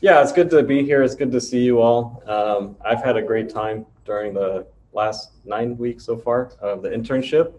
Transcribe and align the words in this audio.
yeah, 0.00 0.22
it's 0.22 0.32
good 0.32 0.48
to 0.50 0.62
be 0.62 0.82
here. 0.82 1.02
It's 1.02 1.14
good 1.14 1.30
to 1.32 1.40
see 1.40 1.60
you 1.60 1.80
all. 1.80 2.22
Um, 2.26 2.76
I've 2.84 3.02
had 3.02 3.16
a 3.16 3.22
great 3.22 3.50
time 3.50 3.84
during 4.06 4.32
the 4.32 4.66
last 4.92 5.32
nine 5.44 5.76
weeks 5.76 6.04
so 6.04 6.16
far 6.16 6.52
of 6.60 6.82
the 6.82 6.88
internship. 6.88 7.52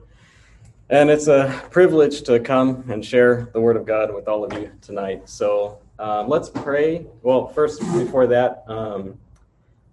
And 0.89 1.09
it's 1.09 1.27
a 1.27 1.62
privilege 1.69 2.23
to 2.23 2.39
come 2.39 2.83
and 2.89 3.05
share 3.05 3.49
the 3.54 3.62
Word 3.62 3.77
of 3.77 3.85
God 3.85 4.13
with 4.13 4.27
all 4.27 4.43
of 4.43 4.54
you 4.54 4.71
tonight. 4.81 5.29
So 5.29 5.79
um, 5.99 6.27
let's 6.27 6.49
pray. 6.49 7.05
Well, 7.21 7.47
first, 7.47 7.79
before 7.79 8.26
that, 8.28 8.63
um, 8.67 9.17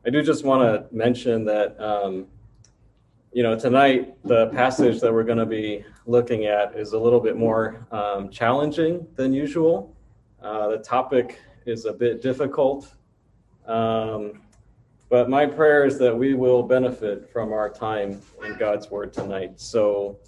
I 0.06 0.10
do 0.10 0.22
just 0.22 0.42
want 0.42 0.62
to 0.62 0.94
mention 0.94 1.44
that, 1.44 1.78
um, 1.78 2.26
you 3.32 3.42
know, 3.42 3.58
tonight 3.58 4.16
the 4.24 4.46
passage 4.48 5.00
that 5.00 5.12
we're 5.12 5.22
going 5.22 5.38
to 5.38 5.46
be 5.46 5.84
looking 6.06 6.46
at 6.46 6.74
is 6.74 6.94
a 6.94 6.98
little 6.98 7.20
bit 7.20 7.36
more 7.36 7.86
um, 7.92 8.30
challenging 8.30 9.06
than 9.16 9.34
usual. 9.34 9.94
Uh, 10.42 10.68
the 10.68 10.78
topic 10.78 11.38
is 11.68 11.84
a 11.84 11.92
bit 11.92 12.22
difficult. 12.22 12.94
Um, 13.66 14.40
but 15.10 15.28
my 15.28 15.46
prayer 15.46 15.84
is 15.84 15.98
that 15.98 16.16
we 16.16 16.34
will 16.34 16.62
benefit 16.62 17.30
from 17.30 17.52
our 17.52 17.70
time 17.70 18.20
in 18.44 18.56
God's 18.58 18.90
Word 18.90 19.12
tonight. 19.12 19.60
So, 19.60 20.18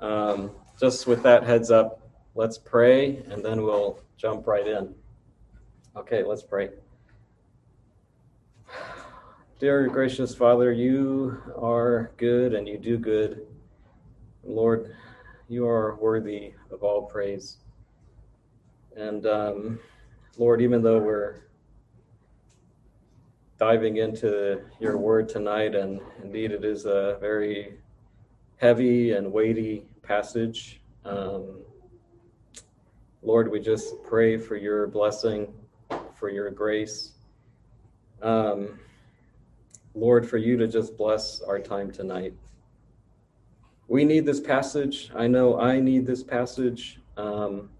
um, 0.00 0.50
just 0.80 1.06
with 1.06 1.22
that 1.22 1.44
heads 1.44 1.70
up, 1.70 2.00
let's 2.34 2.58
pray 2.58 3.22
and 3.30 3.44
then 3.44 3.62
we'll 3.62 3.98
jump 4.16 4.46
right 4.46 4.66
in. 4.66 4.94
Okay, 5.96 6.22
let's 6.22 6.42
pray. 6.42 6.70
Dear 9.60 9.86
gracious 9.88 10.34
Father, 10.34 10.72
you 10.72 11.40
are 11.56 12.10
good 12.16 12.54
and 12.54 12.68
you 12.68 12.76
do 12.76 12.98
good. 12.98 13.46
Lord, 14.42 14.94
you 15.48 15.66
are 15.66 15.94
worthy 15.96 16.54
of 16.70 16.82
all 16.82 17.02
praise. 17.02 17.58
And 18.96 19.26
um, 19.26 19.78
Lord, 20.38 20.60
even 20.60 20.82
though 20.82 20.98
we're 20.98 21.36
diving 23.58 23.98
into 23.98 24.60
your 24.80 24.96
word 24.96 25.28
tonight, 25.28 25.74
and 25.74 26.00
indeed 26.22 26.50
it 26.50 26.64
is 26.64 26.86
a 26.86 27.16
very 27.20 27.78
heavy 28.56 29.12
and 29.12 29.32
weighty 29.32 29.86
passage. 30.02 30.80
Um, 31.04 31.60
Lord, 33.22 33.50
we 33.50 33.60
just 33.60 34.02
pray 34.02 34.36
for 34.36 34.56
your 34.56 34.86
blessing, 34.86 35.52
for 36.14 36.28
your 36.28 36.50
grace. 36.50 37.12
Um, 38.22 38.78
Lord, 39.94 40.28
for 40.28 40.38
you 40.38 40.56
to 40.56 40.66
just 40.66 40.96
bless 40.96 41.40
our 41.40 41.58
time 41.58 41.90
tonight. 41.90 42.34
We 43.86 44.04
need 44.04 44.26
this 44.26 44.40
passage. 44.40 45.10
I 45.14 45.26
know 45.26 45.60
I 45.60 45.78
need 45.78 46.06
this 46.06 46.22
passage. 46.22 47.00
Um, 47.16 47.70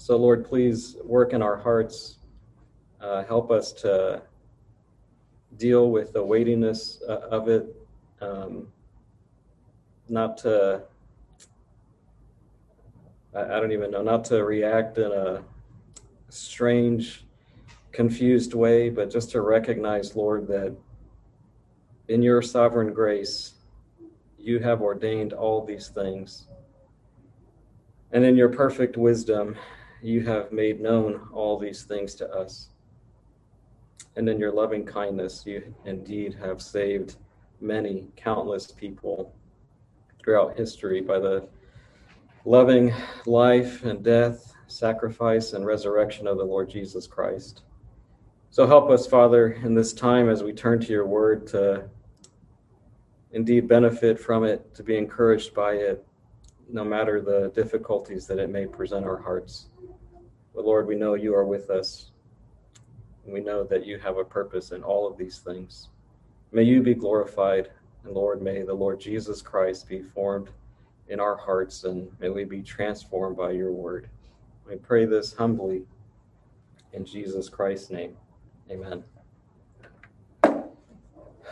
so, 0.00 0.16
Lord, 0.16 0.46
please 0.46 0.96
work 1.04 1.34
in 1.34 1.42
our 1.42 1.58
hearts. 1.58 2.16
Uh, 3.02 3.22
help 3.24 3.50
us 3.50 3.70
to 3.74 4.22
deal 5.58 5.90
with 5.90 6.14
the 6.14 6.24
weightiness 6.24 7.02
uh, 7.06 7.28
of 7.30 7.48
it, 7.48 7.76
um, 8.22 8.66
not 10.08 10.38
to, 10.38 10.80
I, 13.34 13.42
I 13.42 13.60
don't 13.60 13.72
even 13.72 13.90
know, 13.90 14.02
not 14.02 14.24
to 14.24 14.42
react 14.42 14.96
in 14.96 15.12
a 15.12 15.42
strange, 16.30 17.26
confused 17.92 18.54
way, 18.54 18.88
but 18.88 19.10
just 19.10 19.30
to 19.32 19.42
recognize, 19.42 20.16
Lord, 20.16 20.48
that 20.48 20.74
in 22.08 22.22
your 22.22 22.40
sovereign 22.40 22.94
grace, 22.94 23.52
you 24.38 24.60
have 24.60 24.80
ordained 24.80 25.34
all 25.34 25.62
these 25.62 25.88
things. 25.88 26.46
And 28.12 28.24
in 28.24 28.34
your 28.34 28.48
perfect 28.48 28.96
wisdom, 28.96 29.56
you 30.02 30.22
have 30.22 30.52
made 30.52 30.80
known 30.80 31.28
all 31.32 31.58
these 31.58 31.82
things 31.82 32.14
to 32.16 32.30
us. 32.30 32.68
And 34.16 34.28
in 34.28 34.38
your 34.38 34.52
loving 34.52 34.84
kindness, 34.84 35.44
you 35.46 35.74
indeed 35.84 36.34
have 36.40 36.60
saved 36.60 37.16
many, 37.60 38.08
countless 38.16 38.70
people 38.70 39.34
throughout 40.18 40.56
history 40.56 41.00
by 41.00 41.18
the 41.18 41.48
loving 42.44 42.92
life 43.26 43.84
and 43.84 44.02
death, 44.02 44.54
sacrifice, 44.66 45.52
and 45.52 45.66
resurrection 45.66 46.26
of 46.26 46.38
the 46.38 46.44
Lord 46.44 46.70
Jesus 46.70 47.06
Christ. 47.06 47.62
So 48.50 48.66
help 48.66 48.90
us, 48.90 49.06
Father, 49.06 49.52
in 49.52 49.74
this 49.74 49.92
time 49.92 50.28
as 50.28 50.42
we 50.42 50.52
turn 50.52 50.80
to 50.80 50.92
your 50.92 51.06
word 51.06 51.46
to 51.48 51.88
indeed 53.32 53.68
benefit 53.68 54.18
from 54.18 54.44
it, 54.44 54.74
to 54.74 54.82
be 54.82 54.96
encouraged 54.96 55.54
by 55.54 55.74
it, 55.74 56.04
no 56.68 56.84
matter 56.84 57.20
the 57.20 57.52
difficulties 57.54 58.26
that 58.26 58.38
it 58.38 58.50
may 58.50 58.66
present 58.66 59.04
our 59.04 59.18
hearts. 59.18 59.66
But 60.60 60.66
Lord, 60.66 60.86
we 60.86 60.94
know 60.94 61.14
you 61.14 61.34
are 61.34 61.46
with 61.46 61.70
us. 61.70 62.10
And 63.24 63.32
we 63.32 63.40
know 63.40 63.64
that 63.64 63.86
you 63.86 63.98
have 63.98 64.18
a 64.18 64.24
purpose 64.24 64.72
in 64.72 64.82
all 64.82 65.10
of 65.10 65.16
these 65.16 65.38
things. 65.38 65.88
May 66.52 66.64
you 66.64 66.82
be 66.82 66.92
glorified. 66.92 67.70
And 68.04 68.12
Lord, 68.12 68.42
may 68.42 68.60
the 68.60 68.74
Lord 68.74 69.00
Jesus 69.00 69.40
Christ 69.40 69.88
be 69.88 70.02
formed 70.02 70.50
in 71.08 71.18
our 71.18 71.34
hearts 71.34 71.84
and 71.84 72.10
may 72.20 72.28
we 72.28 72.44
be 72.44 72.60
transformed 72.60 73.38
by 73.38 73.52
your 73.52 73.72
word. 73.72 74.10
We 74.68 74.76
pray 74.76 75.06
this 75.06 75.32
humbly 75.32 75.84
in 76.92 77.06
Jesus 77.06 77.48
Christ's 77.48 77.88
name. 77.88 78.14
Amen. 78.70 79.02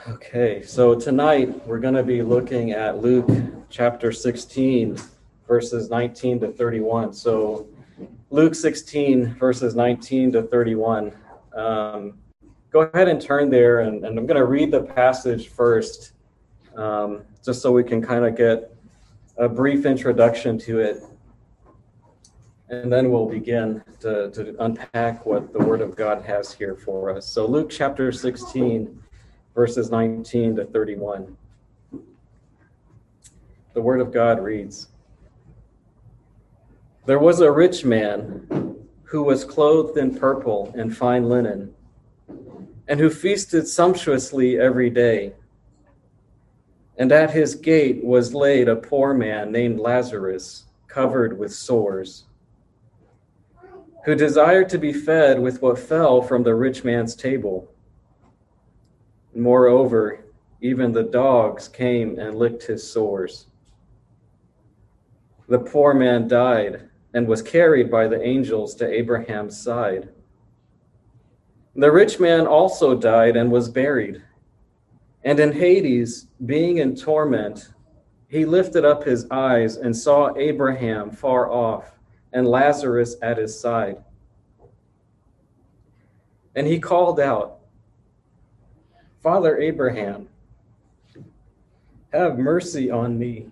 Okay, 0.07 0.61
so 0.61 0.95
tonight 0.95 1.67
we're 1.67 1.81
going 1.81 1.95
to 1.95 2.03
be 2.03 2.21
looking 2.21 2.73
at 2.73 3.01
Luke 3.01 3.31
chapter 3.71 4.13
16, 4.13 4.99
verses 5.47 5.89
19 5.89 6.41
to 6.41 6.49
31. 6.49 7.15
So 7.15 7.67
Luke 8.31 8.55
16, 8.55 9.35
verses 9.35 9.75
19 9.75 10.33
to 10.33 10.43
31. 10.43 11.13
Um, 11.55 12.19
go 12.71 12.81
ahead 12.81 13.09
and 13.09 13.21
turn 13.21 13.51
there, 13.51 13.81
and, 13.81 14.05
and 14.05 14.19
I'm 14.19 14.27
going 14.27 14.39
to 14.39 14.45
read 14.45 14.71
the 14.71 14.83
passage 14.83 15.49
first, 15.49 16.13
um, 16.77 17.23
just 17.45 17.63
so 17.63 17.73
we 17.73 17.83
can 17.83 18.03
kind 18.03 18.25
of 18.25 18.37
get 18.37 18.75
a 19.39 19.49
brief 19.49 19.87
introduction 19.87 20.59
to 20.59 20.81
it. 20.81 21.03
And 22.69 22.93
then 22.93 23.11
we'll 23.11 23.29
begin 23.29 23.83
to, 24.01 24.31
to 24.33 24.55
unpack 24.63 25.25
what 25.25 25.53
the 25.55 25.59
Word 25.59 25.81
of 25.81 25.97
God 25.97 26.23
has 26.27 26.53
here 26.53 26.77
for 26.77 27.17
us. 27.17 27.27
So, 27.27 27.47
Luke 27.47 27.71
chapter 27.71 28.13
16, 28.13 29.03
verses 29.55 29.91
19 29.91 30.57
to 30.57 30.65
31. 30.67 31.35
The 33.73 33.81
Word 33.81 34.01
of 34.01 34.13
God 34.13 34.39
reads 34.43 34.89
there 37.09 37.19
was 37.19 37.41
a 37.41 37.51
rich 37.51 37.87
man 37.87 38.77
who 39.05 39.23
was 39.23 39.43
clothed 39.43 39.97
in 39.97 40.15
purple 40.15 40.71
and 40.77 40.95
fine 40.95 41.27
linen, 41.27 41.75
and 42.87 43.01
who 43.01 43.09
feasted 43.09 43.67
sumptuously 43.67 44.61
every 44.61 44.91
day. 44.91 45.33
And 46.99 47.11
at 47.11 47.31
his 47.31 47.55
gate 47.55 48.05
was 48.05 48.35
laid 48.35 48.69
a 48.69 48.77
poor 48.77 49.15
man 49.15 49.51
named 49.51 49.81
Lazarus, 49.81 50.67
covered 50.87 51.39
with 51.39 51.51
sores, 51.51 52.27
who 54.05 54.15
desired 54.15 54.69
to 54.69 54.77
be 54.77 54.93
fed 54.93 55.41
with 55.41 55.63
what 55.63 55.79
fell 55.79 56.21
from 56.21 56.43
the 56.43 56.55
rich 56.55 56.85
man's 56.85 57.17
table. 57.17 57.73
Moreover, 59.35 60.27
even 60.61 60.93
the 60.93 61.05
dogs 61.05 61.69
came 61.69 62.19
and 62.19 62.37
licked 62.37 62.65
his 62.65 62.87
sores. 62.87 63.47
The 65.49 65.61
poor 65.61 65.95
man 65.95 66.29
died 66.29 66.83
and 67.15 67.27
was 67.27 67.43
carried 67.43 67.91
by 67.91 68.07
the 68.07 68.23
angels 68.23 68.75
to 68.77 68.87
Abraham's 68.87 69.59
side. 69.59 70.11
The 71.75 71.91
rich 71.91 72.19
man 72.19 72.47
also 72.47 72.95
died 72.95 73.37
and 73.37 73.51
was 73.51 73.69
buried. 73.69 74.23
And 75.25 75.39
in 75.41 75.53
Hades, 75.53 76.27
being 76.47 76.79
in 76.79 76.97
torment, 76.97 77.73
he 78.29 78.45
lifted 78.45 78.85
up 78.85 79.05
his 79.05 79.27
eyes 79.31 79.77
and 79.77 79.97
saw 79.97 80.37
Abraham 80.37 81.11
far 81.11 81.51
off 81.51 81.99
and 82.33 82.47
Lazarus 82.47 83.17
at 83.23 83.39
his 83.39 83.59
side. 83.59 84.03
And 86.55 86.67
he 86.67 86.79
called 86.79 87.21
out, 87.21 87.61
Father 89.23 89.59
Abraham, 89.59 90.29
have 92.13 92.39
mercy 92.39 92.91
on 92.91 93.19
me 93.19 93.51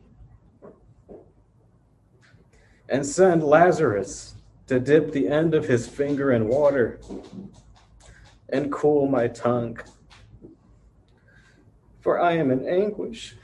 and 2.89 3.05
send 3.05 3.43
Lazarus 3.43 4.35
to 4.67 4.81
dip 4.81 5.13
the 5.13 5.29
end 5.29 5.55
of 5.55 5.67
his 5.67 5.89
finger 5.89 6.33
in 6.33 6.49
water 6.49 7.01
and 8.49 8.73
cool 8.73 9.07
my 9.07 9.29
tongue. 9.29 9.79
For 12.01 12.21
I 12.21 12.33
am 12.33 12.51
in 12.51 12.67
anguish. 12.67 13.37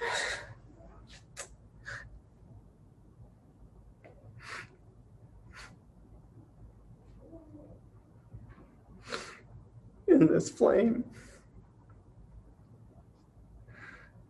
in 10.07 10.27
this 10.27 10.51
flame. 10.51 11.05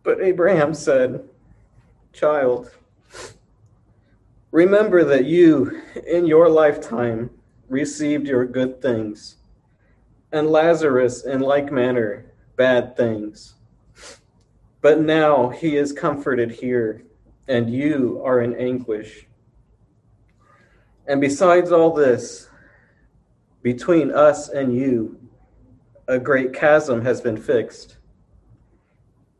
But 0.01 0.21
Abraham 0.21 0.73
said, 0.73 1.27
Child, 2.11 2.71
Remember 4.53 5.03
that 5.03 5.25
you, 5.25 5.81
in 6.05 6.27
your 6.27 6.47
lifetime, 6.47 7.31
received 7.69 8.27
your 8.27 8.45
good 8.45 8.83
things, 8.83 9.37
and 10.31 10.47
Lazarus 10.47 11.25
in 11.25 11.39
like 11.39 11.71
manner 11.71 12.31
bad 12.55 12.95
things. 12.95 13.55
But 14.79 15.01
now 15.01 15.49
he 15.49 15.75
is 15.75 15.91
comforted 15.91 16.51
here, 16.51 17.03
and 17.47 17.67
you 17.73 18.21
are 18.23 18.41
in 18.41 18.55
anguish. 18.55 19.25
And 21.07 21.19
besides 21.19 21.71
all 21.71 21.91
this, 21.91 22.47
between 23.63 24.11
us 24.11 24.49
and 24.49 24.77
you, 24.77 25.19
a 26.07 26.19
great 26.19 26.53
chasm 26.53 27.01
has 27.01 27.21
been 27.21 27.37
fixed, 27.37 27.97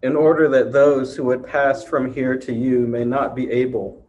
in 0.01 0.15
order 0.15 0.49
that 0.49 0.71
those 0.71 1.15
who 1.15 1.25
would 1.25 1.45
pass 1.45 1.83
from 1.83 2.11
here 2.11 2.35
to 2.35 2.51
you 2.51 2.87
may 2.87 3.05
not 3.05 3.35
be 3.35 3.51
able, 3.51 4.02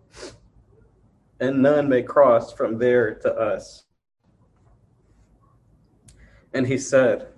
and 1.40 1.62
none 1.62 1.88
may 1.88 2.02
cross 2.02 2.52
from 2.52 2.78
there 2.78 3.14
to 3.14 3.32
us. 3.34 3.84
And 6.52 6.66
he 6.66 6.78
said, 6.78 7.28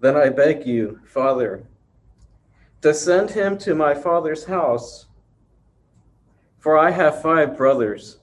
Then 0.00 0.16
I 0.16 0.28
beg 0.28 0.66
you, 0.66 1.00
Father, 1.04 1.64
to 2.82 2.94
send 2.94 3.30
him 3.30 3.58
to 3.58 3.74
my 3.74 3.94
father's 3.94 4.44
house, 4.44 5.06
for 6.58 6.78
I 6.78 6.90
have 6.90 7.22
five 7.22 7.56
brothers, 7.56 8.18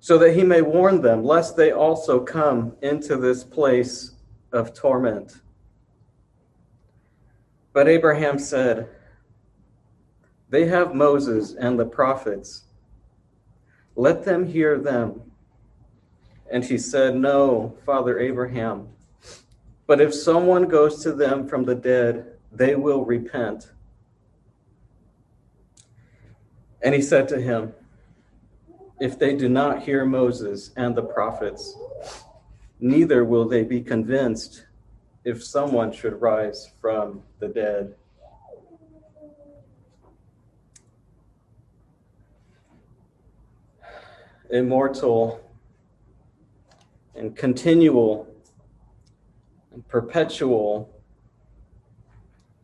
so 0.00 0.18
that 0.18 0.34
he 0.34 0.44
may 0.44 0.60
warn 0.60 1.00
them, 1.00 1.24
lest 1.24 1.56
they 1.56 1.72
also 1.72 2.20
come 2.20 2.76
into 2.82 3.16
this 3.16 3.44
place 3.44 4.12
of 4.52 4.74
torment. 4.74 5.40
But 7.72 7.88
Abraham 7.88 8.38
said, 8.38 8.88
They 10.48 10.66
have 10.66 10.94
Moses 10.94 11.54
and 11.54 11.78
the 11.78 11.86
prophets. 11.86 12.64
Let 14.00 14.24
them 14.24 14.46
hear 14.46 14.78
them. 14.78 15.20
And 16.50 16.64
he 16.64 16.78
said, 16.78 17.16
No, 17.16 17.76
Father 17.84 18.18
Abraham. 18.18 18.88
But 19.86 20.00
if 20.00 20.14
someone 20.14 20.68
goes 20.68 21.02
to 21.02 21.12
them 21.12 21.46
from 21.46 21.64
the 21.64 21.74
dead, 21.74 22.38
they 22.50 22.76
will 22.76 23.04
repent. 23.04 23.72
And 26.80 26.94
he 26.94 27.02
said 27.02 27.28
to 27.28 27.42
him, 27.42 27.74
If 29.02 29.18
they 29.18 29.36
do 29.36 29.50
not 29.50 29.82
hear 29.82 30.06
Moses 30.06 30.70
and 30.78 30.94
the 30.94 31.02
prophets, 31.02 31.76
neither 32.80 33.22
will 33.22 33.46
they 33.46 33.64
be 33.64 33.82
convinced 33.82 34.64
if 35.24 35.44
someone 35.44 35.92
should 35.92 36.22
rise 36.22 36.70
from 36.80 37.22
the 37.38 37.48
dead. 37.48 37.96
Immortal 44.52 45.40
and 47.14 47.36
continual 47.36 48.26
and 49.72 49.86
perpetual, 49.86 50.90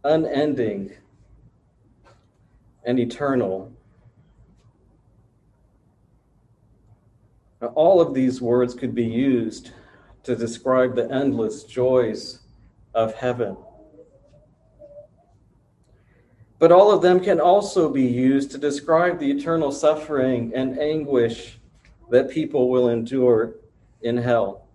unending 0.03 0.93
and 2.85 2.99
eternal. 2.99 3.73
Now, 7.61 7.69
all 7.69 8.01
of 8.01 8.15
these 8.15 8.41
words 8.41 8.75
could 8.75 8.95
be 8.95 9.05
used 9.05 9.73
to 10.25 10.37
describe 10.37 10.95
the 10.95 11.11
endless 11.11 11.65
joys 11.65 12.41
of 12.95 13.15
heaven. 13.15 13.57
But 16.59 16.73
all 16.73 16.91
of 16.91 17.03
them 17.03 17.21
can 17.21 17.39
also 17.39 17.89
be 17.89 18.05
used 18.07 18.51
to 18.53 18.59
describe 18.59 19.19
the 19.19 19.31
eternal 19.31 19.71
suffering 19.71 20.53
and 20.55 20.79
anguish 20.79 21.56
that 22.11 22.31
people 22.31 22.69
will 22.69 22.89
endure 22.89 23.57
in 24.03 24.17
hell. 24.17 24.67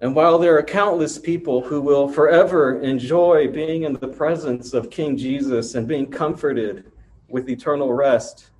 And 0.00 0.14
while 0.14 0.38
there 0.38 0.56
are 0.56 0.62
countless 0.62 1.18
people 1.18 1.60
who 1.60 1.80
will 1.80 2.08
forever 2.08 2.80
enjoy 2.80 3.48
being 3.48 3.82
in 3.82 3.94
the 3.94 4.08
presence 4.08 4.72
of 4.72 4.90
King 4.90 5.16
Jesus 5.16 5.74
and 5.74 5.88
being 5.88 6.06
comforted 6.06 6.92
with 7.28 7.48
eternal 7.48 7.92
rest, 7.92 8.50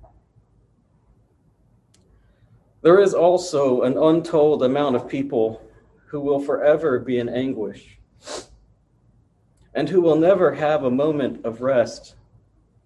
there 2.81 2.99
is 2.99 3.13
also 3.13 3.81
an 3.81 3.97
untold 3.97 4.63
amount 4.63 4.95
of 4.95 5.07
people 5.07 5.61
who 6.07 6.19
will 6.19 6.39
forever 6.39 6.99
be 6.99 7.19
in 7.19 7.29
anguish 7.29 7.99
and 9.73 9.87
who 9.87 10.01
will 10.01 10.15
never 10.15 10.53
have 10.53 10.83
a 10.83 10.91
moment 10.91 11.45
of 11.45 11.61
rest 11.61 12.15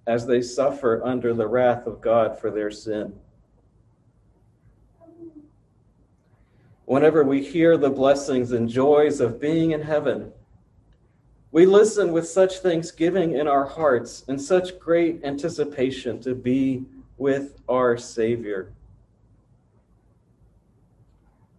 as 0.05 0.25
they 0.25 0.41
suffer 0.41 1.01
under 1.03 1.33
the 1.33 1.47
wrath 1.47 1.87
of 1.87 2.01
God 2.01 2.39
for 2.39 2.51
their 2.51 2.71
sin. 2.71 3.13
whenever 6.85 7.23
we 7.23 7.43
hear 7.43 7.77
the 7.77 7.89
blessings 7.89 8.51
and 8.51 8.67
joys 8.67 9.19
of 9.19 9.39
being 9.39 9.71
in 9.71 9.81
heaven. 9.81 10.31
We 11.51 11.65
listen 11.65 12.11
with 12.11 12.27
such 12.27 12.59
thanksgiving 12.59 13.33
in 13.33 13.47
our 13.47 13.65
hearts 13.65 14.25
and 14.27 14.41
such 14.41 14.79
great 14.79 15.23
anticipation 15.23 16.19
to 16.21 16.33
be 16.33 16.85
with 17.17 17.59
our 17.69 17.97
Savior. 17.97 18.73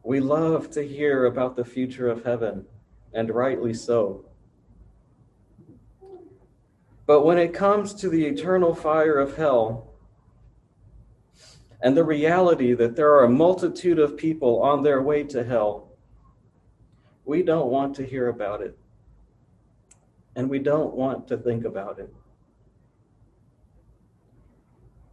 We 0.03 0.21
love 0.21 0.71
to 0.73 0.87
hear 0.87 1.25
about 1.25 1.57
the 1.57 1.65
future 1.65 2.09
of 2.09 2.25
heaven, 2.25 2.67
and 3.15 3.31
rightly 3.31 3.73
so. 3.73 4.25
But 7.07 7.25
when 7.25 7.39
it 7.39 7.53
comes 7.53 7.95
to 7.95 8.09
the 8.09 8.25
eternal 8.25 8.75
fire 8.75 9.19
of 9.19 9.37
hell, 9.37 9.91
and 11.83 11.95
the 11.95 12.05
reality 12.05 12.73
that 12.73 12.97
there 12.97 13.13
are 13.13 13.25
a 13.25 13.31
multitude 13.31 13.99
of 13.99 14.17
people 14.17 14.63
on 14.63 14.83
their 14.83 15.03
way 15.03 15.23
to 15.25 15.45
hell, 15.45 15.91
we 17.27 17.43
don't 17.43 17.69
want 17.69 17.95
to 17.97 18.07
hear 18.07 18.29
about 18.29 18.63
it. 18.63 18.79
And 20.35 20.49
we 20.49 20.59
don't 20.59 20.95
want 20.95 21.29
to 21.29 21.37
think 21.37 21.65
about 21.65 21.99
it. 21.99 22.13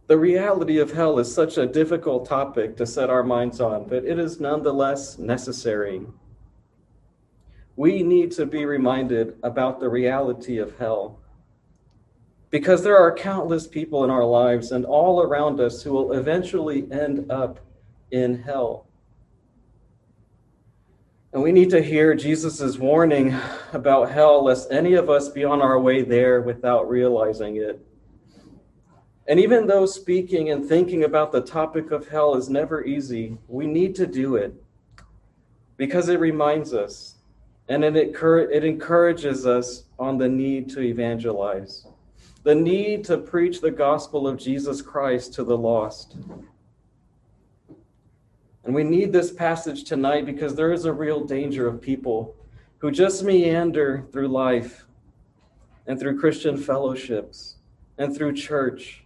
The 0.06 0.18
reality 0.18 0.78
of 0.78 0.92
hell 0.92 1.18
is 1.18 1.32
such 1.32 1.58
a 1.58 1.66
difficult 1.66 2.26
topic 2.26 2.76
to 2.76 2.86
set 2.86 3.08
our 3.08 3.22
minds 3.22 3.60
on, 3.60 3.86
but 3.86 4.04
it 4.04 4.18
is 4.18 4.40
nonetheless 4.40 5.18
necessary. 5.18 6.02
We 7.76 8.02
need 8.02 8.32
to 8.32 8.44
be 8.44 8.64
reminded 8.64 9.36
about 9.42 9.78
the 9.78 9.88
reality 9.88 10.58
of 10.58 10.76
hell 10.78 11.21
because 12.52 12.82
there 12.82 12.98
are 12.98 13.12
countless 13.12 13.66
people 13.66 14.04
in 14.04 14.10
our 14.10 14.26
lives 14.26 14.72
and 14.72 14.84
all 14.84 15.22
around 15.22 15.58
us 15.58 15.82
who 15.82 15.90
will 15.90 16.12
eventually 16.12 16.86
end 16.92 17.32
up 17.32 17.58
in 18.10 18.42
hell. 18.42 18.86
And 21.32 21.42
we 21.42 21.50
need 21.50 21.70
to 21.70 21.82
hear 21.82 22.14
Jesus' 22.14 22.76
warning 22.76 23.34
about 23.72 24.10
hell, 24.10 24.44
lest 24.44 24.70
any 24.70 24.92
of 24.92 25.08
us 25.08 25.30
be 25.30 25.44
on 25.44 25.62
our 25.62 25.80
way 25.80 26.02
there 26.02 26.42
without 26.42 26.90
realizing 26.90 27.56
it. 27.56 27.80
And 29.26 29.40
even 29.40 29.66
though 29.66 29.86
speaking 29.86 30.50
and 30.50 30.68
thinking 30.68 31.04
about 31.04 31.32
the 31.32 31.40
topic 31.40 31.90
of 31.90 32.08
hell 32.08 32.34
is 32.34 32.50
never 32.50 32.84
easy, 32.84 33.38
we 33.48 33.66
need 33.66 33.94
to 33.94 34.06
do 34.06 34.36
it 34.36 34.52
because 35.78 36.10
it 36.10 36.20
reminds 36.20 36.74
us 36.74 37.16
and 37.68 37.82
it, 37.82 37.96
it 37.96 38.64
encourages 38.64 39.46
us 39.46 39.84
on 39.98 40.18
the 40.18 40.28
need 40.28 40.68
to 40.70 40.80
evangelize 40.80 41.86
the 42.42 42.54
need 42.54 43.04
to 43.04 43.18
preach 43.18 43.60
the 43.60 43.70
gospel 43.70 44.26
of 44.26 44.38
Jesus 44.38 44.82
Christ 44.82 45.34
to 45.34 45.44
the 45.44 45.56
lost. 45.56 46.16
And 48.64 48.74
we 48.74 48.84
need 48.84 49.12
this 49.12 49.32
passage 49.32 49.84
tonight 49.84 50.26
because 50.26 50.54
there 50.54 50.72
is 50.72 50.84
a 50.84 50.92
real 50.92 51.24
danger 51.24 51.66
of 51.66 51.80
people 51.80 52.34
who 52.78 52.90
just 52.90 53.22
meander 53.22 54.04
through 54.12 54.28
life 54.28 54.86
and 55.86 55.98
through 55.98 56.18
Christian 56.18 56.56
fellowships 56.56 57.56
and 57.98 58.14
through 58.14 58.34
church, 58.34 59.04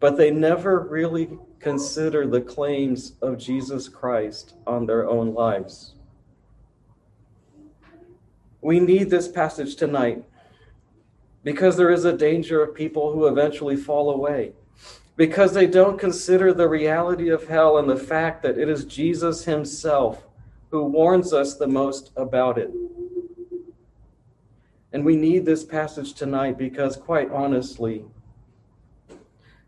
but 0.00 0.16
they 0.16 0.30
never 0.30 0.80
really 0.80 1.30
consider 1.60 2.26
the 2.26 2.40
claims 2.40 3.14
of 3.22 3.38
Jesus 3.38 3.88
Christ 3.88 4.54
on 4.66 4.86
their 4.86 5.08
own 5.08 5.34
lives. 5.34 5.94
We 8.60 8.80
need 8.80 9.10
this 9.10 9.28
passage 9.28 9.76
tonight 9.76 10.24
because 11.48 11.78
there 11.78 11.88
is 11.90 12.04
a 12.04 12.12
danger 12.12 12.62
of 12.62 12.74
people 12.74 13.10
who 13.10 13.26
eventually 13.26 13.74
fall 13.74 14.10
away, 14.10 14.52
because 15.16 15.54
they 15.54 15.66
don't 15.66 15.98
consider 15.98 16.52
the 16.52 16.68
reality 16.68 17.30
of 17.30 17.48
hell 17.48 17.78
and 17.78 17.88
the 17.88 17.96
fact 17.96 18.42
that 18.42 18.58
it 18.58 18.68
is 18.68 18.84
Jesus 18.84 19.46
himself 19.46 20.26
who 20.70 20.84
warns 20.84 21.32
us 21.32 21.54
the 21.54 21.66
most 21.66 22.12
about 22.16 22.58
it. 22.58 22.70
And 24.92 25.06
we 25.06 25.16
need 25.16 25.46
this 25.46 25.64
passage 25.64 26.12
tonight 26.12 26.58
because, 26.58 26.98
quite 26.98 27.30
honestly, 27.30 28.04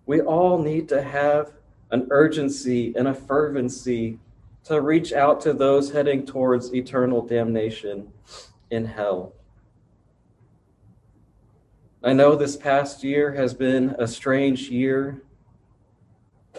we 0.04 0.20
all 0.20 0.58
need 0.58 0.86
to 0.90 1.00
have 1.00 1.52
an 1.92 2.08
urgency 2.10 2.92
and 2.94 3.08
a 3.08 3.14
fervency 3.14 4.18
to 4.64 4.82
reach 4.82 5.14
out 5.14 5.40
to 5.40 5.54
those 5.54 5.92
heading 5.92 6.26
towards 6.26 6.74
eternal 6.74 7.22
damnation 7.22 8.12
in 8.70 8.84
hell. 8.84 9.32
I 12.02 12.12
know 12.12 12.34
this 12.34 12.56
past 12.56 13.04
year 13.04 13.32
has 13.34 13.54
been 13.54 13.94
a 13.98 14.08
strange 14.08 14.70
year 14.70 15.22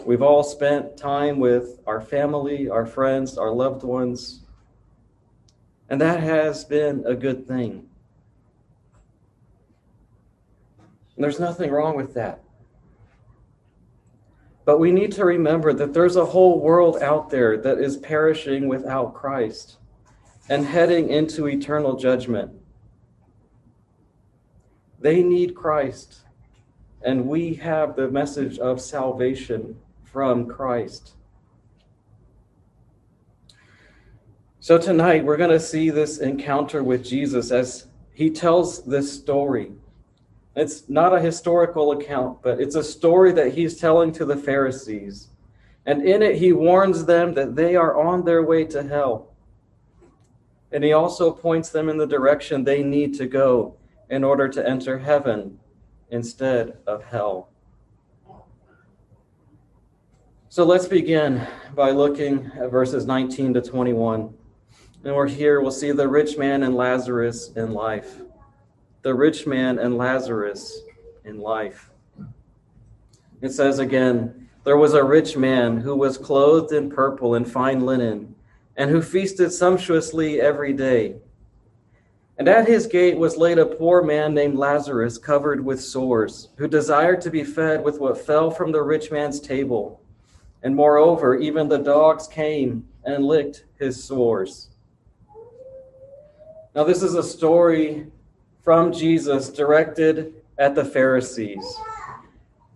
We've 0.06 0.24
all 0.24 0.44
spent 0.44 0.98
time 0.98 1.40
with 1.40 1.80
our 1.86 2.02
family, 2.02 2.70
our 2.70 2.88
friends, 2.88 3.38
our 3.38 3.52
loved 3.52 3.84
ones, 3.84 4.42
and 5.90 6.02
that 6.02 6.22
has 6.22 6.66
been 6.66 7.04
a 7.06 7.14
good 7.14 7.48
thing. 7.48 7.88
And 11.16 11.24
there's 11.24 11.40
nothing 11.40 11.70
wrong 11.70 11.96
with 11.96 12.16
that. 12.16 12.42
But 14.66 14.80
we 14.80 14.92
need 14.92 15.12
to 15.14 15.26
remember 15.26 15.72
that 15.74 15.94
there's 15.94 16.16
a 16.16 16.26
whole 16.26 16.60
world 16.60 16.98
out 17.04 17.30
there 17.30 17.58
that 17.58 17.78
is 17.78 17.98
perishing 17.98 18.68
without 18.68 19.14
Christ 19.14 19.78
and 20.50 20.66
heading 20.66 21.10
into 21.10 21.48
eternal 21.48 21.96
judgment. 21.96 22.52
They 25.02 25.24
need 25.24 25.56
Christ, 25.56 26.20
and 27.02 27.28
we 27.28 27.56
have 27.56 27.96
the 27.96 28.08
message 28.08 28.60
of 28.60 28.80
salvation 28.80 29.76
from 30.04 30.46
Christ. 30.46 31.14
So 34.60 34.78
tonight 34.78 35.26
we're 35.26 35.38
going 35.38 35.50
to 35.50 35.60
see 35.60 35.90
this 35.90 36.20
encounter 36.20 36.84
with 36.84 37.04
Jesus 37.04 37.50
as 37.50 37.88
he 38.14 38.30
tells 38.30 38.84
this 38.84 39.12
story 39.12 39.72
it's 40.56 40.88
not 40.88 41.16
a 41.16 41.20
historical 41.20 41.94
account, 41.94 42.44
but 42.44 42.60
it's 42.60 42.76
a 42.76 42.84
story 42.84 43.32
that 43.32 43.54
he's 43.54 43.80
telling 43.80 44.12
to 44.12 44.26
the 44.26 44.36
Pharisees. 44.36 45.30
And 45.86 46.04
in 46.04 46.22
it, 46.22 46.36
he 46.36 46.52
warns 46.52 47.06
them 47.06 47.34
that 47.36 47.56
they 47.56 47.76
are 47.76 48.00
on 48.00 48.26
their 48.26 48.44
way 48.44 48.66
to 48.66 48.84
hell. 48.84 49.30
And 50.74 50.84
he 50.84 50.92
also 50.92 51.32
points 51.32 51.70
them 51.70 51.88
in 51.88 51.98
the 51.98 52.06
direction 52.06 52.66
they 52.66 52.84
need 52.84 53.16
to 53.16 53.28
go 53.28 53.78
in 54.12 54.24
order 54.24 54.48
to 54.48 54.70
enter 54.70 55.00
heaven 55.00 55.58
instead 56.12 56.78
of 56.86 57.04
hell. 57.04 57.50
So 60.50 60.66
let's 60.66 60.88
begin 60.88 61.48
by 61.74 61.92
looking 61.92 62.52
at 62.60 62.70
verses 62.70 63.06
19 63.06 63.56
to 63.56 63.62
21. 63.62 64.34
And 65.04 65.16
we're 65.16 65.28
here, 65.28 65.62
we'll 65.62 65.72
see 65.72 65.92
the 65.94 66.08
rich 66.08 66.38
man 66.38 66.62
and 66.62 66.76
Lazarus 66.76 67.52
in 67.56 67.72
life 67.72 68.22
the 69.04 69.14
rich 69.16 69.48
man 69.48 69.80
and 69.80 69.98
Lazarus 69.98 70.82
in 71.26 71.40
life. 71.40 71.90
It 73.42 73.50
says 73.50 73.80
again, 73.80 74.48
there 74.64 74.78
was 74.78 74.94
a 74.94 75.04
rich 75.04 75.36
man 75.36 75.82
who 75.82 75.96
was 75.96 76.18
clothed 76.18 76.72
in 76.72 76.92
purple 76.92 77.34
and 77.34 77.52
fine 77.52 77.84
linen, 77.84 78.36
and 78.78 78.92
who 78.92 79.02
feasted 79.02 79.52
sumptuously 79.52 80.40
every 80.40 80.72
day. 80.72 81.16
And 82.42 82.50
at 82.50 82.68
his 82.68 82.88
gate 82.88 83.16
was 83.16 83.38
laid 83.38 83.60
a 83.60 83.66
poor 83.68 84.02
man 84.02 84.34
named 84.34 84.58
Lazarus, 84.58 85.20
covered 85.20 85.64
with 85.64 85.80
sores, 85.80 86.50
who 86.56 86.68
desired 86.68 87.22
to 87.22 87.30
be 87.30 87.44
fed 87.44 87.84
with 87.84 88.00
what 88.00 88.18
fell 88.18 88.50
from 88.50 88.72
the 88.72 88.82
rich 88.82 89.12
man's 89.12 89.40
table. 89.40 90.02
And 90.64 90.76
moreover, 90.76 91.38
even 91.38 91.70
the 91.70 91.78
dogs 91.78 92.28
came 92.28 92.88
and 93.04 93.24
licked 93.24 93.66
his 93.78 94.04
sores. 94.04 94.70
Now, 96.74 96.84
this 96.84 97.04
is 97.04 97.14
a 97.14 97.22
story 97.22 98.08
from 98.64 98.92
Jesus 98.92 99.50
directed 99.50 100.34
at 100.58 100.74
the 100.74 100.84
Pharisees. 100.84 101.64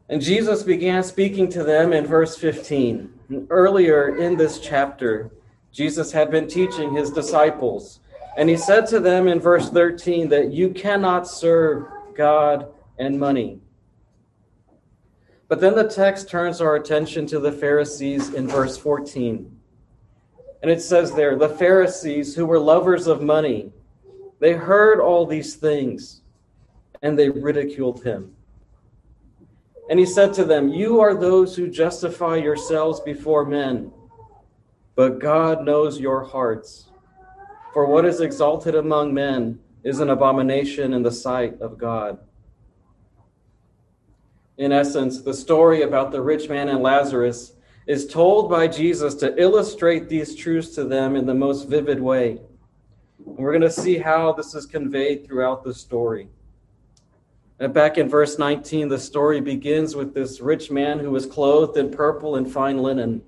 And 0.09 0.21
Jesus 0.21 0.61
began 0.61 1.01
speaking 1.01 1.49
to 1.49 1.63
them 1.63 1.91
in 1.91 2.05
verse 2.05 2.37
15. 2.37 3.11
And 3.29 3.47
earlier 3.49 4.15
in 4.15 4.37
this 4.37 4.59
chapter, 4.59 5.31
Jesus 5.71 6.11
had 6.11 6.29
been 6.29 6.47
teaching 6.47 6.93
his 6.93 7.09
disciples. 7.09 8.01
And 8.37 8.49
he 8.49 8.57
said 8.57 8.85
to 8.87 8.99
them 8.99 9.27
in 9.27 9.39
verse 9.39 9.69
13 9.69 10.29
that 10.29 10.51
you 10.51 10.69
cannot 10.69 11.27
serve 11.27 11.85
God 12.15 12.67
and 12.97 13.19
money. 13.19 13.59
But 15.47 15.61
then 15.61 15.75
the 15.75 15.87
text 15.87 16.29
turns 16.29 16.59
our 16.59 16.75
attention 16.75 17.27
to 17.27 17.39
the 17.39 17.51
Pharisees 17.51 18.33
in 18.33 18.47
verse 18.47 18.77
14. 18.77 19.51
And 20.61 20.71
it 20.71 20.81
says 20.81 21.13
there, 21.13 21.35
the 21.35 21.49
Pharisees 21.49 22.35
who 22.35 22.45
were 22.45 22.59
lovers 22.59 23.07
of 23.07 23.21
money 23.21 23.71
they 24.39 24.53
heard 24.53 24.99
all 24.99 25.25
these 25.25 25.55
things 25.55 26.21
and 27.01 27.17
they 27.17 27.29
ridiculed 27.29 28.03
him. 28.03 28.35
And 29.89 29.99
he 29.99 30.05
said 30.05 30.33
to 30.33 30.43
them, 30.43 30.69
You 30.69 30.99
are 30.99 31.13
those 31.13 31.55
who 31.55 31.69
justify 31.69 32.37
yourselves 32.37 32.99
before 32.99 33.45
men, 33.45 33.91
but 34.95 35.19
God 35.19 35.63
knows 35.63 35.99
your 35.99 36.23
hearts. 36.23 36.89
For 37.75 37.85
what 37.85 38.05
is 38.05 38.21
exalted 38.21 38.73
among 38.73 39.13
men 39.13 39.59
is 39.83 39.99
an 39.99 40.09
abomination 40.09 40.93
in 40.93 41.03
the 41.03 41.11
sight 41.11 41.59
of 41.59 41.77
God. 41.77 42.17
In 44.57 44.71
essence, 44.71 45.21
the 45.21 45.33
story 45.33 45.81
about 45.81 46.13
the 46.13 46.21
rich 46.21 46.47
man 46.47 46.69
and 46.69 46.81
Lazarus 46.81 47.51
is 47.85 48.07
told 48.07 48.49
by 48.49 48.69
Jesus 48.69 49.13
to 49.15 49.37
illustrate 49.37 50.07
these 50.07 50.37
truths 50.37 50.69
to 50.75 50.85
them 50.85 51.17
in 51.17 51.25
the 51.25 51.33
most 51.33 51.67
vivid 51.67 51.99
way. 51.99 52.39
And 53.25 53.37
we're 53.37 53.51
going 53.51 53.61
to 53.61 53.69
see 53.69 53.97
how 53.97 54.31
this 54.31 54.55
is 54.55 54.65
conveyed 54.65 55.27
throughout 55.27 55.65
the 55.65 55.73
story. 55.73 56.29
And 57.59 57.73
back 57.73 57.97
in 57.97 58.07
verse 58.07 58.39
19, 58.39 58.87
the 58.87 58.99
story 58.99 59.41
begins 59.41 59.97
with 59.97 60.13
this 60.13 60.39
rich 60.39 60.71
man 60.71 60.97
who 60.97 61.11
was 61.11 61.25
clothed 61.25 61.75
in 61.75 61.91
purple 61.91 62.37
and 62.37 62.49
fine 62.49 62.77
linen. 62.77 63.21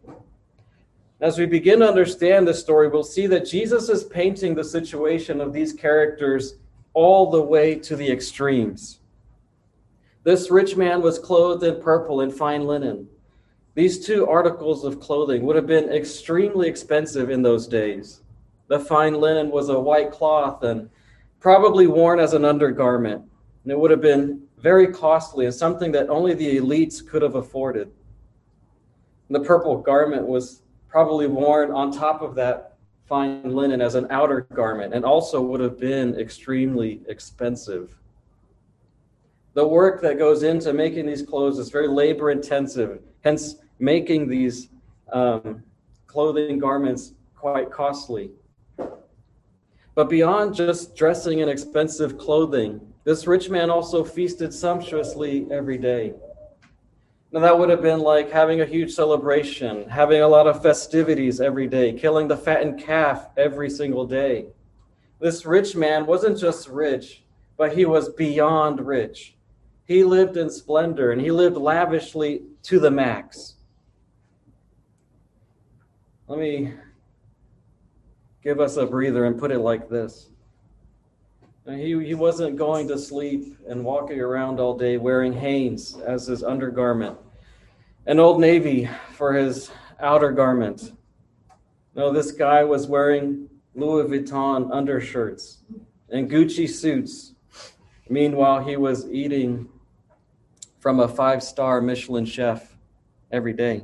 As 1.19 1.39
we 1.39 1.47
begin 1.47 1.79
to 1.79 1.87
understand 1.87 2.47
this 2.47 2.59
story, 2.59 2.89
we'll 2.89 3.03
see 3.03 3.25
that 3.27 3.47
Jesus 3.47 3.89
is 3.89 4.03
painting 4.03 4.53
the 4.53 4.63
situation 4.63 5.41
of 5.41 5.51
these 5.51 5.73
characters 5.73 6.57
all 6.93 7.31
the 7.31 7.41
way 7.41 7.73
to 7.75 7.95
the 7.95 8.11
extremes. 8.11 8.99
This 10.23 10.51
rich 10.51 10.75
man 10.75 11.01
was 11.01 11.17
clothed 11.17 11.63
in 11.63 11.81
purple 11.81 12.21
and 12.21 12.31
fine 12.31 12.65
linen. 12.65 13.07
These 13.73 14.05
two 14.05 14.27
articles 14.27 14.83
of 14.83 14.99
clothing 14.99 15.43
would 15.43 15.55
have 15.55 15.65
been 15.65 15.89
extremely 15.89 16.67
expensive 16.67 17.31
in 17.31 17.41
those 17.41 17.67
days. 17.67 18.21
The 18.67 18.79
fine 18.79 19.19
linen 19.19 19.49
was 19.49 19.69
a 19.69 19.79
white 19.79 20.11
cloth 20.11 20.63
and 20.63 20.89
probably 21.39 21.87
worn 21.87 22.19
as 22.19 22.33
an 22.33 22.45
undergarment. 22.45 23.23
And 23.63 23.71
it 23.71 23.79
would 23.79 23.91
have 23.91 24.01
been 24.01 24.43
very 24.59 24.87
costly 24.87 25.45
and 25.45 25.53
something 25.53 25.91
that 25.93 26.09
only 26.09 26.33
the 26.35 26.57
elites 26.57 27.05
could 27.05 27.21
have 27.21 27.35
afforded. 27.35 27.91
And 29.29 29.35
the 29.35 29.47
purple 29.47 29.77
garment 29.77 30.27
was 30.27 30.61
probably 30.89 31.27
worn 31.27 31.71
on 31.71 31.91
top 31.91 32.21
of 32.21 32.35
that 32.35 32.77
fine 33.07 33.55
linen 33.55 33.81
as 33.81 33.95
an 33.95 34.07
outer 34.09 34.41
garment 34.53 34.93
and 34.93 35.05
also 35.05 35.41
would 35.41 35.61
have 35.61 35.79
been 35.79 36.15
extremely 36.19 37.01
expensive. 37.07 37.97
The 39.53 39.65
work 39.65 40.01
that 40.01 40.17
goes 40.17 40.43
into 40.43 40.73
making 40.73 41.05
these 41.07 41.21
clothes 41.23 41.57
is 41.57 41.69
very 41.69 41.87
labor 41.87 42.31
intensive, 42.31 42.99
hence, 43.23 43.55
making 43.79 44.27
these 44.27 44.69
um, 45.11 45.63
clothing 46.05 46.59
garments 46.59 47.13
quite 47.35 47.71
costly. 47.71 48.31
But 49.95 50.09
beyond 50.09 50.53
just 50.53 50.95
dressing 50.95 51.39
in 51.39 51.49
expensive 51.49 52.17
clothing, 52.17 52.81
this 53.03 53.25
rich 53.25 53.49
man 53.49 53.69
also 53.69 54.03
feasted 54.03 54.53
sumptuously 54.53 55.47
every 55.49 55.77
day. 55.77 56.13
Now, 57.31 57.41
that 57.41 57.59
would 57.59 57.69
have 57.69 57.81
been 57.81 57.99
like 57.99 58.31
having 58.31 58.61
a 58.61 58.65
huge 58.65 58.93
celebration, 58.93 59.89
having 59.89 60.21
a 60.21 60.27
lot 60.27 60.47
of 60.47 60.61
festivities 60.61 61.41
every 61.41 61.67
day, 61.67 61.91
killing 61.91 62.27
the 62.27 62.37
fattened 62.37 62.81
calf 62.81 63.27
every 63.35 63.69
single 63.69 64.05
day. 64.05 64.47
This 65.19 65.45
rich 65.45 65.75
man 65.75 66.05
wasn't 66.05 66.39
just 66.39 66.69
rich, 66.69 67.23
but 67.57 67.75
he 67.75 67.85
was 67.85 68.09
beyond 68.09 68.79
rich. 68.79 69.35
He 69.85 70.03
lived 70.03 70.37
in 70.37 70.49
splendor 70.49 71.11
and 71.11 71.19
he 71.19 71.31
lived 71.31 71.57
lavishly 71.57 72.43
to 72.63 72.79
the 72.79 72.91
max. 72.91 73.55
Let 76.27 76.39
me 76.39 76.73
give 78.43 78.59
us 78.59 78.77
a 78.77 78.85
breather 78.85 79.25
and 79.25 79.39
put 79.39 79.51
it 79.51 79.59
like 79.59 79.89
this. 79.89 80.29
He, 81.75 82.01
he 82.05 82.13
wasn't 82.13 82.55
going 82.55 82.87
to 82.87 82.97
sleep 82.97 83.57
and 83.67 83.83
walking 83.83 84.21
around 84.21 84.59
all 84.59 84.77
day 84.77 84.97
wearing 84.97 85.33
Hanes 85.33 85.97
as 85.97 86.27
his 86.27 86.41
undergarment, 86.41 87.17
an 88.05 88.19
Old 88.19 88.39
Navy 88.39 88.89
for 89.15 89.33
his 89.33 89.69
outer 89.99 90.31
garment. 90.31 90.93
No, 91.93 92.13
this 92.13 92.31
guy 92.31 92.63
was 92.63 92.87
wearing 92.87 93.49
Louis 93.75 94.05
Vuitton 94.05 94.71
undershirts 94.71 95.57
and 96.09 96.31
Gucci 96.31 96.69
suits. 96.69 97.33
Meanwhile, 98.07 98.63
he 98.63 98.77
was 98.77 99.09
eating 99.09 99.67
from 100.79 101.01
a 101.01 101.07
five 101.07 101.43
star 101.43 101.81
Michelin 101.81 102.25
chef 102.25 102.77
every 103.29 103.51
day. 103.51 103.83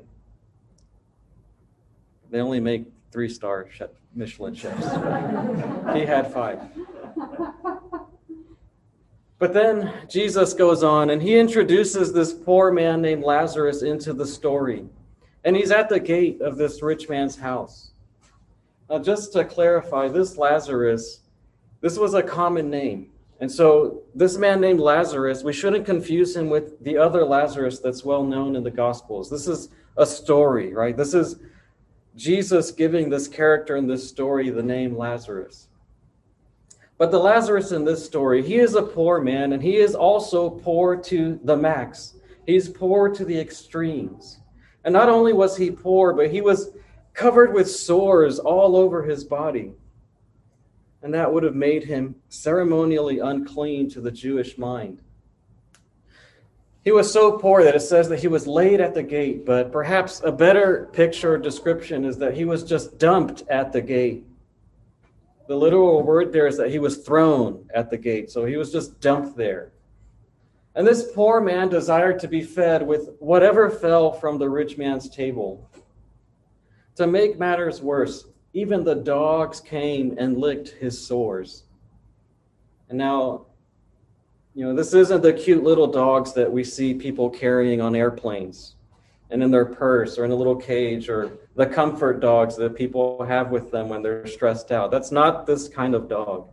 They 2.29 2.39
only 2.39 2.61
make 2.61 2.85
three 3.11 3.27
star 3.27 3.67
Michelin 4.15 4.55
chefs. 4.55 4.83
he 5.93 6.05
had 6.05 6.31
five. 6.31 6.61
But 9.43 9.51
then 9.53 9.91
Jesus 10.07 10.53
goes 10.53 10.83
on 10.83 11.09
and 11.09 11.21
he 11.21 11.37
introduces 11.37 12.13
this 12.13 12.31
poor 12.31 12.71
man 12.71 13.01
named 13.01 13.25
Lazarus 13.25 13.81
into 13.81 14.13
the 14.13 14.25
story. 14.25 14.85
And 15.43 15.53
he's 15.53 15.69
at 15.69 15.89
the 15.89 15.99
gate 15.99 16.39
of 16.39 16.55
this 16.55 16.81
rich 16.81 17.09
man's 17.09 17.35
house. 17.35 17.91
Now, 18.89 18.99
just 18.99 19.33
to 19.33 19.43
clarify, 19.43 20.07
this 20.07 20.37
Lazarus, 20.37 21.23
this 21.81 21.97
was 21.97 22.13
a 22.13 22.23
common 22.23 22.69
name. 22.69 23.09
And 23.41 23.51
so, 23.51 24.03
this 24.15 24.37
man 24.37 24.61
named 24.61 24.79
Lazarus, 24.79 25.43
we 25.43 25.51
shouldn't 25.51 25.85
confuse 25.85 26.33
him 26.33 26.49
with 26.49 26.81
the 26.81 26.97
other 26.97 27.25
Lazarus 27.25 27.79
that's 27.79 28.05
well 28.05 28.23
known 28.23 28.55
in 28.55 28.63
the 28.63 28.71
Gospels. 28.71 29.29
This 29.29 29.49
is 29.49 29.67
a 29.97 30.05
story, 30.05 30.73
right? 30.73 30.95
This 30.95 31.13
is 31.13 31.35
Jesus 32.15 32.71
giving 32.71 33.09
this 33.09 33.27
character 33.27 33.75
in 33.75 33.87
this 33.87 34.07
story 34.07 34.49
the 34.51 34.63
name 34.63 34.97
Lazarus. 34.97 35.67
But 37.03 37.11
the 37.11 37.19
Lazarus 37.19 37.73
in 37.73 37.83
this 37.83 38.05
story, 38.05 38.41
he 38.41 38.55
is 38.55 38.75
a 38.75 38.81
poor 38.81 39.19
man 39.19 39.51
and 39.51 39.61
he 39.61 39.75
is 39.75 39.93
also 39.93 40.49
poor 40.49 40.95
to 40.95 41.37
the 41.43 41.57
max. 41.57 42.13
He's 42.45 42.69
poor 42.69 43.09
to 43.09 43.25
the 43.25 43.37
extremes. 43.37 44.39
And 44.85 44.93
not 44.93 45.09
only 45.09 45.33
was 45.33 45.57
he 45.57 45.69
poor, 45.69 46.13
but 46.13 46.31
he 46.31 46.39
was 46.39 46.69
covered 47.13 47.53
with 47.53 47.69
sores 47.69 48.39
all 48.39 48.77
over 48.77 49.03
his 49.03 49.25
body. 49.25 49.73
And 51.01 51.13
that 51.13 51.33
would 51.33 51.43
have 51.43 51.55
made 51.55 51.83
him 51.83 52.15
ceremonially 52.29 53.19
unclean 53.19 53.89
to 53.89 53.99
the 53.99 54.09
Jewish 54.09 54.57
mind. 54.57 55.01
He 56.85 56.93
was 56.93 57.11
so 57.11 57.37
poor 57.37 57.65
that 57.65 57.75
it 57.75 57.81
says 57.81 58.07
that 58.07 58.21
he 58.21 58.29
was 58.29 58.47
laid 58.47 58.79
at 58.79 58.93
the 58.93 59.03
gate, 59.03 59.45
but 59.45 59.73
perhaps 59.73 60.21
a 60.23 60.31
better 60.31 60.89
picture 60.93 61.33
or 61.33 61.37
description 61.37 62.05
is 62.05 62.17
that 62.19 62.37
he 62.37 62.45
was 62.45 62.63
just 62.63 62.97
dumped 62.97 63.43
at 63.49 63.73
the 63.73 63.81
gate. 63.81 64.25
The 65.47 65.55
literal 65.55 66.03
word 66.03 66.31
there 66.31 66.47
is 66.47 66.57
that 66.57 66.71
he 66.71 66.79
was 66.79 66.97
thrown 66.97 67.67
at 67.73 67.89
the 67.89 67.97
gate, 67.97 68.31
so 68.31 68.45
he 68.45 68.55
was 68.55 68.71
just 68.71 68.99
dumped 69.01 69.35
there. 69.35 69.73
And 70.75 70.87
this 70.87 71.11
poor 71.13 71.41
man 71.41 71.69
desired 71.69 72.19
to 72.19 72.27
be 72.27 72.41
fed 72.41 72.85
with 72.85 73.09
whatever 73.19 73.69
fell 73.69 74.11
from 74.11 74.37
the 74.37 74.49
rich 74.49 74.77
man's 74.77 75.09
table. 75.09 75.69
To 76.95 77.07
make 77.07 77.37
matters 77.37 77.81
worse, 77.81 78.25
even 78.53 78.83
the 78.83 78.95
dogs 78.95 79.59
came 79.59 80.15
and 80.17 80.37
licked 80.37 80.69
his 80.69 80.99
sores. 80.99 81.63
And 82.89 82.97
now, 82.97 83.47
you 84.55 84.65
know, 84.65 84.73
this 84.73 84.93
isn't 84.93 85.21
the 85.21 85.33
cute 85.33 85.63
little 85.63 85.87
dogs 85.87 86.33
that 86.33 86.51
we 86.51 86.63
see 86.63 86.93
people 86.93 87.29
carrying 87.29 87.81
on 87.81 87.95
airplanes 87.95 88.75
and 89.33 89.41
in 89.41 89.49
their 89.49 89.65
purse 89.65 90.19
or 90.19 90.25
in 90.25 90.31
a 90.31 90.35
little 90.35 90.55
cage 90.55 91.09
or 91.09 91.39
the 91.55 91.65
comfort 91.65 92.19
dogs 92.19 92.55
that 92.55 92.75
people 92.75 93.23
have 93.23 93.49
with 93.49 93.71
them 93.71 93.89
when 93.89 94.03
they're 94.03 94.27
stressed 94.27 94.71
out. 94.71 94.91
That's 94.91 95.11
not 95.11 95.47
this 95.47 95.67
kind 95.67 95.95
of 95.95 96.07
dog. 96.07 96.49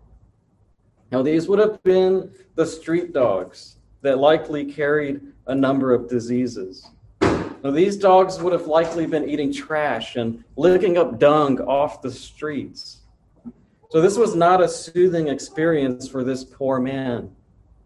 Now, 1.12 1.22
these 1.22 1.46
would 1.46 1.58
have 1.58 1.82
been 1.82 2.32
the 2.54 2.64
street 2.64 3.12
dogs 3.12 3.76
that 4.00 4.18
likely 4.18 4.64
carried 4.64 5.20
a 5.46 5.54
number 5.54 5.92
of 5.92 6.08
diseases. 6.08 6.88
Now, 7.20 7.70
these 7.70 7.98
dogs 7.98 8.40
would 8.40 8.54
have 8.54 8.66
likely 8.66 9.06
been 9.06 9.28
eating 9.28 9.52
trash 9.52 10.16
and 10.16 10.42
licking 10.56 10.96
up 10.96 11.18
dung 11.18 11.60
off 11.60 12.00
the 12.00 12.10
streets. 12.10 13.02
So, 13.90 14.00
this 14.00 14.16
was 14.16 14.34
not 14.34 14.62
a 14.62 14.68
soothing 14.68 15.28
experience 15.28 16.08
for 16.08 16.24
this 16.24 16.44
poor 16.44 16.80
man. 16.80 17.30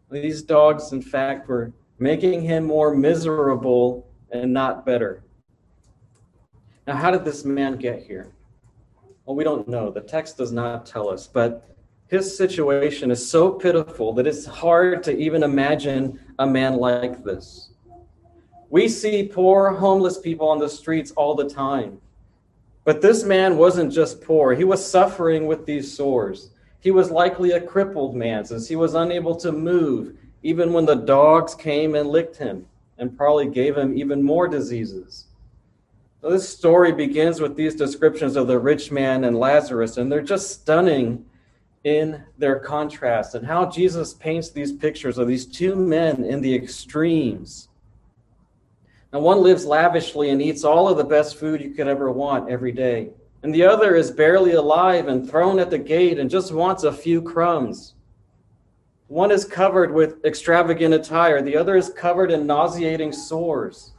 These 0.08 0.42
dogs, 0.42 0.92
in 0.92 1.02
fact, 1.02 1.48
were 1.48 1.72
making 1.98 2.42
him 2.42 2.64
more 2.64 2.94
miserable 2.94 4.06
and 4.30 4.52
not 4.52 4.84
better. 4.84 5.22
Now, 6.86 6.96
how 6.96 7.10
did 7.10 7.24
this 7.24 7.44
man 7.44 7.76
get 7.76 8.02
here? 8.02 8.32
Well, 9.24 9.36
we 9.36 9.44
don't 9.44 9.68
know. 9.68 9.90
The 9.90 10.02
text 10.02 10.36
does 10.36 10.52
not 10.52 10.84
tell 10.84 11.08
us, 11.08 11.26
but 11.26 11.74
his 12.08 12.36
situation 12.36 13.10
is 13.10 13.30
so 13.30 13.50
pitiful 13.50 14.12
that 14.14 14.26
it's 14.26 14.44
hard 14.44 15.02
to 15.04 15.16
even 15.16 15.42
imagine 15.42 16.20
a 16.38 16.46
man 16.46 16.76
like 16.76 17.24
this. 17.24 17.70
We 18.68 18.88
see 18.88 19.26
poor, 19.26 19.70
homeless 19.70 20.18
people 20.18 20.48
on 20.48 20.58
the 20.58 20.68
streets 20.68 21.12
all 21.12 21.34
the 21.34 21.48
time. 21.48 22.00
But 22.84 23.00
this 23.00 23.24
man 23.24 23.56
wasn't 23.56 23.92
just 23.92 24.20
poor, 24.20 24.54
he 24.54 24.64
was 24.64 24.84
suffering 24.84 25.46
with 25.46 25.64
these 25.64 25.96
sores. 25.96 26.50
He 26.80 26.90
was 26.90 27.10
likely 27.10 27.52
a 27.52 27.60
crippled 27.60 28.14
man 28.14 28.44
since 28.44 28.68
he 28.68 28.76
was 28.76 28.92
unable 28.92 29.36
to 29.36 29.52
move, 29.52 30.18
even 30.42 30.74
when 30.74 30.84
the 30.84 30.96
dogs 30.96 31.54
came 31.54 31.94
and 31.94 32.10
licked 32.10 32.36
him 32.36 32.66
and 33.04 33.16
probably 33.18 33.46
gave 33.46 33.76
him 33.76 33.96
even 33.96 34.22
more 34.22 34.48
diseases. 34.48 35.26
So 36.22 36.30
this 36.30 36.48
story 36.48 36.90
begins 36.90 37.38
with 37.38 37.54
these 37.54 37.74
descriptions 37.74 38.34
of 38.34 38.46
the 38.46 38.58
rich 38.58 38.90
man 38.90 39.24
and 39.24 39.38
Lazarus, 39.38 39.98
and 39.98 40.10
they're 40.10 40.22
just 40.22 40.50
stunning 40.50 41.26
in 41.84 42.24
their 42.38 42.58
contrast 42.58 43.34
and 43.34 43.46
how 43.46 43.66
Jesus 43.66 44.14
paints 44.14 44.50
these 44.50 44.72
pictures 44.72 45.18
of 45.18 45.28
these 45.28 45.44
two 45.44 45.76
men 45.76 46.24
in 46.24 46.40
the 46.40 46.54
extremes. 46.54 47.68
Now, 49.12 49.20
one 49.20 49.42
lives 49.42 49.66
lavishly 49.66 50.30
and 50.30 50.40
eats 50.40 50.64
all 50.64 50.88
of 50.88 50.96
the 50.96 51.04
best 51.04 51.36
food 51.36 51.60
you 51.60 51.74
could 51.74 51.86
ever 51.86 52.10
want 52.10 52.50
every 52.50 52.72
day, 52.72 53.10
and 53.42 53.54
the 53.54 53.66
other 53.66 53.94
is 53.94 54.10
barely 54.10 54.52
alive 54.52 55.08
and 55.08 55.28
thrown 55.28 55.58
at 55.58 55.68
the 55.68 55.78
gate 55.78 56.18
and 56.18 56.30
just 56.30 56.52
wants 56.52 56.84
a 56.84 56.92
few 56.92 57.20
crumbs. 57.20 57.93
One 59.08 59.30
is 59.30 59.44
covered 59.44 59.92
with 59.92 60.24
extravagant 60.24 60.94
attire, 60.94 61.42
the 61.42 61.56
other 61.56 61.76
is 61.76 61.90
covered 61.90 62.30
in 62.30 62.46
nauseating 62.46 63.12
sores. 63.12 63.92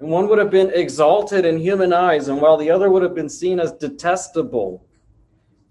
And 0.00 0.08
one 0.08 0.28
would 0.28 0.38
have 0.38 0.50
been 0.50 0.70
exalted 0.74 1.44
in 1.44 1.58
human 1.58 1.92
eyes, 1.92 2.28
and 2.28 2.40
while 2.40 2.56
the 2.56 2.70
other 2.70 2.90
would 2.90 3.02
have 3.02 3.14
been 3.14 3.28
seen 3.28 3.60
as 3.60 3.72
detestable 3.72 4.84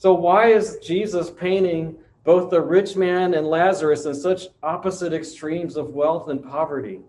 so, 0.02 0.16
why 0.16 0.48
is 0.48 0.80
Jesus 0.82 1.30
painting 1.30 1.96
both 2.24 2.50
the 2.50 2.60
rich 2.60 2.96
man 2.96 3.36
and 3.36 3.46
Lazarus 3.46 4.08
in 4.08 4.16
such 4.16 4.48
opposite 4.64 5.14
extremes 5.14 5.78
of 5.78 5.94
wealth 5.94 6.28
and 6.28 6.44
poverty? 6.44 7.02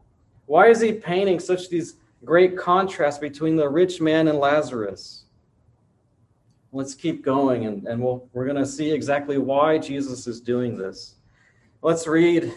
Why 0.45 0.69
is 0.69 0.83
he 0.83 0.93
painting 0.93 1.41
such 1.41 1.71
these 1.71 1.95
great 2.23 2.55
contrasts 2.55 3.19
between 3.19 3.57
the 3.57 3.67
rich 3.67 4.03
man 4.03 4.29
and 4.29 4.39
Lazarus? 4.39 5.25
Let's 6.71 6.95
keep 6.95 7.25
going, 7.25 7.65
and, 7.65 7.87
and 7.87 7.99
we'll, 7.99 8.29
we're 8.35 8.45
going 8.45 8.59
to 8.59 8.67
see 8.67 8.93
exactly 8.93 9.39
why 9.39 9.79
Jesus 9.79 10.27
is 10.27 10.43
doing 10.43 10.77
this. 10.77 11.15
Let's 11.85 12.07
read 12.07 12.55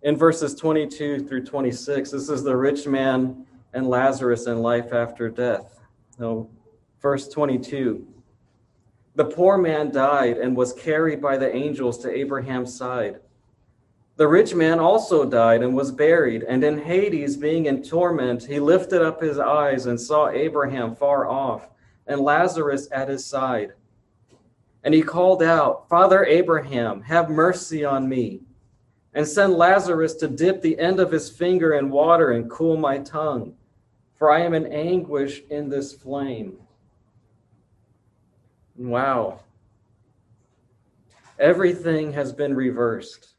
in 0.00 0.16
verses 0.16 0.54
22 0.54 1.28
through 1.28 1.44
26. 1.44 2.10
This 2.10 2.30
is 2.30 2.42
the 2.42 2.56
rich 2.56 2.86
man 2.86 3.44
and 3.74 3.86
Lazarus 3.86 4.46
in 4.46 4.62
life 4.62 4.94
after 4.94 5.28
death. 5.28 5.78
So, 6.16 6.48
verse 7.02 7.28
22. 7.28 8.08
The 9.14 9.26
poor 9.26 9.58
man 9.58 9.90
died 9.90 10.38
and 10.38 10.56
was 10.56 10.72
carried 10.72 11.20
by 11.20 11.36
the 11.36 11.54
angels 11.54 11.98
to 11.98 12.10
Abraham's 12.10 12.74
side. 12.74 13.20
The 14.16 14.26
rich 14.26 14.54
man 14.54 14.80
also 14.80 15.26
died 15.26 15.62
and 15.62 15.76
was 15.76 15.92
buried, 15.92 16.42
and 16.44 16.64
in 16.64 16.78
Hades, 16.78 17.36
being 17.36 17.66
in 17.66 17.82
torment, 17.82 18.42
he 18.42 18.58
lifted 18.58 19.02
up 19.02 19.20
his 19.20 19.38
eyes 19.38 19.84
and 19.84 20.00
saw 20.00 20.30
Abraham 20.30 20.96
far 20.96 21.28
off 21.28 21.68
and 22.06 22.22
Lazarus 22.22 22.88
at 22.90 23.10
his 23.10 23.22
side. 23.22 23.74
And 24.82 24.94
he 24.94 25.02
called 25.02 25.42
out, 25.42 25.90
Father 25.90 26.24
Abraham, 26.24 27.02
have 27.02 27.28
mercy 27.28 27.84
on 27.84 28.08
me, 28.08 28.45
and 29.16 29.26
send 29.26 29.54
Lazarus 29.54 30.12
to 30.12 30.28
dip 30.28 30.60
the 30.60 30.78
end 30.78 31.00
of 31.00 31.10
his 31.10 31.30
finger 31.30 31.72
in 31.72 31.88
water 31.88 32.32
and 32.32 32.50
cool 32.50 32.76
my 32.76 32.98
tongue, 32.98 33.54
for 34.18 34.30
I 34.30 34.40
am 34.40 34.52
in 34.52 34.66
anguish 34.66 35.42
in 35.48 35.70
this 35.70 35.94
flame. 35.94 36.58
Wow. 38.76 39.40
Everything 41.38 42.12
has 42.12 42.34
been 42.34 42.54
reversed. 42.54 43.32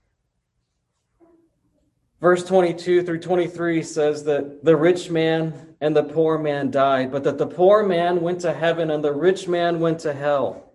Verse 2.20 2.44
22 2.44 3.04
through 3.04 3.20
23 3.20 3.84
says 3.84 4.24
that 4.24 4.66
the 4.66 4.76
rich 4.76 5.12
man 5.12 5.76
and 5.80 5.96
the 5.96 6.04
poor 6.04 6.40
man 6.40 6.72
died, 6.72 7.12
but 7.12 7.24
that 7.24 7.38
the 7.38 7.46
poor 7.46 7.84
man 7.84 8.22
went 8.22 8.42
to 8.42 8.52
heaven 8.52 8.90
and 8.90 9.04
the 9.04 9.13
rich 9.13 9.48
man 9.48 9.80
went 9.80 10.00
to 10.00 10.12
hell. 10.12 10.67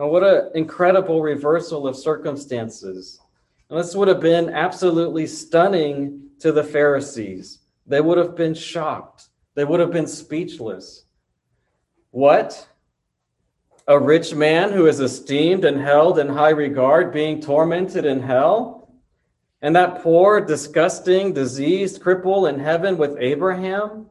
And 0.00 0.10
what 0.10 0.24
an 0.24 0.50
incredible 0.54 1.20
reversal 1.20 1.86
of 1.86 1.94
circumstances. 1.94 3.20
And 3.68 3.78
this 3.78 3.94
would 3.94 4.08
have 4.08 4.20
been 4.20 4.48
absolutely 4.48 5.26
stunning 5.26 6.22
to 6.38 6.52
the 6.52 6.64
Pharisees. 6.64 7.58
They 7.86 8.00
would 8.00 8.16
have 8.16 8.34
been 8.34 8.54
shocked, 8.54 9.28
they 9.54 9.64
would 9.66 9.78
have 9.78 9.92
been 9.92 10.06
speechless. 10.06 11.04
What? 12.12 12.66
A 13.88 13.98
rich 13.98 14.34
man 14.34 14.72
who 14.72 14.86
is 14.86 15.00
esteemed 15.00 15.66
and 15.66 15.78
held 15.78 16.18
in 16.18 16.28
high 16.28 16.50
regard 16.50 17.12
being 17.12 17.38
tormented 17.38 18.06
in 18.06 18.22
hell? 18.22 18.94
And 19.60 19.76
that 19.76 20.02
poor, 20.02 20.40
disgusting, 20.40 21.34
diseased 21.34 22.00
cripple 22.00 22.48
in 22.48 22.58
heaven 22.58 22.96
with 22.96 23.18
Abraham? 23.20 24.06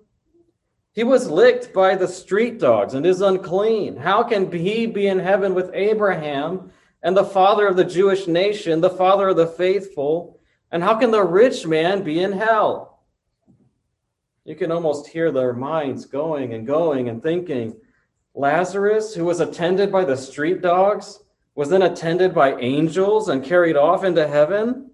He 0.93 1.03
was 1.03 1.29
licked 1.29 1.73
by 1.73 1.95
the 1.95 2.07
street 2.07 2.59
dogs 2.59 2.93
and 2.93 3.05
is 3.05 3.21
unclean. 3.21 3.95
How 3.95 4.23
can 4.23 4.51
he 4.51 4.85
be 4.85 5.07
in 5.07 5.19
heaven 5.19 5.53
with 5.53 5.71
Abraham 5.73 6.71
and 7.03 7.15
the 7.15 7.23
father 7.23 7.67
of 7.67 7.77
the 7.77 7.85
Jewish 7.85 8.27
nation, 8.27 8.81
the 8.81 8.89
father 8.89 9.29
of 9.29 9.37
the 9.37 9.47
faithful? 9.47 10.39
And 10.71 10.83
how 10.83 10.95
can 10.95 11.11
the 11.11 11.23
rich 11.23 11.65
man 11.65 12.03
be 12.03 12.19
in 12.19 12.31
hell? 12.31 13.01
You 14.45 14.55
can 14.55 14.71
almost 14.71 15.07
hear 15.07 15.31
their 15.31 15.53
minds 15.53 16.05
going 16.05 16.53
and 16.53 16.65
going 16.65 17.09
and 17.09 17.21
thinking, 17.21 17.75
Lazarus, 18.33 19.13
who 19.13 19.25
was 19.25 19.39
attended 19.39 19.91
by 19.91 20.05
the 20.05 20.17
street 20.17 20.61
dogs, 20.61 21.19
was 21.55 21.69
then 21.69 21.83
attended 21.83 22.33
by 22.33 22.55
angels 22.55 23.29
and 23.29 23.43
carried 23.43 23.75
off 23.75 24.03
into 24.03 24.27
heaven? 24.27 24.88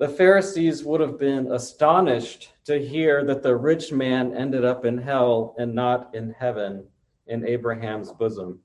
The 0.00 0.08
Pharisees 0.08 0.82
would 0.82 1.02
have 1.02 1.18
been 1.18 1.52
astonished 1.52 2.54
to 2.64 2.78
hear 2.78 3.22
that 3.26 3.42
the 3.42 3.54
rich 3.54 3.92
man 3.92 4.34
ended 4.34 4.64
up 4.64 4.86
in 4.86 4.96
hell 4.96 5.54
and 5.58 5.74
not 5.74 6.14
in 6.14 6.30
heaven 6.30 6.86
in 7.26 7.46
Abraham's 7.46 8.10
bosom. 8.10 8.60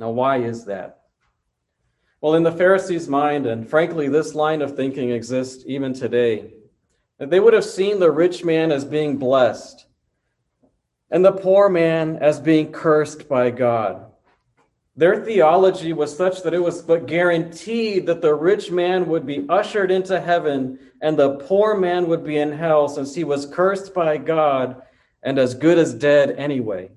Now, 0.00 0.10
why 0.10 0.38
is 0.38 0.64
that? 0.64 1.02
Well, 2.20 2.34
in 2.34 2.42
the 2.42 2.50
Pharisees' 2.50 3.06
mind, 3.06 3.46
and 3.46 3.70
frankly, 3.70 4.08
this 4.08 4.34
line 4.34 4.62
of 4.62 4.74
thinking 4.74 5.10
exists 5.10 5.62
even 5.64 5.94
today, 5.94 6.54
They 7.20 7.38
would 7.38 7.54
have 7.54 7.64
seen 7.64 8.00
the 8.00 8.10
rich 8.10 8.44
man 8.44 8.72
as 8.72 8.84
being 8.84 9.18
blessed 9.18 9.86
and 11.12 11.24
the 11.24 11.30
poor 11.30 11.68
man 11.68 12.16
as 12.16 12.40
being 12.40 12.72
cursed 12.72 13.28
by 13.28 13.52
God. 13.52 14.11
Their 14.94 15.24
theology 15.24 15.94
was 15.94 16.14
such 16.14 16.42
that 16.42 16.52
it 16.52 16.62
was 16.62 16.82
but 16.82 17.06
guaranteed 17.06 18.06
that 18.06 18.20
the 18.20 18.34
rich 18.34 18.70
man 18.70 19.08
would 19.08 19.24
be 19.24 19.46
ushered 19.48 19.90
into 19.90 20.20
heaven 20.20 20.78
and 21.00 21.18
the 21.18 21.36
poor 21.36 21.76
man 21.76 22.08
would 22.08 22.24
be 22.24 22.36
in 22.36 22.52
hell 22.52 22.88
since 22.88 23.14
he 23.14 23.24
was 23.24 23.46
cursed 23.46 23.94
by 23.94 24.18
God 24.18 24.82
and 25.22 25.38
as 25.38 25.54
good 25.54 25.78
as 25.78 25.94
dead 25.94 26.32
anyway. 26.36 26.90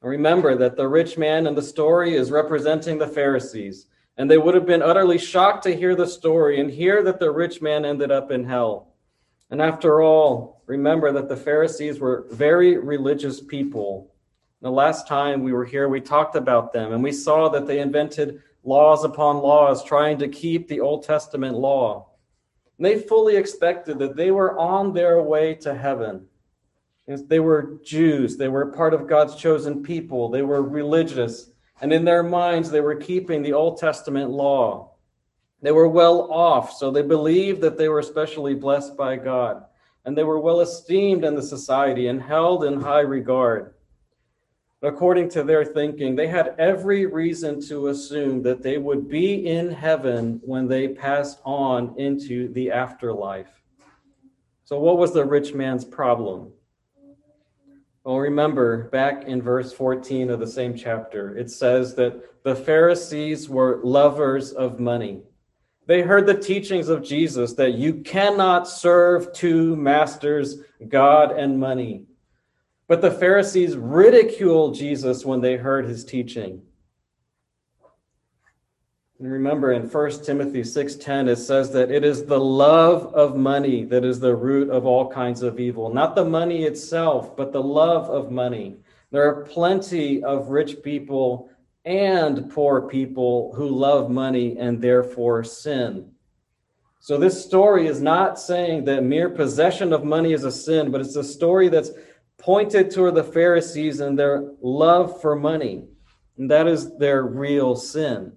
Remember 0.00 0.54
that 0.56 0.76
the 0.76 0.86
rich 0.86 1.16
man 1.18 1.46
in 1.46 1.54
the 1.54 1.62
story 1.62 2.14
is 2.14 2.30
representing 2.30 2.98
the 2.98 3.08
Pharisees, 3.08 3.86
and 4.18 4.30
they 4.30 4.36
would 4.36 4.54
have 4.54 4.66
been 4.66 4.82
utterly 4.82 5.16
shocked 5.16 5.62
to 5.64 5.74
hear 5.74 5.96
the 5.96 6.06
story 6.06 6.60
and 6.60 6.70
hear 6.70 7.02
that 7.02 7.18
the 7.18 7.30
rich 7.30 7.62
man 7.62 7.86
ended 7.86 8.10
up 8.10 8.30
in 8.30 8.44
hell. 8.44 8.94
And 9.50 9.62
after 9.62 10.02
all, 10.02 10.62
remember 10.66 11.10
that 11.12 11.28
the 11.28 11.36
Pharisees 11.36 12.00
were 12.00 12.26
very 12.30 12.76
religious 12.76 13.40
people. 13.40 14.13
The 14.64 14.70
last 14.70 15.06
time 15.06 15.42
we 15.42 15.52
were 15.52 15.66
here, 15.66 15.90
we 15.90 16.00
talked 16.00 16.36
about 16.36 16.72
them, 16.72 16.94
and 16.94 17.02
we 17.02 17.12
saw 17.12 17.50
that 17.50 17.66
they 17.66 17.80
invented 17.80 18.40
laws 18.62 19.04
upon 19.04 19.36
laws 19.36 19.84
trying 19.84 20.16
to 20.20 20.26
keep 20.26 20.68
the 20.68 20.80
Old 20.80 21.04
Testament 21.04 21.54
law. 21.54 22.08
And 22.78 22.86
they 22.86 22.98
fully 22.98 23.36
expected 23.36 23.98
that 23.98 24.16
they 24.16 24.30
were 24.30 24.58
on 24.58 24.94
their 24.94 25.20
way 25.20 25.54
to 25.56 25.74
heaven. 25.74 26.24
They 27.06 27.40
were 27.40 27.78
Jews. 27.84 28.38
They 28.38 28.48
were 28.48 28.72
part 28.72 28.94
of 28.94 29.06
God's 29.06 29.36
chosen 29.36 29.82
people. 29.82 30.30
They 30.30 30.40
were 30.40 30.62
religious. 30.62 31.50
And 31.82 31.92
in 31.92 32.06
their 32.06 32.22
minds, 32.22 32.70
they 32.70 32.80
were 32.80 32.96
keeping 32.96 33.42
the 33.42 33.52
Old 33.52 33.76
Testament 33.76 34.30
law. 34.30 34.94
They 35.60 35.72
were 35.72 35.88
well 35.88 36.32
off, 36.32 36.72
so 36.72 36.90
they 36.90 37.02
believed 37.02 37.60
that 37.60 37.76
they 37.76 37.90
were 37.90 37.98
especially 37.98 38.54
blessed 38.54 38.96
by 38.96 39.16
God. 39.16 39.66
And 40.06 40.16
they 40.16 40.24
were 40.24 40.40
well 40.40 40.62
esteemed 40.62 41.22
in 41.22 41.34
the 41.34 41.42
society 41.42 42.06
and 42.06 42.22
held 42.22 42.64
in 42.64 42.80
high 42.80 43.00
regard. 43.00 43.73
According 44.84 45.30
to 45.30 45.42
their 45.42 45.64
thinking, 45.64 46.14
they 46.14 46.26
had 46.26 46.54
every 46.58 47.06
reason 47.06 47.58
to 47.68 47.88
assume 47.88 48.42
that 48.42 48.62
they 48.62 48.76
would 48.76 49.08
be 49.08 49.46
in 49.46 49.70
heaven 49.70 50.42
when 50.44 50.68
they 50.68 50.88
passed 50.88 51.40
on 51.42 51.94
into 51.96 52.52
the 52.52 52.70
afterlife. 52.70 53.62
So, 54.64 54.78
what 54.78 54.98
was 54.98 55.14
the 55.14 55.24
rich 55.24 55.54
man's 55.54 55.86
problem? 55.86 56.52
Well, 58.04 58.18
remember 58.18 58.90
back 58.90 59.24
in 59.24 59.40
verse 59.40 59.72
14 59.72 60.28
of 60.28 60.38
the 60.38 60.46
same 60.46 60.76
chapter, 60.76 61.34
it 61.34 61.50
says 61.50 61.94
that 61.94 62.42
the 62.44 62.54
Pharisees 62.54 63.48
were 63.48 63.80
lovers 63.82 64.52
of 64.52 64.80
money. 64.80 65.22
They 65.86 66.02
heard 66.02 66.26
the 66.26 66.38
teachings 66.38 66.90
of 66.90 67.02
Jesus 67.02 67.54
that 67.54 67.72
you 67.72 68.02
cannot 68.02 68.68
serve 68.68 69.32
two 69.32 69.76
masters, 69.76 70.60
God 70.88 71.32
and 71.32 71.58
money. 71.58 72.04
But 72.86 73.00
the 73.00 73.10
Pharisees 73.10 73.76
ridiculed 73.76 74.74
Jesus 74.74 75.24
when 75.24 75.40
they 75.40 75.56
heard 75.56 75.86
his 75.86 76.04
teaching. 76.04 76.62
And 79.18 79.30
remember 79.30 79.72
in 79.72 79.88
1 79.88 80.24
Timothy 80.24 80.62
6:10 80.62 81.28
it 81.28 81.36
says 81.36 81.70
that 81.70 81.90
it 81.90 82.04
is 82.04 82.24
the 82.24 82.40
love 82.40 83.14
of 83.14 83.36
money 83.36 83.84
that 83.84 84.04
is 84.04 84.20
the 84.20 84.34
root 84.34 84.68
of 84.68 84.84
all 84.84 85.08
kinds 85.08 85.42
of 85.42 85.58
evil. 85.58 85.92
Not 85.92 86.14
the 86.14 86.24
money 86.24 86.64
itself, 86.64 87.36
but 87.36 87.52
the 87.52 87.62
love 87.62 88.10
of 88.10 88.30
money. 88.30 88.76
There 89.12 89.26
are 89.26 89.44
plenty 89.44 90.22
of 90.22 90.50
rich 90.50 90.82
people 90.82 91.48
and 91.84 92.50
poor 92.50 92.82
people 92.88 93.52
who 93.54 93.68
love 93.68 94.10
money 94.10 94.58
and 94.58 94.82
therefore 94.82 95.44
sin. 95.44 96.10
So 96.98 97.18
this 97.18 97.44
story 97.44 97.86
is 97.86 98.00
not 98.00 98.38
saying 98.38 98.84
that 98.86 99.04
mere 99.04 99.28
possession 99.28 99.92
of 99.92 100.04
money 100.04 100.32
is 100.32 100.44
a 100.44 100.50
sin, 100.50 100.90
but 100.90 101.00
it's 101.00 101.16
a 101.16 101.22
story 101.22 101.68
that's 101.68 101.90
pointed 102.44 102.90
toward 102.90 103.14
the 103.14 103.24
Pharisees 103.24 104.00
and 104.00 104.18
their 104.18 104.52
love 104.60 105.18
for 105.22 105.34
money. 105.34 105.86
And 106.36 106.50
that 106.50 106.66
is 106.66 106.94
their 106.98 107.22
real 107.22 107.74
sin. 107.74 108.34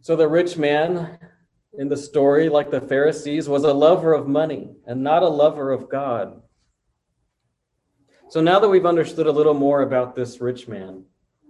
So 0.00 0.16
the 0.16 0.26
rich 0.26 0.56
man 0.56 1.18
in 1.74 1.90
the 1.90 1.98
story, 1.98 2.48
like 2.48 2.70
the 2.70 2.80
Pharisees, 2.80 3.46
was 3.46 3.64
a 3.64 3.74
lover 3.74 4.14
of 4.14 4.26
money 4.26 4.70
and 4.86 5.02
not 5.02 5.22
a 5.22 5.28
lover 5.28 5.70
of 5.70 5.90
God. 5.90 6.40
So 8.30 8.40
now 8.40 8.58
that 8.58 8.70
we've 8.70 8.86
understood 8.86 9.26
a 9.26 9.32
little 9.32 9.52
more 9.52 9.82
about 9.82 10.16
this 10.16 10.40
rich 10.40 10.66
man, 10.66 11.04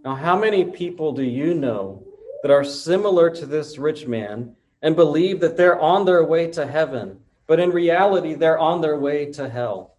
now 0.05 0.17
how 0.17 0.37
many 0.37 0.65
people 0.65 1.13
do 1.13 1.23
you 1.23 1.55
know 1.55 2.05
that 2.43 2.51
are 2.51 2.65
similar 2.65 3.31
to 3.31 3.47
this 3.47 3.79
rich 3.79 4.09
man 4.09 4.57
and 4.83 4.97
believe 4.97 5.39
that 5.39 5.57
they're 5.57 5.81
on 5.81 6.05
their 6.05 6.25
way 6.25 6.51
to 6.51 6.67
heaven, 6.67 7.21
but 7.47 7.61
in 7.61 7.71
reality, 7.71 8.35
they're 8.35 8.59
on 8.59 8.81
their 8.81 8.99
way 8.99 9.31
to 9.33 9.49
hell? 9.49 9.98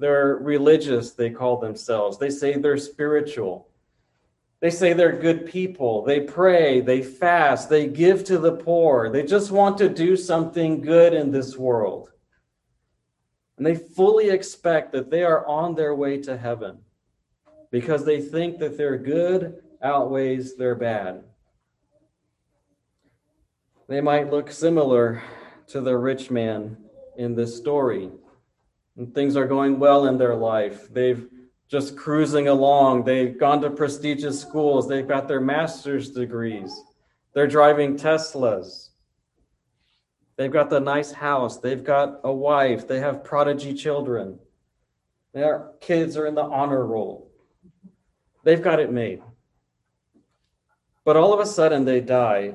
They're 0.00 0.36
religious, 0.36 1.12
they 1.12 1.30
call 1.30 1.58
themselves. 1.58 2.18
They 2.18 2.30
say 2.30 2.56
they're 2.56 2.78
spiritual. 2.78 3.68
They 4.60 4.70
say 4.70 4.94
they're 4.94 5.18
good 5.18 5.46
people. 5.46 6.04
They 6.04 6.20
pray, 6.20 6.80
they 6.80 7.02
fast, 7.02 7.68
they 7.68 7.86
give 7.86 8.24
to 8.24 8.38
the 8.38 8.52
poor. 8.52 9.10
They 9.10 9.22
just 9.22 9.50
want 9.50 9.76
to 9.78 9.88
do 9.88 10.16
something 10.16 10.80
good 10.80 11.12
in 11.12 11.30
this 11.30 11.56
world. 11.56 12.10
And 13.58 13.66
they 13.66 13.74
fully 13.74 14.30
expect 14.30 14.92
that 14.92 15.10
they 15.10 15.22
are 15.22 15.46
on 15.46 15.74
their 15.74 15.94
way 15.94 16.16
to 16.22 16.36
heaven 16.36 16.78
because 17.70 18.06
they 18.06 18.22
think 18.22 18.58
that 18.58 18.78
their 18.78 18.96
good 18.96 19.62
outweighs 19.82 20.56
their 20.56 20.74
bad. 20.74 21.24
They 23.86 24.00
might 24.00 24.30
look 24.30 24.50
similar 24.50 25.22
to 25.68 25.82
the 25.82 25.96
rich 25.96 26.30
man 26.30 26.78
in 27.16 27.34
this 27.34 27.56
story. 27.56 28.10
And 29.00 29.14
things 29.14 29.34
are 29.34 29.46
going 29.46 29.78
well 29.78 30.08
in 30.08 30.18
their 30.18 30.34
life. 30.34 30.92
They've 30.92 31.26
just 31.68 31.96
cruising 31.96 32.48
along. 32.48 33.04
They've 33.04 33.38
gone 33.38 33.62
to 33.62 33.70
prestigious 33.70 34.38
schools. 34.38 34.86
They've 34.86 35.08
got 35.08 35.26
their 35.26 35.40
master's 35.40 36.10
degrees. 36.10 36.78
They're 37.32 37.46
driving 37.46 37.96
Teslas. 37.96 38.90
They've 40.36 40.52
got 40.52 40.68
the 40.68 40.80
nice 40.80 41.12
house. 41.12 41.56
They've 41.56 41.82
got 41.82 42.20
a 42.24 42.30
wife. 42.30 42.86
They 42.86 43.00
have 43.00 43.24
prodigy 43.24 43.72
children. 43.72 44.38
Their 45.32 45.70
kids 45.80 46.18
are 46.18 46.26
in 46.26 46.34
the 46.34 46.44
honor 46.44 46.84
roll. 46.84 47.32
They've 48.44 48.60
got 48.60 48.80
it 48.80 48.92
made. 48.92 49.22
But 51.06 51.16
all 51.16 51.32
of 51.32 51.40
a 51.40 51.46
sudden 51.46 51.86
they 51.86 52.02
die, 52.02 52.52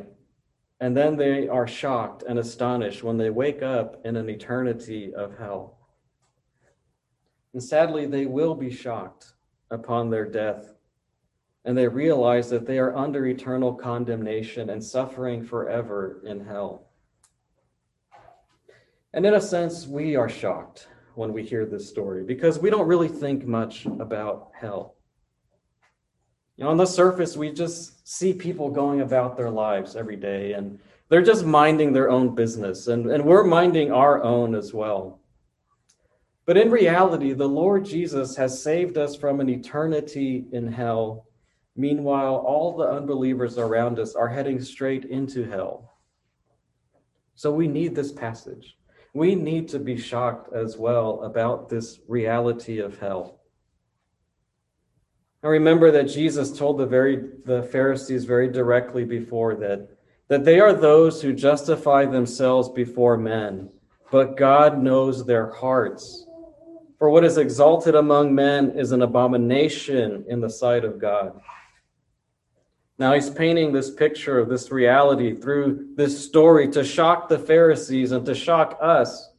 and 0.80 0.96
then 0.96 1.18
they 1.18 1.48
are 1.48 1.66
shocked 1.66 2.24
and 2.30 2.38
astonished 2.38 3.02
when 3.02 3.18
they 3.18 3.32
wake 3.32 3.64
up 3.64 4.00
in 4.06 4.16
an 4.16 4.30
eternity 4.30 5.12
of 5.12 5.36
hell. 5.40 5.80
And 7.56 7.64
sadly, 7.64 8.06
they 8.06 8.26
will 8.26 8.54
be 8.54 8.70
shocked 8.70 9.32
upon 9.72 10.10
their 10.10 10.26
death. 10.26 10.74
And 11.64 11.78
they 11.78 11.88
realize 11.88 12.50
that 12.50 12.68
they 12.68 12.80
are 12.80 12.94
under 12.94 13.26
eternal 13.28 13.74
condemnation 13.74 14.72
and 14.72 14.84
suffering 14.84 15.42
forever 15.42 16.22
in 16.26 16.44
hell. 16.46 16.90
And 19.14 19.26
in 19.26 19.36
a 19.36 19.40
sense, 19.40 19.88
we 19.88 20.18
are 20.18 20.28
shocked 20.28 20.90
when 21.14 21.32
we 21.32 21.44
hear 21.44 21.66
this 21.66 21.88
story 21.88 22.26
because 22.26 22.60
we 22.60 22.70
don't 22.70 22.90
really 22.90 23.08
think 23.08 23.46
much 23.46 23.86
about 23.86 24.52
hell. 24.54 24.96
You 26.58 26.66
know, 26.66 26.72
on 26.72 26.78
the 26.78 26.86
surface, 26.86 27.38
we 27.38 27.54
just 27.54 28.06
see 28.06 28.34
people 28.34 28.70
going 28.70 29.00
about 29.00 29.38
their 29.38 29.50
lives 29.50 29.96
every 29.96 30.18
day 30.18 30.52
and 30.52 30.78
they're 31.08 31.22
just 31.22 31.46
minding 31.46 31.94
their 31.94 32.10
own 32.10 32.36
business, 32.36 32.88
and, 32.88 33.10
and 33.10 33.24
we're 33.24 33.46
minding 33.46 33.94
our 33.94 34.22
own 34.24 34.56
as 34.56 34.74
well. 34.74 35.22
But 36.46 36.58
in 36.58 36.70
reality, 36.70 37.34
the 37.34 37.48
Lord 37.48 37.86
Jesus 37.86 38.36
has 38.36 38.62
saved 38.62 38.98
us 38.98 39.16
from 39.16 39.40
an 39.40 39.50
eternity 39.50 40.46
in 40.52 40.72
hell. 40.72 41.28
Meanwhile, 41.76 42.36
all 42.36 42.78
the 42.78 42.88
unbelievers 42.88 43.58
around 43.58 44.00
us 44.00 44.16
are 44.16 44.28
heading 44.28 44.62
straight 44.62 45.06
into 45.06 45.50
hell. 45.50 45.96
So 47.36 47.52
we 47.52 47.68
need 47.68 47.96
this 47.96 48.12
passage. 48.12 48.78
We 49.14 49.36
need 49.36 49.68
to 49.70 49.80
be 49.80 49.98
shocked 49.98 50.54
as 50.54 50.78
well 50.78 51.24
about 51.24 51.70
this 51.70 52.00
reality 52.08 52.80
of 52.80 53.00
hell. 53.00 53.40
Now 55.42 55.50
remember 55.50 55.92
that 55.92 56.10
Jesus 56.10 56.58
told 56.58 56.78
the 56.78 56.86
very 56.86 57.30
the 57.46 57.64
Pharisees 57.64 58.26
very 58.26 58.52
directly 58.52 59.06
before 59.06 59.56
that 59.56 59.90
that 60.28 60.44
they 60.44 60.60
are 60.60 60.74
those 60.74 61.22
who 61.22 61.34
justify 61.34 62.06
themselves 62.06 62.70
before 62.70 63.16
men, 63.16 63.70
but 64.12 64.38
God 64.38 64.82
knows 64.82 65.24
their 65.24 65.52
hearts. 65.52 66.25
For 66.98 67.10
what 67.10 67.26
is 67.26 67.38
exalted 67.38 67.96
among 67.96 68.34
men 68.34 68.72
is 68.72 68.92
an 68.92 69.02
abomination 69.02 70.26
in 70.28 70.40
the 70.40 70.50
sight 70.50 70.86
of 70.86 71.00
God. 71.00 71.40
Now 72.98 73.14
he's 73.14 73.30
painting 73.30 73.74
this 73.74 73.92
picture 73.92 74.40
of 74.40 74.48
this 74.48 74.72
reality 74.72 75.36
through 75.36 75.90
this 75.96 76.26
story 76.26 76.70
to 76.70 76.84
shock 76.84 77.28
the 77.28 77.38
Pharisees 77.38 78.14
and 78.14 78.26
to 78.26 78.34
shock 78.34 78.78
us. 78.82 79.32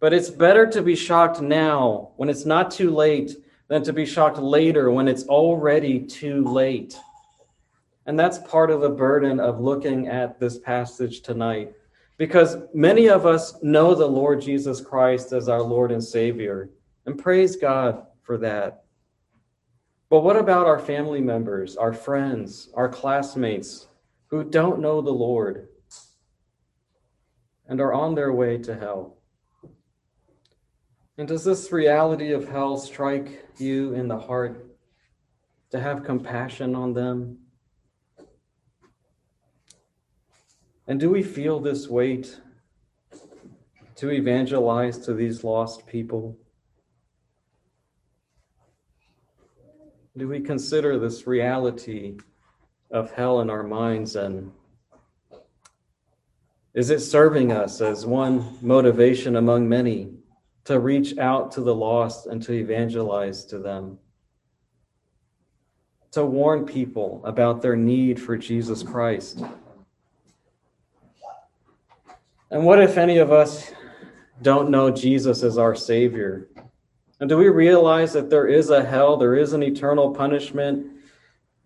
But 0.00 0.12
it's 0.12 0.28
better 0.28 0.66
to 0.66 0.82
be 0.82 0.94
shocked 0.94 1.40
now 1.40 2.10
when 2.16 2.28
it's 2.28 2.44
not 2.44 2.70
too 2.70 2.90
late 2.90 3.36
than 3.68 3.82
to 3.84 3.92
be 3.92 4.04
shocked 4.04 4.38
later 4.38 4.90
when 4.90 5.08
it's 5.08 5.24
already 5.24 6.00
too 6.00 6.44
late. 6.44 6.98
And 8.04 8.18
that's 8.18 8.38
part 8.38 8.70
of 8.70 8.82
the 8.82 8.90
burden 8.90 9.40
of 9.40 9.60
looking 9.60 10.08
at 10.08 10.38
this 10.38 10.58
passage 10.58 11.22
tonight 11.22 11.72
because 12.18 12.56
many 12.74 13.08
of 13.08 13.24
us 13.24 13.60
know 13.62 13.94
the 13.94 14.06
Lord 14.06 14.42
Jesus 14.42 14.80
Christ 14.80 15.32
as 15.32 15.48
our 15.48 15.62
Lord 15.62 15.90
and 15.90 16.04
Savior, 16.04 16.68
and 17.06 17.18
praise 17.18 17.56
God 17.56 18.06
for 18.22 18.38
that. 18.38 18.84
But 20.08 20.20
what 20.20 20.36
about 20.36 20.66
our 20.66 20.78
family 20.78 21.20
members, 21.20 21.76
our 21.76 21.92
friends, 21.92 22.68
our 22.74 22.88
classmates 22.88 23.88
who 24.26 24.44
don't 24.44 24.80
know 24.80 25.00
the 25.00 25.10
Lord 25.10 25.68
and 27.66 27.80
are 27.80 27.94
on 27.94 28.14
their 28.14 28.32
way 28.32 28.58
to 28.58 28.74
hell? 28.74 29.16
And 31.18 31.26
does 31.28 31.44
this 31.44 31.72
reality 31.72 32.32
of 32.32 32.48
hell 32.48 32.76
strike 32.76 33.46
you 33.58 33.94
in 33.94 34.08
the 34.08 34.18
heart 34.18 34.66
to 35.70 35.80
have 35.80 36.04
compassion 36.04 36.74
on 36.74 36.92
them? 36.92 37.38
And 40.86 41.00
do 41.00 41.08
we 41.08 41.22
feel 41.22 41.58
this 41.60 41.88
weight 41.88 42.38
to 43.96 44.10
evangelize 44.10 44.98
to 44.98 45.14
these 45.14 45.44
lost 45.44 45.86
people? 45.86 46.36
Do 50.16 50.28
we 50.28 50.40
consider 50.40 50.98
this 50.98 51.26
reality 51.26 52.18
of 52.90 53.12
hell 53.12 53.40
in 53.40 53.48
our 53.48 53.62
minds 53.62 54.16
and 54.16 54.52
is 56.74 56.90
it 56.90 57.00
serving 57.00 57.52
us 57.52 57.80
as 57.80 58.04
one 58.04 58.58
motivation 58.62 59.36
among 59.36 59.68
many 59.68 60.10
to 60.64 60.80
reach 60.80 61.18
out 61.18 61.52
to 61.52 61.60
the 61.62 61.74
lost 61.74 62.26
and 62.26 62.42
to 62.42 62.52
evangelize 62.52 63.44
to 63.46 63.58
them? 63.58 63.98
To 66.12 66.24
warn 66.24 66.66
people 66.66 67.22
about 67.24 67.62
their 67.62 67.76
need 67.76 68.20
for 68.20 68.36
Jesus 68.36 68.82
Christ? 68.82 69.42
And 72.50 72.64
what 72.64 72.82
if 72.82 72.98
any 72.98 73.16
of 73.16 73.32
us 73.32 73.70
don't 74.42 74.70
know 74.70 74.90
Jesus 74.90 75.42
as 75.42 75.56
our 75.56 75.74
Savior? 75.74 76.48
And 77.22 77.28
do 77.28 77.38
we 77.38 77.48
realize 77.48 78.12
that 78.14 78.30
there 78.30 78.48
is 78.48 78.70
a 78.70 78.84
hell, 78.84 79.16
there 79.16 79.36
is 79.36 79.52
an 79.52 79.62
eternal 79.62 80.10
punishment 80.12 80.88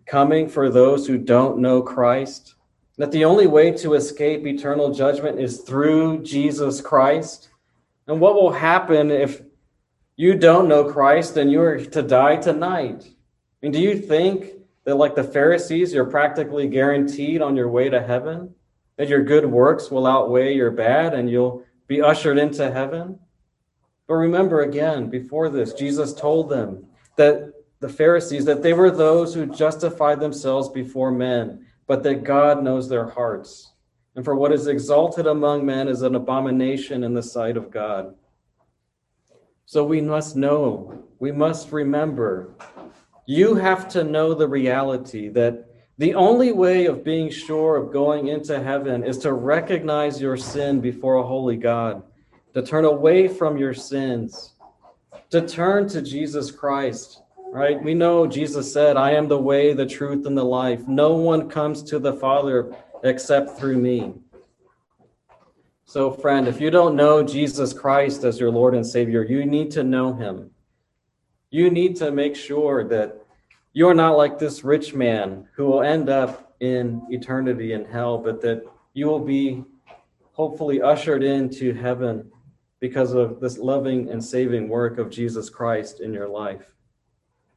coming 0.05 0.47
for 0.47 0.69
those 0.69 1.07
who 1.07 1.17
don't 1.17 1.57
know 1.57 1.81
Christ? 1.81 2.53
That 2.99 3.11
the 3.11 3.25
only 3.25 3.47
way 3.47 3.71
to 3.71 3.95
escape 3.95 4.45
eternal 4.45 4.93
judgment 4.93 5.39
is 5.39 5.61
through 5.61 6.21
Jesus 6.21 6.79
Christ? 6.79 7.49
And 8.05 8.21
what 8.21 8.35
will 8.35 8.51
happen 8.51 9.09
if 9.09 9.41
you 10.15 10.35
don't 10.35 10.67
know 10.67 10.85
Christ 10.85 11.37
and 11.37 11.51
you 11.51 11.61
are 11.61 11.83
to 11.83 12.03
die 12.03 12.35
tonight? 12.35 13.05
I 13.07 13.65
mean, 13.65 13.71
do 13.71 13.81
you 13.81 13.97
think 13.97 14.51
that, 14.83 14.97
like 14.97 15.15
the 15.15 15.23
Pharisees, 15.23 15.91
you're 15.91 16.05
practically 16.05 16.67
guaranteed 16.67 17.41
on 17.41 17.55
your 17.55 17.69
way 17.69 17.89
to 17.89 17.99
heaven? 17.99 18.53
that 18.97 19.07
your 19.07 19.23
good 19.23 19.45
works 19.45 19.89
will 19.89 20.05
outweigh 20.05 20.53
your 20.53 20.71
bad 20.71 21.13
and 21.13 21.29
you'll 21.29 21.63
be 21.87 22.01
ushered 22.01 22.37
into 22.37 22.69
heaven. 22.69 23.19
But 24.07 24.15
remember 24.15 24.61
again, 24.61 25.09
before 25.09 25.49
this, 25.49 25.73
Jesus 25.73 26.13
told 26.13 26.49
them 26.49 26.85
that 27.17 27.53
the 27.79 27.89
Pharisees, 27.89 28.45
that 28.45 28.63
they 28.63 28.73
were 28.73 28.89
those 28.89 29.33
who 29.33 29.45
justified 29.45 30.19
themselves 30.19 30.69
before 30.69 31.11
men, 31.11 31.65
but 31.85 32.03
that 32.03 32.23
God 32.23 32.63
knows 32.63 32.89
their 32.89 33.07
hearts. 33.07 33.73
And 34.15 34.25
for 34.25 34.35
what 34.35 34.51
is 34.51 34.67
exalted 34.67 35.27
among 35.27 35.65
men 35.65 35.87
is 35.87 36.01
an 36.01 36.15
abomination 36.15 37.03
in 37.03 37.13
the 37.13 37.21
sight 37.21 37.55
of 37.55 37.69
God. 37.69 38.15
So 39.65 39.83
we 39.83 40.01
must 40.01 40.35
know, 40.35 41.03
we 41.19 41.31
must 41.31 41.71
remember, 41.71 42.55
you 43.25 43.55
have 43.55 43.89
to 43.89 44.03
know 44.03 44.33
the 44.33 44.47
reality 44.47 45.27
that 45.29 45.65
the 45.97 46.15
only 46.15 46.51
way 46.51 46.85
of 46.85 47.03
being 47.03 47.29
sure 47.29 47.75
of 47.75 47.91
going 47.91 48.27
into 48.27 48.63
heaven 48.63 49.03
is 49.03 49.17
to 49.19 49.33
recognize 49.33 50.21
your 50.21 50.37
sin 50.37 50.79
before 50.79 51.15
a 51.15 51.27
holy 51.27 51.57
God, 51.57 52.01
to 52.57 52.63
turn 52.63 52.85
away 52.85 53.27
from 53.27 53.55
your 53.55 53.75
sins, 53.75 54.55
to 55.29 55.47
turn 55.47 55.87
to 55.87 56.01
Jesus 56.01 56.49
Christ. 56.49 57.21
Right? 57.51 57.79
We 57.79 57.93
know 57.93 58.25
Jesus 58.25 58.73
said, 58.73 58.97
I 58.97 59.11
am 59.11 59.27
the 59.27 59.37
way, 59.37 59.73
the 59.73 59.85
truth, 59.85 60.25
and 60.25 60.35
the 60.35 60.43
life. 60.43 60.87
No 60.87 61.13
one 61.13 61.51
comes 61.51 61.83
to 61.83 61.99
the 61.99 62.13
Father 62.13 62.75
except 63.03 63.59
through 63.59 63.77
me. 63.77 64.15
So, 65.85 66.09
friend, 66.09 66.47
if 66.47 66.59
you 66.59 66.71
don't 66.71 66.95
know 66.95 67.21
Jesus 67.21 67.73
Christ 67.73 68.23
as 68.23 68.39
your 68.39 68.49
Lord 68.49 68.73
and 68.73 68.85
Savior, 68.85 69.23
you 69.23 69.45
need 69.45 69.69
to 69.71 69.83
know 69.83 70.15
him. 70.15 70.49
You 71.51 71.69
need 71.69 71.95
to 71.97 72.09
make 72.09 72.35
sure 72.35 72.83
that 72.85 73.23
you 73.73 73.87
are 73.87 73.93
not 73.93 74.17
like 74.17 74.39
this 74.39 74.63
rich 74.63 74.95
man 74.95 75.47
who 75.55 75.67
will 75.67 75.83
end 75.83 76.09
up 76.09 76.55
in 76.59 77.03
eternity 77.11 77.73
in 77.73 77.85
hell, 77.85 78.17
but 78.17 78.41
that 78.41 78.63
you 78.95 79.05
will 79.05 79.23
be 79.23 79.63
hopefully 80.31 80.81
ushered 80.81 81.21
into 81.21 81.71
heaven 81.75 82.31
because 82.79 83.13
of 83.13 83.39
this 83.39 83.57
loving 83.57 84.09
and 84.09 84.23
saving 84.23 84.69
work 84.69 84.97
of 84.97 85.09
Jesus 85.09 85.49
Christ 85.49 85.99
in 85.99 86.13
your 86.13 86.27
life. 86.27 86.73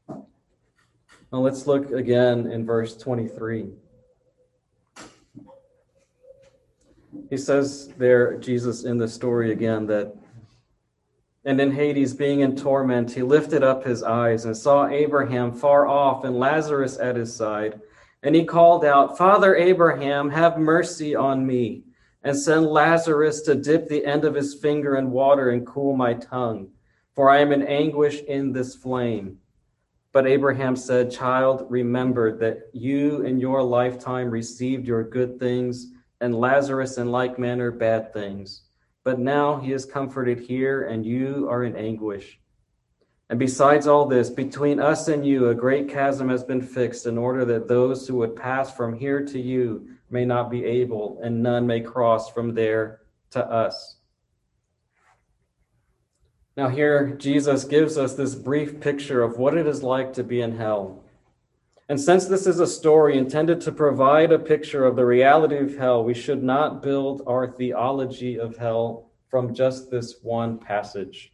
Now 0.09 1.39
let's 1.39 1.67
look 1.67 1.91
again 1.93 2.51
in 2.51 2.67
verse 2.67 2.97
23. 2.97 3.71
He 7.29 7.37
says 7.37 7.93
there, 7.97 8.37
Jesus 8.39 8.85
in 8.85 8.99
the 8.99 9.07
story 9.07 9.53
again, 9.53 9.87
that 9.87 10.17
and 11.45 11.59
in 11.61 11.73
Hades, 11.73 12.13
being 12.13 12.41
in 12.41 12.55
torment, 12.55 13.13
he 13.13 13.23
lifted 13.23 13.63
up 13.63 13.85
his 13.85 14.03
eyes 14.03 14.45
and 14.45 14.55
saw 14.55 14.89
Abraham 14.89 15.53
far 15.53 15.87
off 15.87 16.25
and 16.25 16.39
Lazarus 16.39 16.99
at 16.99 17.17
his 17.17 17.35
side. 17.35 17.81
And 18.23 18.35
he 18.35 18.45
called 18.45 18.85
out, 18.85 19.17
Father 19.17 19.57
Abraham, 19.57 20.29
have 20.29 20.59
mercy 20.59 21.15
on 21.15 21.47
me, 21.47 21.85
and 22.23 22.37
send 22.37 22.67
Lazarus 22.67 23.43
to 23.43 23.55
dip 23.55 23.89
the 23.89 24.05
end 24.05 24.25
of 24.25 24.35
his 24.35 24.55
finger 24.55 24.97
in 24.97 25.11
water 25.11 25.51
and 25.51 25.67
cool 25.67 25.97
my 25.97 26.15
tongue, 26.15 26.69
for 27.15 27.31
I 27.31 27.39
am 27.39 27.53
in 27.53 27.63
anguish 27.63 28.21
in 28.23 28.53
this 28.53 28.75
flame. 28.75 29.39
But 30.13 30.27
Abraham 30.27 30.77
said, 30.77 31.11
Child, 31.11 31.67
remember 31.69 32.37
that 32.39 32.71
you 32.73 33.23
in 33.23 33.39
your 33.39 33.63
lifetime 33.63 34.31
received 34.31 34.87
your 34.87 35.05
good 35.05 35.39
things, 35.39 35.93
and 36.21 36.35
Lazarus 36.35 36.99
in 36.99 37.11
like 37.11 37.39
manner 37.39 37.71
bad 37.71 38.13
things. 38.13 38.63
But 39.05 39.19
now 39.19 39.59
he 39.59 39.73
is 39.73 39.87
comforted 39.87 40.41
here, 40.41 40.89
and 40.89 41.07
you 41.07 41.49
are 41.49 41.65
in 41.65 41.77
anguish. 41.77 42.39
And 43.31 43.39
besides 43.39 43.87
all 43.87 44.07
this, 44.07 44.29
between 44.29 44.81
us 44.81 45.07
and 45.07 45.25
you, 45.25 45.49
a 45.49 45.55
great 45.55 45.89
chasm 45.89 46.29
has 46.29 46.43
been 46.43 46.61
fixed 46.61 47.07
in 47.07 47.17
order 47.17 47.45
that 47.45 47.69
those 47.69 48.07
who 48.07 48.17
would 48.17 48.35
pass 48.35 48.75
from 48.75 48.99
here 48.99 49.25
to 49.25 49.41
you 49.41 49.89
may 50.11 50.25
not 50.25 50.51
be 50.51 50.64
able, 50.64 51.20
and 51.23 51.42
none 51.42 51.66
may 51.66 51.81
cross 51.81 52.31
from 52.31 52.55
there 52.55 53.01
to 53.31 53.44
us. 53.44 53.96
Now, 56.57 56.68
here 56.68 57.14
Jesus 57.16 57.64
gives 57.64 57.96
us 57.96 58.14
this 58.14 58.35
brief 58.35 58.81
picture 58.81 59.23
of 59.23 59.38
what 59.38 59.57
it 59.57 59.66
is 59.66 59.83
like 59.83 60.12
to 60.14 60.25
be 60.25 60.42
in 60.42 60.57
hell. 60.57 61.05
And 61.88 62.01
since 62.01 62.27
this 62.27 62.46
is 62.46 62.61
a 62.61 62.66
story 62.66 63.18
intended 63.18 63.61
to 63.62 63.73
provide 63.73 64.31
a 64.31 64.38
picture 64.38 64.85
of 64.85 64.94
the 64.94 65.07
reality 65.07 65.57
of 65.57 65.77
hell, 65.77 66.05
we 66.05 66.14
should 66.14 66.42
not 66.42 66.83
build 66.83 67.23
our 67.27 67.51
theology 67.51 68.38
of 68.38 68.57
hell 68.57 69.11
from 69.29 69.55
just 69.55 69.90
this 69.90 70.16
one 70.23 70.59
passage. 70.59 71.33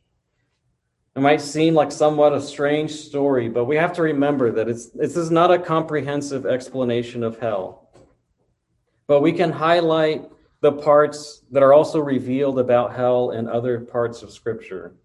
It 1.14 1.20
might 1.20 1.40
seem 1.40 1.74
like 1.74 1.90
somewhat 1.90 2.34
a 2.34 2.40
strange 2.40 2.90
story, 2.90 3.48
but 3.48 3.64
we 3.64 3.76
have 3.76 3.94
to 3.94 4.02
remember 4.02 4.52
that 4.52 4.68
it's, 4.68 4.90
this 4.90 5.16
is 5.16 5.30
not 5.30 5.50
a 5.50 5.58
comprehensive 5.58 6.44
explanation 6.44 7.22
of 7.22 7.38
hell. 7.38 7.85
But 9.06 9.20
we 9.20 9.32
can 9.32 9.52
highlight 9.52 10.28
the 10.60 10.72
parts 10.72 11.42
that 11.50 11.62
are 11.62 11.72
also 11.72 12.00
revealed 12.00 12.58
about 12.58 12.94
hell 12.94 13.30
in 13.30 13.48
other 13.48 13.80
parts 13.80 14.22
of 14.22 14.32
Scripture. 14.32 14.96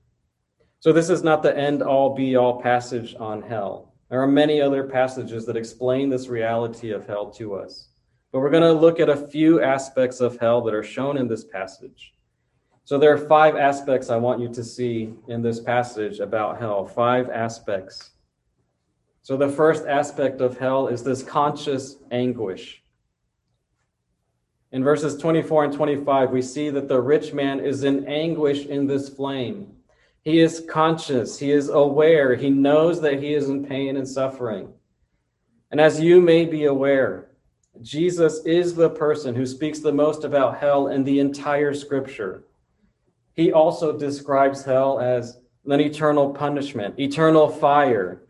So 0.79 0.91
this 0.91 1.09
is 1.09 1.23
not 1.23 1.43
the 1.43 1.55
end 1.55 1.83
all 1.83 2.15
be 2.15 2.35
all 2.35 2.61
passage 2.61 3.15
on 3.19 3.41
hell. 3.41 3.93
There 4.09 4.21
are 4.21 4.27
many 4.27 4.59
other 4.59 4.83
passages 4.83 5.45
that 5.45 5.55
explain 5.55 6.09
this 6.09 6.27
reality 6.27 6.91
of 6.91 7.05
hell 7.05 7.29
to 7.31 7.53
us. 7.53 7.89
But 8.31 8.39
we're 8.39 8.49
going 8.49 8.63
to 8.63 8.73
look 8.73 8.99
at 8.99 9.09
a 9.09 9.27
few 9.27 9.61
aspects 9.61 10.21
of 10.21 10.39
hell 10.39 10.61
that 10.61 10.73
are 10.73 10.83
shown 10.83 11.17
in 11.17 11.27
this 11.27 11.43
passage. 11.43 12.13
So 12.83 12.97
there 12.97 13.13
are 13.13 13.17
five 13.17 13.55
aspects 13.55 14.09
I 14.09 14.17
want 14.17 14.41
you 14.41 14.51
to 14.53 14.63
see 14.63 15.13
in 15.27 15.41
this 15.41 15.59
passage 15.59 16.19
about 16.19 16.59
hell. 16.59 16.83
Five 16.83 17.29
aspects. 17.29 18.11
So 19.21 19.37
the 19.37 19.47
first 19.47 19.85
aspect 19.85 20.41
of 20.41 20.57
hell 20.57 20.87
is 20.87 21.03
this 21.03 21.21
conscious 21.21 21.97
anguish. 22.11 22.80
In 24.71 24.83
verses 24.83 25.17
24 25.17 25.65
and 25.65 25.73
25, 25.73 26.31
we 26.31 26.41
see 26.41 26.69
that 26.69 26.87
the 26.87 27.01
rich 27.01 27.33
man 27.33 27.59
is 27.59 27.83
in 27.83 28.07
anguish 28.07 28.65
in 28.65 28.87
this 28.87 29.09
flame. 29.09 29.67
He 30.23 30.39
is 30.39 30.65
conscious, 30.69 31.39
he 31.39 31.51
is 31.51 31.69
aware, 31.69 32.35
he 32.35 32.49
knows 32.49 33.01
that 33.01 33.21
he 33.21 33.33
is 33.33 33.49
in 33.49 33.65
pain 33.65 33.97
and 33.97 34.07
suffering. 34.07 34.71
And 35.71 35.81
as 35.81 35.99
you 35.99 36.21
may 36.21 36.45
be 36.45 36.65
aware, 36.65 37.31
Jesus 37.81 38.45
is 38.45 38.75
the 38.75 38.89
person 38.89 39.33
who 39.33 39.45
speaks 39.45 39.79
the 39.79 39.91
most 39.91 40.23
about 40.23 40.57
hell 40.57 40.87
in 40.87 41.03
the 41.03 41.19
entire 41.19 41.73
scripture. 41.73 42.43
He 43.33 43.51
also 43.51 43.97
describes 43.97 44.63
hell 44.63 44.99
as 44.99 45.39
an 45.65 45.79
eternal 45.79 46.33
punishment, 46.33 46.99
eternal 46.99 47.47
fire, 47.47 48.23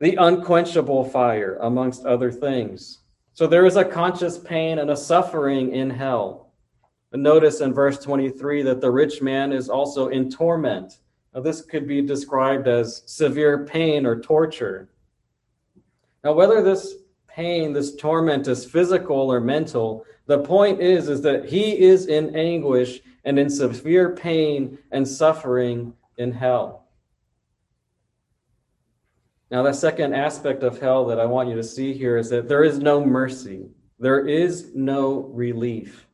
the 0.00 0.16
unquenchable 0.16 1.04
fire, 1.04 1.56
amongst 1.62 2.04
other 2.04 2.30
things. 2.30 2.98
So 3.36 3.46
there 3.46 3.66
is 3.66 3.76
a 3.76 3.84
conscious 3.84 4.38
pain 4.38 4.78
and 4.78 4.90
a 4.90 4.96
suffering 4.96 5.74
in 5.74 5.90
hell. 5.90 6.54
notice 7.12 7.60
in 7.60 7.74
verse 7.74 7.98
23 7.98 8.62
that 8.62 8.80
the 8.80 8.90
rich 8.90 9.20
man 9.20 9.52
is 9.52 9.68
also 9.68 10.08
in 10.08 10.30
torment. 10.30 11.00
Now, 11.34 11.42
this 11.42 11.60
could 11.60 11.86
be 11.86 12.00
described 12.00 12.66
as 12.66 13.02
severe 13.04 13.66
pain 13.66 14.06
or 14.06 14.18
torture. 14.18 14.88
Now, 16.24 16.32
whether 16.32 16.62
this 16.62 16.94
pain, 17.28 17.74
this 17.74 17.94
torment 17.96 18.48
is 18.48 18.64
physical 18.64 19.30
or 19.30 19.40
mental, 19.42 20.06
the 20.24 20.38
point 20.38 20.80
is, 20.80 21.10
is 21.10 21.20
that 21.20 21.44
he 21.44 21.78
is 21.78 22.06
in 22.06 22.34
anguish 22.34 23.02
and 23.24 23.38
in 23.38 23.50
severe 23.50 24.16
pain 24.16 24.78
and 24.92 25.06
suffering 25.06 25.92
in 26.16 26.32
hell. 26.32 26.85
Now, 29.50 29.62
the 29.62 29.72
second 29.72 30.12
aspect 30.12 30.64
of 30.64 30.80
hell 30.80 31.06
that 31.06 31.20
I 31.20 31.26
want 31.26 31.48
you 31.48 31.54
to 31.54 31.62
see 31.62 31.92
here 31.92 32.16
is 32.16 32.30
that 32.30 32.48
there 32.48 32.64
is 32.64 32.80
no 32.80 33.04
mercy, 33.04 33.68
there 33.98 34.26
is 34.26 34.72
no 34.74 35.30
relief. 35.32 36.06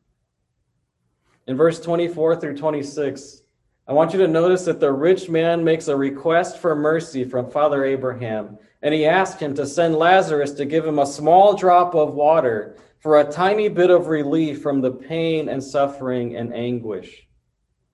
In 1.47 1.57
verse 1.57 1.79
24 1.79 2.35
through 2.35 2.57
26, 2.57 3.41
I 3.87 3.93
want 3.93 4.13
you 4.13 4.19
to 4.19 4.27
notice 4.27 4.65
that 4.65 4.79
the 4.79 4.91
rich 4.91 5.29
man 5.29 5.63
makes 5.63 5.87
a 5.87 5.97
request 5.97 6.59
for 6.59 6.75
mercy 6.75 7.25
from 7.25 7.49
Father 7.49 7.83
Abraham, 7.83 8.57
and 8.83 8.93
he 8.93 9.05
asks 9.05 9.41
him 9.41 9.55
to 9.55 9.65
send 9.65 9.95
Lazarus 9.95 10.51
to 10.53 10.65
give 10.65 10.85
him 10.85 10.99
a 10.99 11.05
small 11.05 11.55
drop 11.55 11.95
of 11.95 12.13
water 12.13 12.77
for 12.99 13.19
a 13.19 13.29
tiny 13.29 13.67
bit 13.67 13.89
of 13.89 14.07
relief 14.07 14.61
from 14.61 14.79
the 14.79 14.91
pain 14.91 15.49
and 15.49 15.61
suffering 15.61 16.37
and 16.37 16.53
anguish. 16.53 17.27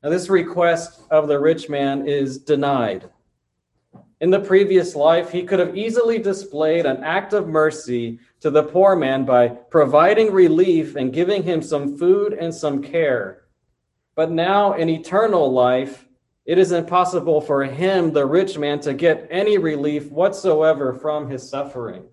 Now, 0.03 0.09
this 0.09 0.29
request 0.29 1.01
of 1.09 1.27
the 1.27 1.39
rich 1.39 1.69
man 1.69 2.07
is 2.07 2.37
denied. 2.39 3.09
In 4.21 4.31
the 4.31 4.39
previous 4.39 4.95
life, 4.95 5.31
he 5.31 5.43
could 5.43 5.59
have 5.59 5.77
easily 5.77 6.19
displayed 6.19 6.85
an 6.85 7.03
act 7.03 7.31
of 7.31 7.47
mercy 7.47 8.19
to 8.41 8.49
the 8.49 8.63
poor 8.63 8.95
man 8.95 9.23
by 9.23 9.47
providing 9.47 10.33
relief 10.33 10.95
and 10.97 11.13
giving 11.13 11.43
him 11.43 11.61
some 11.61 11.97
food 11.97 12.33
and 12.33 12.53
some 12.53 12.83
care. 12.83 13.45
But 14.15 14.31
now 14.31 14.73
in 14.73 14.89
eternal 14.89 15.49
life, 15.49 16.05
it 16.45 16.57
is 16.57 16.73
impossible 16.73 17.39
for 17.39 17.63
him, 17.63 18.11
the 18.11 18.25
rich 18.25 18.57
man, 18.57 18.81
to 18.81 18.93
get 18.93 19.27
any 19.29 19.57
relief 19.57 20.11
whatsoever 20.11 20.93
from 20.93 21.29
his 21.29 21.47
suffering. 21.47 22.03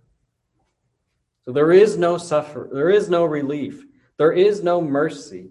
So 1.44 1.52
there 1.52 1.72
is 1.72 1.96
no 1.96 2.18
suffer, 2.18 2.68
there 2.72 2.90
is 2.90 3.08
no 3.08 3.24
relief, 3.24 3.84
there 4.16 4.32
is 4.32 4.62
no 4.62 4.80
mercy. 4.80 5.50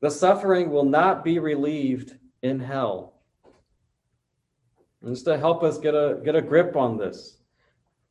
The 0.00 0.10
suffering 0.10 0.70
will 0.70 0.84
not 0.84 1.24
be 1.24 1.40
relieved 1.40 2.16
in 2.42 2.60
hell. 2.60 3.17
Just 5.06 5.24
to 5.26 5.38
help 5.38 5.62
us 5.62 5.78
get 5.78 5.94
a 5.94 6.20
get 6.24 6.34
a 6.34 6.42
grip 6.42 6.76
on 6.76 6.96
this, 6.96 7.38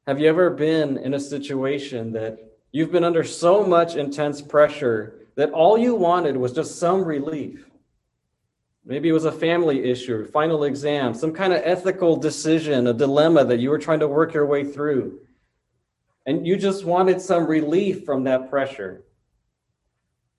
have 0.05 0.19
you 0.19 0.29
ever 0.29 0.49
been 0.49 0.97
in 0.97 1.13
a 1.13 1.19
situation 1.19 2.13
that 2.13 2.39
you've 2.71 2.91
been 2.91 3.03
under 3.03 3.23
so 3.23 3.65
much 3.65 3.95
intense 3.95 4.41
pressure 4.41 5.27
that 5.35 5.51
all 5.51 5.77
you 5.77 5.95
wanted 5.95 6.35
was 6.35 6.51
just 6.51 6.79
some 6.79 7.05
relief. 7.05 7.69
Maybe 8.83 9.09
it 9.09 9.13
was 9.13 9.25
a 9.25 9.31
family 9.31 9.89
issue, 9.89 10.25
final 10.25 10.63
exam, 10.63 11.13
some 11.13 11.33
kind 11.33 11.53
of 11.53 11.61
ethical 11.63 12.15
decision, 12.15 12.87
a 12.87 12.93
dilemma 12.93 13.45
that 13.45 13.59
you 13.59 13.69
were 13.69 13.77
trying 13.77 13.99
to 13.99 14.07
work 14.07 14.33
your 14.33 14.45
way 14.45 14.63
through. 14.63 15.19
And 16.25 16.45
you 16.45 16.57
just 16.57 16.85
wanted 16.85 17.21
some 17.21 17.45
relief 17.45 18.03
from 18.03 18.23
that 18.23 18.49
pressure. 18.49 19.03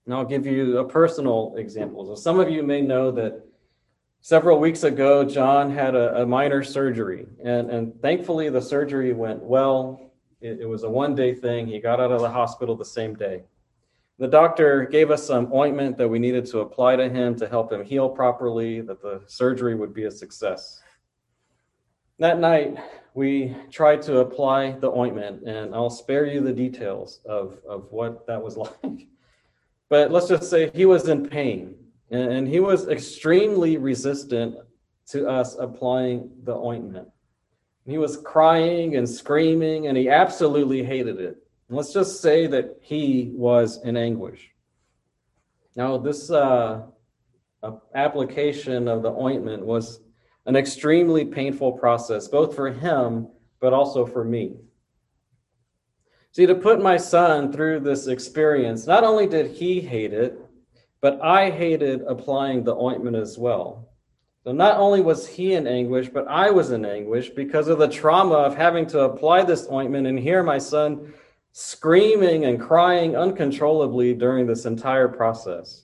And 0.05 0.13
I'll 0.13 0.25
give 0.25 0.45
you 0.45 0.79
a 0.79 0.87
personal 0.87 1.55
example. 1.57 2.05
So 2.05 2.15
some 2.15 2.39
of 2.39 2.49
you 2.49 2.63
may 2.63 2.81
know 2.81 3.11
that 3.11 3.45
several 4.21 4.59
weeks 4.59 4.83
ago, 4.83 5.23
John 5.23 5.71
had 5.71 5.95
a, 5.95 6.21
a 6.21 6.25
minor 6.25 6.63
surgery. 6.63 7.27
And, 7.43 7.69
and 7.69 8.01
thankfully, 8.01 8.49
the 8.49 8.61
surgery 8.61 9.13
went 9.13 9.41
well. 9.43 10.11
It, 10.41 10.61
it 10.61 10.65
was 10.65 10.83
a 10.83 10.89
one 10.89 11.15
day 11.15 11.33
thing. 11.33 11.67
He 11.67 11.79
got 11.79 11.99
out 11.99 12.11
of 12.11 12.21
the 12.21 12.29
hospital 12.29 12.75
the 12.75 12.85
same 12.85 13.15
day. 13.15 13.43
The 14.19 14.27
doctor 14.27 14.85
gave 14.85 15.11
us 15.11 15.25
some 15.25 15.51
ointment 15.53 15.97
that 15.97 16.07
we 16.07 16.19
needed 16.19 16.45
to 16.47 16.59
apply 16.59 16.97
to 16.97 17.09
him 17.09 17.37
to 17.37 17.47
help 17.47 17.71
him 17.71 17.85
heal 17.85 18.09
properly, 18.09 18.81
that 18.81 19.01
the 19.01 19.21
surgery 19.27 19.75
would 19.75 19.93
be 19.93 20.05
a 20.05 20.11
success. 20.11 20.81
That 22.19 22.37
night, 22.37 22.77
we 23.13 23.55
tried 23.71 24.01
to 24.03 24.19
apply 24.19 24.71
the 24.71 24.91
ointment, 24.91 25.47
and 25.47 25.73
I'll 25.73 25.89
spare 25.89 26.25
you 26.25 26.41
the 26.41 26.51
details 26.51 27.21
of, 27.25 27.59
of 27.67 27.87
what 27.91 28.27
that 28.27 28.41
was 28.41 28.57
like. 28.83 29.07
But 29.87 30.11
let's 30.11 30.27
just 30.27 30.49
say 30.49 30.69
he 30.73 30.85
was 30.85 31.07
in 31.07 31.29
pain, 31.29 31.75
and 32.11 32.47
he 32.47 32.59
was 32.59 32.87
extremely 32.87 33.77
resistant 33.77 34.55
to 35.07 35.27
us 35.27 35.55
applying 35.55 36.29
the 36.43 36.55
ointment. 36.55 37.07
He 37.85 37.97
was 37.97 38.17
crying 38.17 38.95
and 38.95 39.09
screaming, 39.09 39.87
and 39.87 39.97
he 39.97 40.09
absolutely 40.09 40.83
hated 40.83 41.19
it. 41.19 41.37
Let's 41.69 41.93
just 41.93 42.21
say 42.21 42.47
that 42.47 42.77
he 42.81 43.31
was 43.33 43.83
in 43.83 43.95
anguish. 43.97 44.51
Now, 45.75 45.97
this 45.97 46.29
uh, 46.29 46.81
application 47.95 48.87
of 48.87 49.03
the 49.03 49.11
ointment 49.11 49.65
was 49.65 50.01
an 50.45 50.55
extremely 50.55 51.25
painful 51.25 51.73
process, 51.73 52.27
both 52.27 52.55
for 52.55 52.71
him, 52.71 53.27
but 53.59 53.73
also 53.73 54.05
for 54.05 54.23
me. 54.23 54.57
See, 56.31 56.45
to 56.45 56.55
put 56.55 56.81
my 56.81 56.97
son 56.97 57.51
through 57.51 57.81
this 57.81 58.07
experience, 58.07 58.87
not 58.87 59.03
only 59.03 59.27
did 59.27 59.51
he 59.51 59.81
hate 59.81 60.13
it, 60.13 60.39
but 61.01 61.21
I 61.21 61.49
hated 61.49 62.01
applying 62.01 62.63
the 62.63 62.75
ointment 62.75 63.15
as 63.15 63.37
well. 63.37 63.89
So 64.43 64.51
not 64.51 64.77
only 64.77 65.01
was 65.01 65.27
he 65.27 65.53
in 65.53 65.67
anguish, 65.67 66.09
but 66.09 66.27
I 66.27 66.49
was 66.49 66.71
in 66.71 66.85
anguish 66.85 67.29
because 67.29 67.67
of 67.67 67.77
the 67.77 67.87
trauma 67.87 68.35
of 68.35 68.55
having 68.55 68.85
to 68.87 69.01
apply 69.01 69.43
this 69.43 69.67
ointment 69.71 70.07
and 70.07 70.17
hear 70.17 70.43
my 70.43 70.57
son 70.57 71.13
screaming 71.51 72.45
and 72.45 72.59
crying 72.59 73.15
uncontrollably 73.15 74.13
during 74.13 74.47
this 74.47 74.65
entire 74.65 75.07
process. 75.07 75.83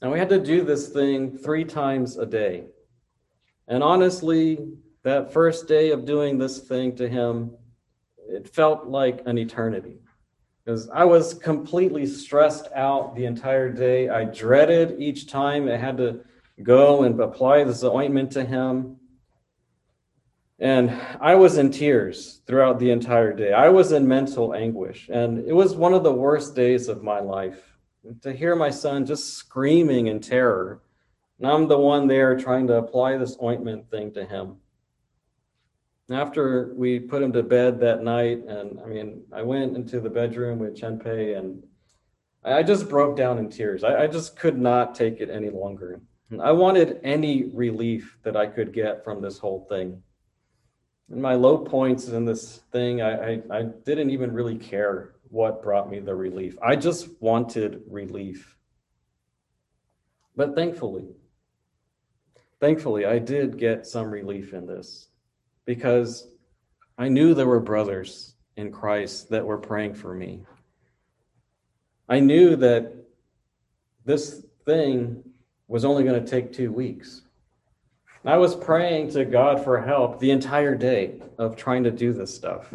And 0.00 0.10
we 0.10 0.18
had 0.18 0.28
to 0.30 0.38
do 0.38 0.64
this 0.64 0.88
thing 0.88 1.38
three 1.38 1.64
times 1.64 2.18
a 2.18 2.26
day. 2.26 2.64
And 3.68 3.82
honestly, 3.82 4.58
that 5.02 5.32
first 5.32 5.68
day 5.68 5.92
of 5.92 6.04
doing 6.04 6.38
this 6.38 6.58
thing 6.58 6.96
to 6.96 7.08
him, 7.08 7.52
it 8.28 8.48
felt 8.48 8.86
like 8.86 9.22
an 9.26 9.38
eternity 9.38 9.98
because 10.64 10.88
I 10.90 11.04
was 11.04 11.34
completely 11.34 12.06
stressed 12.06 12.68
out 12.74 13.16
the 13.16 13.24
entire 13.24 13.70
day. 13.70 14.08
I 14.08 14.24
dreaded 14.24 15.00
each 15.00 15.26
time 15.26 15.68
I 15.68 15.76
had 15.76 15.96
to 15.96 16.20
go 16.62 17.02
and 17.02 17.18
apply 17.20 17.64
this 17.64 17.82
ointment 17.82 18.30
to 18.32 18.44
him. 18.44 18.96
And 20.60 20.90
I 21.20 21.34
was 21.34 21.58
in 21.58 21.72
tears 21.72 22.40
throughout 22.46 22.78
the 22.78 22.92
entire 22.92 23.32
day. 23.32 23.52
I 23.52 23.68
was 23.70 23.90
in 23.90 24.06
mental 24.06 24.54
anguish. 24.54 25.10
And 25.12 25.38
it 25.48 25.52
was 25.52 25.74
one 25.74 25.94
of 25.94 26.04
the 26.04 26.12
worst 26.12 26.54
days 26.54 26.88
of 26.88 27.02
my 27.02 27.18
life 27.18 27.60
to 28.22 28.32
hear 28.32 28.54
my 28.54 28.70
son 28.70 29.04
just 29.04 29.34
screaming 29.34 30.06
in 30.06 30.20
terror. 30.20 30.80
And 31.38 31.50
I'm 31.50 31.66
the 31.66 31.78
one 31.78 32.06
there 32.06 32.38
trying 32.38 32.68
to 32.68 32.74
apply 32.74 33.16
this 33.16 33.36
ointment 33.42 33.90
thing 33.90 34.12
to 34.14 34.24
him. 34.24 34.58
After 36.10 36.74
we 36.74 36.98
put 36.98 37.22
him 37.22 37.32
to 37.32 37.42
bed 37.42 37.80
that 37.80 38.02
night, 38.02 38.44
and 38.46 38.80
I 38.80 38.86
mean, 38.86 39.22
I 39.32 39.42
went 39.42 39.76
into 39.76 40.00
the 40.00 40.10
bedroom 40.10 40.58
with 40.58 40.78
Chenpei 40.78 41.38
and 41.38 41.62
I 42.44 42.62
just 42.62 42.88
broke 42.88 43.16
down 43.16 43.38
in 43.38 43.48
tears. 43.48 43.84
I, 43.84 44.02
I 44.02 44.06
just 44.08 44.36
could 44.36 44.58
not 44.58 44.94
take 44.94 45.20
it 45.20 45.30
any 45.30 45.48
longer. 45.48 46.00
I 46.42 46.50
wanted 46.52 46.98
any 47.04 47.44
relief 47.44 48.18
that 48.24 48.36
I 48.36 48.46
could 48.46 48.72
get 48.72 49.04
from 49.04 49.22
this 49.22 49.38
whole 49.38 49.66
thing 49.68 50.02
in 51.12 51.20
my 51.20 51.34
low 51.34 51.58
points 51.58 52.08
in 52.08 52.24
this 52.24 52.60
thing, 52.72 53.02
I, 53.02 53.34
I, 53.34 53.42
I 53.50 53.62
didn't 53.84 54.10
even 54.10 54.32
really 54.32 54.56
care 54.56 55.12
what 55.28 55.62
brought 55.62 55.90
me 55.90 56.00
the 56.00 56.14
relief. 56.14 56.56
I 56.62 56.74
just 56.74 57.08
wanted 57.20 57.82
relief. 57.86 58.56
But 60.34 60.54
thankfully, 60.54 61.08
thankfully, 62.60 63.04
I 63.04 63.18
did 63.18 63.58
get 63.58 63.86
some 63.86 64.10
relief 64.10 64.54
in 64.54 64.66
this 64.66 65.08
because 65.64 66.28
I 66.98 67.08
knew 67.08 67.34
there 67.34 67.46
were 67.46 67.60
brothers 67.60 68.34
in 68.56 68.70
Christ 68.70 69.30
that 69.30 69.44
were 69.44 69.58
praying 69.58 69.94
for 69.94 70.14
me. 70.14 70.40
I 72.08 72.20
knew 72.20 72.56
that 72.56 72.92
this 74.04 74.44
thing 74.64 75.22
was 75.68 75.84
only 75.84 76.04
going 76.04 76.22
to 76.22 76.30
take 76.30 76.52
two 76.52 76.72
weeks. 76.72 77.22
I 78.24 78.36
was 78.36 78.54
praying 78.54 79.10
to 79.12 79.24
God 79.24 79.64
for 79.64 79.80
help 79.80 80.20
the 80.20 80.30
entire 80.30 80.76
day 80.76 81.20
of 81.38 81.56
trying 81.56 81.82
to 81.84 81.90
do 81.90 82.12
this 82.12 82.34
stuff. 82.34 82.72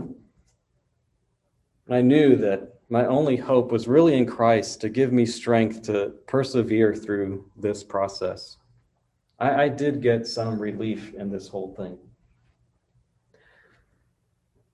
I 1.90 2.02
knew 2.02 2.36
that 2.38 2.80
my 2.90 3.06
only 3.06 3.38
hope 3.38 3.72
was 3.72 3.88
really 3.88 4.18
in 4.18 4.26
Christ 4.26 4.82
to 4.82 4.90
give 4.90 5.14
me 5.14 5.26
strength 5.26 5.84
to 5.84 6.14
persevere 6.28 6.96
through 6.96 7.46
this 7.56 7.84
process. 7.84 8.58
I, 9.40 9.64
I 9.64 9.70
did 9.70 10.02
get 10.02 10.28
some 10.28 10.60
relief 10.60 11.14
in 11.14 11.30
this 11.30 11.48
whole 11.48 11.74
thing. 11.76 11.98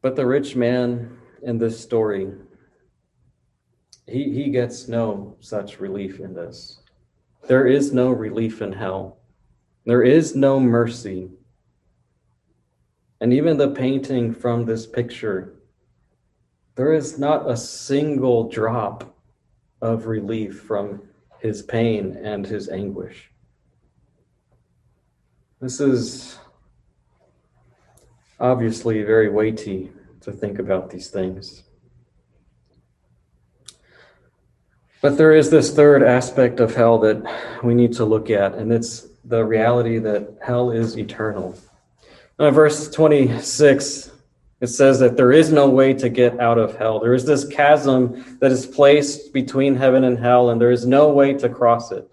But 0.03 0.17
the 0.17 0.25
rich 0.25 0.55
man 0.57 1.17
in 1.43 1.57
this 1.57 1.79
story, 1.79 2.29
he, 4.05 4.33
he 4.33 4.49
gets 4.49 4.89
no 4.89 5.37
such 5.39 5.79
relief 5.79 6.19
in 6.19 6.33
this. 6.33 6.81
There 7.47 7.65
is 7.65 7.93
no 7.93 8.11
relief 8.11 8.61
in 8.61 8.73
hell. 8.73 9.19
There 9.85 10.03
is 10.03 10.35
no 10.35 10.59
mercy. 10.59 11.29
And 13.21 13.31
even 13.31 13.55
the 13.55 13.71
painting 13.71 14.33
from 14.33 14.65
this 14.65 14.85
picture, 14.85 15.53
there 16.75 16.91
is 16.91 17.17
not 17.17 17.49
a 17.49 17.55
single 17.55 18.49
drop 18.49 19.15
of 19.81 20.07
relief 20.07 20.59
from 20.59 21.01
his 21.39 21.61
pain 21.61 22.17
and 22.21 22.45
his 22.45 22.67
anguish. 22.67 23.31
This 25.61 25.79
is 25.79 26.39
obviously 28.43 29.01
very 29.03 29.29
weighty 29.29 29.89
to 30.19 30.31
think 30.31 30.59
about 30.59 30.89
these 30.89 31.09
things. 31.09 31.63
But 35.01 35.17
there 35.17 35.31
is 35.31 35.49
this 35.49 35.73
third 35.73 36.03
aspect 36.03 36.59
of 36.59 36.75
hell 36.75 36.99
that 36.99 37.23
we 37.63 37.73
need 37.73 37.93
to 37.93 38.05
look 38.05 38.29
at, 38.29 38.55
and 38.55 38.71
it's 38.71 39.07
the 39.23 39.45
reality 39.45 39.97
that 39.99 40.37
hell 40.41 40.71
is 40.71 40.97
eternal. 40.97 41.57
In 42.37 42.53
verse 42.53 42.89
26, 42.91 44.11
it 44.59 44.67
says 44.67 44.99
that 44.99 45.15
there 45.15 45.31
is 45.31 45.51
no 45.51 45.69
way 45.69 45.93
to 45.93 46.09
get 46.09 46.39
out 46.39 46.57
of 46.57 46.75
hell. 46.75 46.99
There 46.99 47.13
is 47.13 47.25
this 47.25 47.47
chasm 47.47 48.37
that 48.39 48.51
is 48.51 48.65
placed 48.65 49.33
between 49.33 49.75
heaven 49.75 50.03
and 50.03 50.19
hell, 50.19 50.49
and 50.49 50.59
there 50.59 50.71
is 50.71 50.85
no 50.85 51.09
way 51.09 51.33
to 51.35 51.47
cross 51.47 51.93
it. 51.93 52.09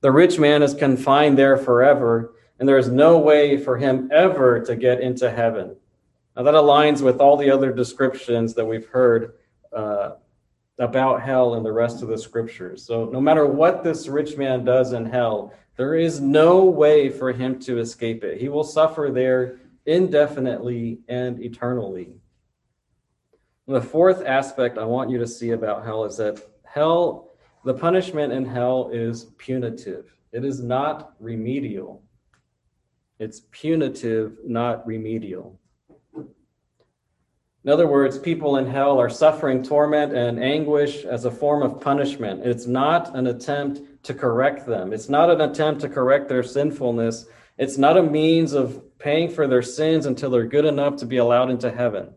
The 0.00 0.12
rich 0.12 0.38
man 0.38 0.62
is 0.62 0.72
confined 0.72 1.36
there 1.36 1.58
forever, 1.58 2.32
and 2.58 2.68
there 2.68 2.78
is 2.78 2.88
no 2.88 3.18
way 3.18 3.56
for 3.56 3.76
him 3.76 4.10
ever 4.12 4.60
to 4.60 4.76
get 4.76 5.00
into 5.00 5.30
heaven. 5.30 5.76
Now, 6.36 6.42
that 6.44 6.54
aligns 6.54 7.02
with 7.02 7.20
all 7.20 7.36
the 7.36 7.50
other 7.50 7.72
descriptions 7.72 8.54
that 8.54 8.64
we've 8.64 8.86
heard 8.86 9.34
uh, 9.72 10.12
about 10.78 11.22
hell 11.22 11.54
in 11.56 11.62
the 11.62 11.72
rest 11.72 12.02
of 12.02 12.08
the 12.08 12.18
scriptures. 12.18 12.84
So, 12.84 13.06
no 13.06 13.20
matter 13.20 13.46
what 13.46 13.82
this 13.82 14.08
rich 14.08 14.36
man 14.36 14.64
does 14.64 14.92
in 14.92 15.04
hell, 15.04 15.52
there 15.76 15.94
is 15.94 16.20
no 16.20 16.64
way 16.64 17.08
for 17.08 17.32
him 17.32 17.58
to 17.60 17.78
escape 17.78 18.24
it. 18.24 18.40
He 18.40 18.48
will 18.48 18.64
suffer 18.64 19.10
there 19.12 19.58
indefinitely 19.86 21.00
and 21.08 21.40
eternally. 21.42 22.14
The 23.66 23.80
fourth 23.80 24.24
aspect 24.24 24.78
I 24.78 24.84
want 24.84 25.10
you 25.10 25.18
to 25.18 25.26
see 25.26 25.50
about 25.50 25.84
hell 25.84 26.04
is 26.04 26.16
that 26.16 26.42
hell, 26.64 27.30
the 27.64 27.74
punishment 27.74 28.32
in 28.32 28.44
hell 28.44 28.90
is 28.92 29.26
punitive, 29.38 30.12
it 30.32 30.44
is 30.44 30.62
not 30.62 31.14
remedial. 31.20 32.02
It's 33.18 33.42
punitive, 33.50 34.38
not 34.44 34.86
remedial. 34.86 35.58
In 36.14 37.72
other 37.72 37.88
words, 37.88 38.18
people 38.18 38.56
in 38.56 38.66
hell 38.66 38.98
are 39.00 39.10
suffering 39.10 39.62
torment 39.62 40.16
and 40.16 40.42
anguish 40.42 41.04
as 41.04 41.24
a 41.24 41.30
form 41.30 41.62
of 41.62 41.80
punishment. 41.80 42.46
It's 42.46 42.66
not 42.66 43.14
an 43.16 43.26
attempt 43.26 44.04
to 44.04 44.14
correct 44.14 44.66
them, 44.66 44.92
it's 44.92 45.08
not 45.08 45.30
an 45.30 45.40
attempt 45.40 45.80
to 45.82 45.88
correct 45.88 46.28
their 46.28 46.42
sinfulness. 46.42 47.26
It's 47.58 47.76
not 47.76 47.98
a 47.98 48.02
means 48.02 48.52
of 48.52 48.80
paying 48.98 49.28
for 49.28 49.48
their 49.48 49.62
sins 49.62 50.06
until 50.06 50.30
they're 50.30 50.46
good 50.46 50.64
enough 50.64 50.96
to 50.98 51.06
be 51.06 51.16
allowed 51.16 51.50
into 51.50 51.72
heaven. 51.72 52.14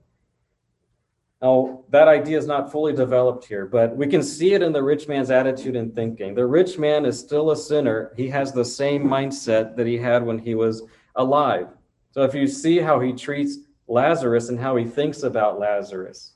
Now, 1.41 1.83
that 1.89 2.07
idea 2.07 2.37
is 2.37 2.45
not 2.45 2.71
fully 2.71 2.93
developed 2.93 3.45
here, 3.45 3.65
but 3.65 3.95
we 3.95 4.05
can 4.05 4.21
see 4.21 4.53
it 4.53 4.61
in 4.61 4.71
the 4.71 4.83
rich 4.83 5.07
man's 5.07 5.31
attitude 5.31 5.75
and 5.75 5.93
thinking. 5.95 6.35
The 6.35 6.45
rich 6.45 6.77
man 6.77 7.03
is 7.03 7.17
still 7.17 7.49
a 7.49 7.55
sinner. 7.55 8.13
He 8.15 8.27
has 8.29 8.51
the 8.51 8.63
same 8.63 9.03
mindset 9.03 9.75
that 9.75 9.87
he 9.87 9.97
had 9.97 10.23
when 10.23 10.37
he 10.37 10.53
was 10.53 10.83
alive. 11.15 11.67
So 12.11 12.21
if 12.21 12.35
you 12.35 12.45
see 12.45 12.77
how 12.77 12.99
he 12.99 13.11
treats 13.13 13.57
Lazarus 13.87 14.49
and 14.49 14.59
how 14.59 14.75
he 14.75 14.85
thinks 14.85 15.23
about 15.23 15.59
Lazarus, 15.59 16.33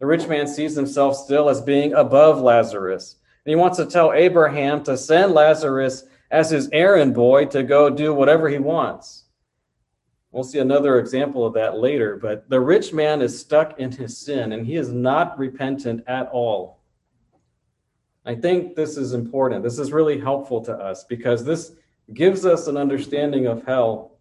the 0.00 0.06
rich 0.06 0.26
man 0.26 0.48
sees 0.48 0.74
himself 0.74 1.16
still 1.16 1.48
as 1.48 1.60
being 1.60 1.92
above 1.92 2.40
Lazarus. 2.40 3.16
And 3.44 3.50
he 3.50 3.56
wants 3.56 3.76
to 3.78 3.86
tell 3.86 4.12
Abraham 4.12 4.82
to 4.84 4.96
send 4.96 5.34
Lazarus 5.34 6.04
as 6.32 6.50
his 6.50 6.68
errand 6.72 7.14
boy 7.14 7.46
to 7.46 7.62
go 7.62 7.90
do 7.90 8.12
whatever 8.12 8.48
he 8.48 8.58
wants. 8.58 9.24
We'll 10.30 10.44
see 10.44 10.58
another 10.58 10.98
example 10.98 11.46
of 11.46 11.54
that 11.54 11.78
later, 11.78 12.16
but 12.16 12.48
the 12.50 12.60
rich 12.60 12.92
man 12.92 13.22
is 13.22 13.38
stuck 13.38 13.78
in 13.80 13.90
his 13.90 14.18
sin 14.18 14.52
and 14.52 14.66
he 14.66 14.76
is 14.76 14.90
not 14.92 15.38
repentant 15.38 16.04
at 16.06 16.28
all. 16.28 16.80
I 18.26 18.34
think 18.34 18.76
this 18.76 18.98
is 18.98 19.14
important. 19.14 19.62
This 19.62 19.78
is 19.78 19.90
really 19.90 20.20
helpful 20.20 20.60
to 20.62 20.72
us 20.74 21.04
because 21.04 21.44
this 21.44 21.72
gives 22.12 22.44
us 22.44 22.66
an 22.66 22.76
understanding 22.76 23.46
of 23.46 23.64
hell 23.64 24.18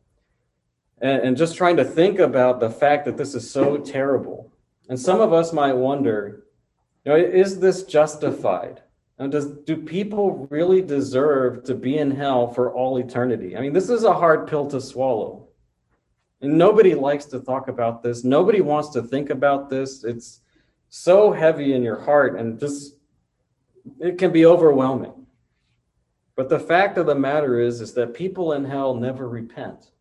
and, 1.01 1.21
and 1.21 1.37
just 1.37 1.57
trying 1.57 1.75
to 1.77 1.83
think 1.83 2.19
about 2.19 2.61
the 2.61 2.69
fact 2.69 3.05
that 3.05 3.17
this 3.17 3.35
is 3.35 3.49
so 3.49 3.77
terrible. 3.77 4.51
And 4.87 4.97
some 4.97 5.19
of 5.19 5.33
us 5.33 5.51
might 5.51 5.73
wonder, 5.73 6.45
you 7.03 7.11
know, 7.11 7.17
is 7.17 7.59
this 7.59 7.83
justified? 7.83 8.81
And 9.19 9.31
does 9.31 9.47
do 9.47 9.75
people 9.75 10.47
really 10.49 10.81
deserve 10.81 11.63
to 11.65 11.75
be 11.75 11.97
in 11.97 12.11
hell 12.11 12.47
for 12.47 12.73
all 12.73 12.97
eternity? 12.97 13.57
I 13.57 13.61
mean, 13.61 13.73
this 13.73 13.89
is 13.89 14.03
a 14.03 14.13
hard 14.13 14.47
pill 14.47 14.67
to 14.67 14.79
swallow. 14.79 15.46
Nobody 16.41 16.93
likes 16.93 17.25
to 17.25 17.39
talk 17.39 17.67
about 17.67 18.03
this. 18.03 18.23
Nobody 18.23 18.61
wants 18.61 18.89
to 18.89 19.01
think 19.01 19.29
about 19.29 19.69
this. 19.69 20.03
It's 20.03 20.41
so 20.89 21.31
heavy 21.31 21.73
in 21.73 21.81
your 21.83 21.99
heart 21.99 22.37
and 22.37 22.59
just 22.59 22.95
it 23.99 24.17
can 24.17 24.31
be 24.31 24.45
overwhelming. 24.45 25.25
But 26.35 26.49
the 26.49 26.59
fact 26.59 26.97
of 26.97 27.07
the 27.07 27.15
matter 27.15 27.59
is 27.59 27.81
is 27.81 27.93
that 27.93 28.13
people 28.13 28.53
in 28.53 28.65
hell 28.65 28.93
never 28.93 29.27
repent. 29.27 29.91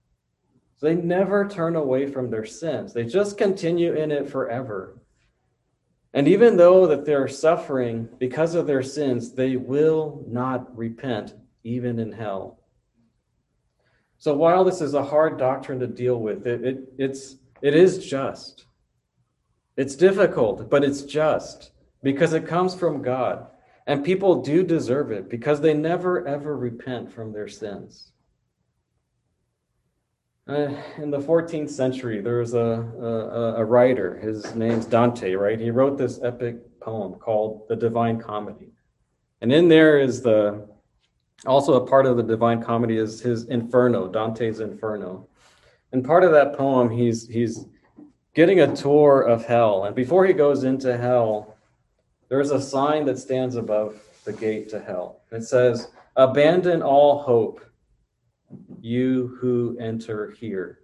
They 0.83 0.95
never 0.95 1.49
turn 1.49 1.75
away 1.75 2.07
from 2.07 2.31
their 2.31 2.45
sins. 2.45 2.93
They 2.93 3.05
just 3.05 3.39
continue 3.39 3.95
in 3.95 4.13
it 4.13 4.29
forever. 4.29 4.99
And 6.13 6.29
even 6.29 6.57
though 6.57 6.87
that 6.87 7.07
they're 7.07 7.29
suffering 7.29 8.09
because 8.19 8.55
of 8.55 8.67
their 8.67 8.83
sins, 8.83 9.33
they 9.33 9.57
will 9.57 10.25
not 10.29 10.77
repent, 10.77 11.35
even 11.65 11.99
in 11.99 12.13
hell. 12.13 12.61
So 14.19 14.35
while 14.35 14.65
this 14.65 14.81
is 14.81 14.95
a 14.95 15.05
hard 15.05 15.39
doctrine 15.39 15.79
to 15.81 15.87
deal 15.87 16.21
with, 16.21 16.47
it, 16.47 16.65
it, 16.65 16.79
it's, 16.99 17.37
it 17.63 17.75
is 17.75 18.05
just. 18.05 18.67
It's 19.77 19.95
difficult, 19.95 20.71
but 20.71 20.83
it's 20.83 21.03
just 21.03 21.73
because 22.03 22.33
it 22.33 22.47
comes 22.47 22.75
from 22.75 23.03
God. 23.03 23.47
And 23.87 24.05
people 24.05 24.43
do 24.43 24.65
deserve 24.65 25.13
it 25.13 25.29
because 25.29 25.61
they 25.61 25.75
never, 25.75 26.27
ever 26.27 26.57
repent 26.57 27.13
from 27.13 27.33
their 27.33 27.47
sins. 27.47 28.11
Uh, 30.49 30.73
in 30.99 31.11
the 31.11 31.19
14th 31.19 31.71
century, 31.71 32.21
there 32.21 32.39
was 32.39 32.55
a, 32.55 32.59
a, 32.59 33.55
a, 33.57 33.65
writer, 33.65 34.17
his 34.19 34.55
name's 34.55 34.87
Dante, 34.87 35.35
right? 35.35 35.59
He 35.59 35.71
wrote 35.71 35.99
this 35.99 36.21
epic 36.23 36.81
poem 36.81 37.15
called 37.15 37.67
The 37.69 37.75
Divine 37.75 38.21
Comedy. 38.21 38.71
And 39.41 39.53
in 39.53 39.67
there 39.67 39.99
is 39.99 40.23
the, 40.23 40.69
also 41.45 41.75
a 41.75 41.87
part 41.87 42.07
of 42.07 42.17
the 42.17 42.23
Divine 42.23 42.63
Comedy 42.63 42.97
is 42.97 43.21
his 43.21 43.45
Inferno, 43.45 44.09
Dante's 44.09 44.61
Inferno. 44.61 45.29
And 45.93 46.05
part 46.05 46.25
of 46.25 46.33
that 46.33 46.57
poem, 46.57 46.89
he's, 46.91 47.29
he's 47.29 47.67
getting 48.35 48.61
a 48.61 48.75
tour 48.75 49.23
of 49.23 49.45
hell. 49.45 49.85
And 49.85 49.95
before 49.95 50.27
he 50.27 50.33
goes 50.33 50.65
into 50.65 50.97
hell, 50.97 51.57
there's 52.29 52.51
a 52.51 52.61
sign 52.61 53.05
that 53.07 53.19
stands 53.19 53.57
above 53.57 54.01
the 54.25 54.33
gate 54.33 54.69
to 54.71 54.81
hell. 54.81 55.23
It 55.31 55.45
says, 55.45 55.91
Abandon 56.17 56.83
all 56.83 57.23
hope 57.23 57.65
you 58.81 59.37
who 59.41 59.77
enter 59.79 60.31
here. 60.31 60.81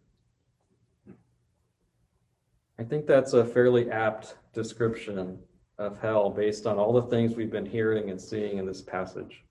I 2.79 2.85
think 2.85 3.07
that's 3.07 3.33
a 3.33 3.45
fairly 3.45 3.91
apt 3.91 4.37
description 4.53 5.39
of 5.79 6.01
hell 6.01 6.31
based 6.31 6.67
on 6.67 6.79
all 6.79 6.93
the 6.93 7.09
things 7.09 7.35
we've 7.35 7.51
been 7.51 7.67
hearing 7.67 8.11
and 8.11 8.21
seeing 8.21 8.59
in 8.59 8.67
this 8.67 8.83
passage. 8.83 9.45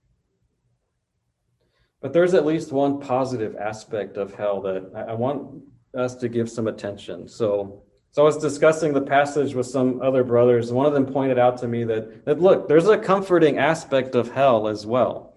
But 2.02 2.12
there's 2.12 2.34
at 2.34 2.44
least 2.44 2.72
one 2.72 3.00
positive 3.00 3.54
aspect 3.56 4.16
of 4.16 4.34
hell 4.34 4.60
that 4.62 4.90
I 5.08 5.14
want 5.14 5.62
us 5.96 6.16
to 6.16 6.28
give 6.28 6.50
some 6.50 6.66
attention. 6.66 7.28
So, 7.28 7.84
so 8.10 8.22
I 8.22 8.24
was 8.24 8.36
discussing 8.36 8.92
the 8.92 9.00
passage 9.00 9.54
with 9.54 9.66
some 9.66 10.02
other 10.02 10.24
brothers. 10.24 10.72
One 10.72 10.84
of 10.86 10.94
them 10.94 11.06
pointed 11.06 11.38
out 11.38 11.58
to 11.58 11.68
me 11.68 11.84
that, 11.84 12.24
that 12.24 12.40
look, 12.40 12.68
there's 12.68 12.88
a 12.88 12.98
comforting 12.98 13.58
aspect 13.58 14.16
of 14.16 14.32
hell 14.32 14.66
as 14.66 14.84
well. 14.84 15.34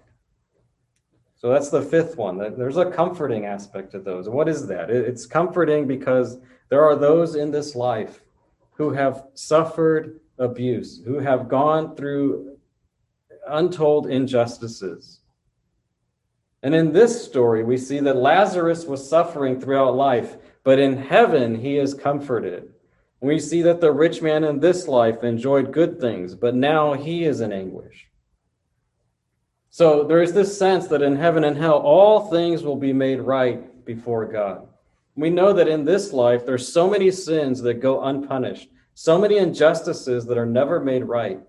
So 1.36 1.50
that's 1.50 1.70
the 1.70 1.84
fifth 1.84 2.18
one. 2.18 2.38
There's 2.38 2.78
a 2.78 2.90
comforting 2.90 3.46
aspect 3.46 3.92
to 3.92 4.00
those. 4.00 4.28
What 4.28 4.50
is 4.50 4.66
that? 4.68 4.90
It's 4.90 5.28
comforting 5.28 5.86
because 5.86 6.40
there 6.70 6.84
are 6.84 6.96
those 6.96 7.36
in 7.36 7.52
this 7.52 7.76
life 7.76 8.22
who 8.72 8.92
have 8.92 9.26
suffered 9.36 10.20
abuse, 10.40 11.02
who 11.06 11.20
have 11.20 11.48
gone 11.48 11.96
through 11.96 12.58
untold 13.48 14.08
injustices. 14.08 15.20
And 16.66 16.74
in 16.74 16.92
this 16.92 17.24
story, 17.24 17.64
we 17.64 17.78
see 17.78 18.00
that 18.00 18.16
Lazarus 18.16 18.86
was 18.86 19.08
suffering 19.08 19.62
throughout 19.62 19.96
life, 19.96 20.36
but 20.64 20.80
in 20.80 20.98
heaven, 20.98 21.54
he 21.54 21.78
is 21.78 21.94
comforted. 21.94 22.74
We 23.22 23.38
see 23.38 23.62
that 23.62 23.82
the 23.82 23.92
rich 23.92 24.24
man 24.24 24.44
in 24.44 24.60
this 24.60 24.88
life 24.88 25.24
enjoyed 25.24 25.72
good 25.72 26.02
things, 26.02 26.34
but 26.34 26.56
now 26.56 26.94
he 26.94 27.24
is 27.26 27.42
in 27.42 27.54
anguish. 27.54 28.08
So 29.70 30.06
there 30.06 30.24
is 30.24 30.34
this 30.34 30.58
sense 30.58 30.88
that 30.88 31.04
in 31.04 31.16
heaven 31.16 31.44
and 31.44 31.56
hell, 31.56 31.78
all 31.78 32.32
things 32.32 32.64
will 32.64 32.78
be 32.78 32.94
made 32.94 33.20
right 33.20 33.86
before 33.86 34.26
God. 34.26 34.68
We 35.16 35.30
know 35.30 35.54
that 35.54 35.68
in 35.68 35.86
this 35.86 36.14
life, 36.14 36.48
there's 36.48 36.68
so 36.68 36.90
many 36.90 37.12
sins 37.12 37.62
that 37.62 37.76
go 37.76 38.06
unpunished, 38.06 38.70
so 38.96 39.20
many 39.20 39.38
injustices 39.38 40.26
that 40.26 40.38
are 40.40 40.48
never 40.48 40.80
made 40.80 41.04
right. 41.04 41.42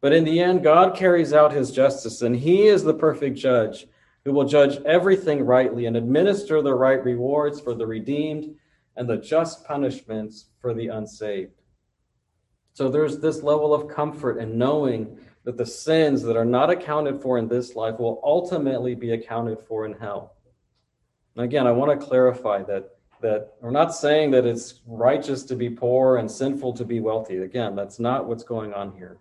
But 0.00 0.14
in 0.14 0.24
the 0.24 0.40
end, 0.40 0.64
God 0.64 0.96
carries 0.96 1.32
out 1.32 1.52
his 1.52 1.70
justice, 1.70 2.22
and 2.22 2.34
he 2.34 2.66
is 2.66 2.82
the 2.82 2.94
perfect 2.94 3.38
judge 3.38 3.86
who 4.28 4.34
will 4.34 4.44
judge 4.44 4.76
everything 4.84 5.42
rightly 5.42 5.86
and 5.86 5.96
administer 5.96 6.60
the 6.60 6.74
right 6.74 7.02
rewards 7.02 7.62
for 7.62 7.72
the 7.72 7.86
redeemed 7.86 8.54
and 8.96 9.08
the 9.08 9.16
just 9.16 9.64
punishments 9.64 10.50
for 10.60 10.74
the 10.74 10.88
unsaved. 10.88 11.62
So 12.74 12.90
there's 12.90 13.20
this 13.20 13.42
level 13.42 13.72
of 13.72 13.88
comfort 13.88 14.36
in 14.36 14.58
knowing 14.58 15.18
that 15.44 15.56
the 15.56 15.64
sins 15.64 16.20
that 16.24 16.36
are 16.36 16.44
not 16.44 16.68
accounted 16.68 17.22
for 17.22 17.38
in 17.38 17.48
this 17.48 17.74
life 17.74 17.98
will 17.98 18.20
ultimately 18.22 18.94
be 18.94 19.12
accounted 19.12 19.60
for 19.60 19.86
in 19.86 19.94
hell. 19.94 20.34
And 21.34 21.46
again, 21.46 21.66
I 21.66 21.72
want 21.72 21.98
to 21.98 22.06
clarify 22.06 22.62
that 22.64 22.98
that 23.22 23.54
we're 23.62 23.70
not 23.70 23.94
saying 23.94 24.32
that 24.32 24.44
it's 24.44 24.82
righteous 24.86 25.42
to 25.44 25.56
be 25.56 25.70
poor 25.70 26.18
and 26.18 26.30
sinful 26.30 26.74
to 26.74 26.84
be 26.84 27.00
wealthy. 27.00 27.38
Again, 27.38 27.74
that's 27.74 27.98
not 27.98 28.28
what's 28.28 28.44
going 28.44 28.74
on 28.74 28.92
here. 28.92 29.16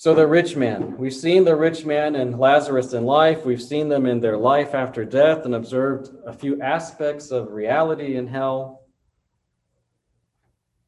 So, 0.00 0.14
the 0.14 0.26
rich 0.26 0.56
man, 0.56 0.96
we've 0.96 1.12
seen 1.12 1.44
the 1.44 1.54
rich 1.54 1.84
man 1.84 2.16
and 2.16 2.38
Lazarus 2.38 2.94
in 2.94 3.04
life. 3.04 3.44
We've 3.44 3.60
seen 3.60 3.90
them 3.90 4.06
in 4.06 4.18
their 4.18 4.38
life 4.38 4.74
after 4.74 5.04
death 5.04 5.44
and 5.44 5.54
observed 5.54 6.08
a 6.24 6.32
few 6.32 6.58
aspects 6.62 7.30
of 7.30 7.52
reality 7.52 8.16
in 8.16 8.26
hell. 8.26 8.86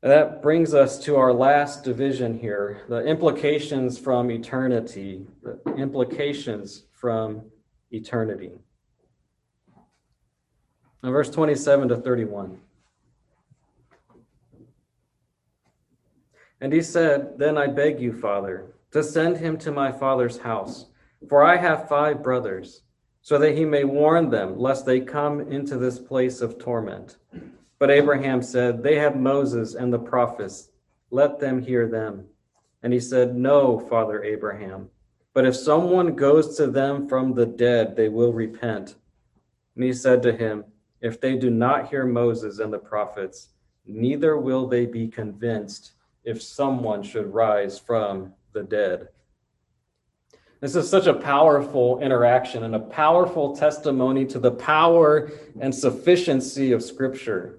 And 0.03 0.11
That 0.11 0.41
brings 0.41 0.73
us 0.73 0.99
to 1.01 1.17
our 1.17 1.31
last 1.31 1.85
division 1.85 2.39
here 2.39 2.87
the 2.89 3.05
implications 3.05 3.99
from 3.99 4.31
eternity. 4.31 5.27
The 5.43 5.61
implications 5.75 6.85
from 6.93 7.43
eternity. 7.91 8.53
Now, 11.03 11.11
verse 11.11 11.29
27 11.29 11.89
to 11.89 11.97
31. 11.97 12.59
And 16.63 16.73
he 16.73 16.81
said, 16.81 17.37
Then 17.37 17.59
I 17.59 17.67
beg 17.67 18.01
you, 18.01 18.15
Father, 18.15 18.73
to 18.93 19.03
send 19.03 19.39
him 19.39 19.57
to 19.59 19.73
my 19.73 19.91
father's 19.91 20.39
house, 20.39 20.87
for 21.29 21.43
I 21.43 21.57
have 21.57 21.89
five 21.89 22.23
brothers, 22.23 22.83
so 23.23 23.39
that 23.39 23.57
he 23.57 23.65
may 23.65 23.85
warn 23.85 24.31
them, 24.31 24.59
lest 24.59 24.85
they 24.85 25.01
come 25.01 25.41
into 25.41 25.79
this 25.79 25.99
place 25.99 26.41
of 26.41 26.59
torment. 26.59 27.17
But 27.79 27.91
Abraham 27.91 28.43
said, 28.43 28.83
They 28.83 28.97
have 28.97 29.17
Moses 29.17 29.75
and 29.75 29.93
the 29.93 29.99
prophets. 29.99 30.71
Let 31.11 31.41
them 31.41 31.63
hear 31.63 31.89
them. 31.89 32.27
And 32.83 32.93
he 32.93 33.01
said, 33.01 33.35
No, 33.35 33.79
Father 33.79 34.23
Abraham. 34.23 34.91
But 35.35 35.47
if 35.47 35.57
someone 35.57 36.15
goes 36.15 36.57
to 36.57 36.67
them 36.67 37.09
from 37.09 37.35
the 37.35 37.47
dead, 37.47 37.97
they 37.97 38.09
will 38.09 38.33
repent. 38.33 38.97
And 39.75 39.85
he 39.85 39.93
said 39.93 40.23
to 40.23 40.33
him, 40.33 40.65
If 41.01 41.21
they 41.21 41.37
do 41.37 41.51
not 41.51 41.89
hear 41.89 42.05
Moses 42.05 42.59
and 42.59 42.73
the 42.73 42.79
prophets, 42.79 43.49
neither 43.87 44.37
will 44.37 44.67
they 44.67 44.85
be 44.85 45.09
convinced 45.09 45.93
if 46.25 46.43
someone 46.43 47.03
should 47.03 47.33
rise 47.33 47.79
from 47.79 48.35
the 48.53 48.63
dead. 48.63 49.09
This 50.61 50.77
is 50.77 50.89
such 50.89 51.09
a 51.09 51.15
powerful 51.15 51.99
interaction 52.01 52.63
and 52.63 52.77
a 52.77 52.81
powerful 52.81 53.57
testimony 53.57 54.25
to 54.27 54.39
the 54.39 54.53
power 54.53 55.33
and 55.61 55.75
sufficiency 55.75 56.71
of 56.73 56.85
Scripture. 56.85 57.59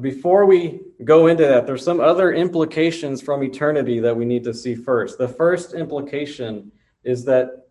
Before 0.00 0.44
we 0.44 0.80
go 1.04 1.28
into 1.28 1.44
that, 1.44 1.66
there's 1.66 1.82
some 1.82 2.00
other 2.00 2.34
implications 2.34 3.22
from 3.22 3.42
eternity 3.42 4.00
that 4.00 4.14
we 4.14 4.26
need 4.26 4.44
to 4.44 4.52
see 4.52 4.74
first. 4.74 5.16
The 5.16 5.28
first 5.28 5.72
implication 5.72 6.70
is 7.02 7.24
that 7.24 7.68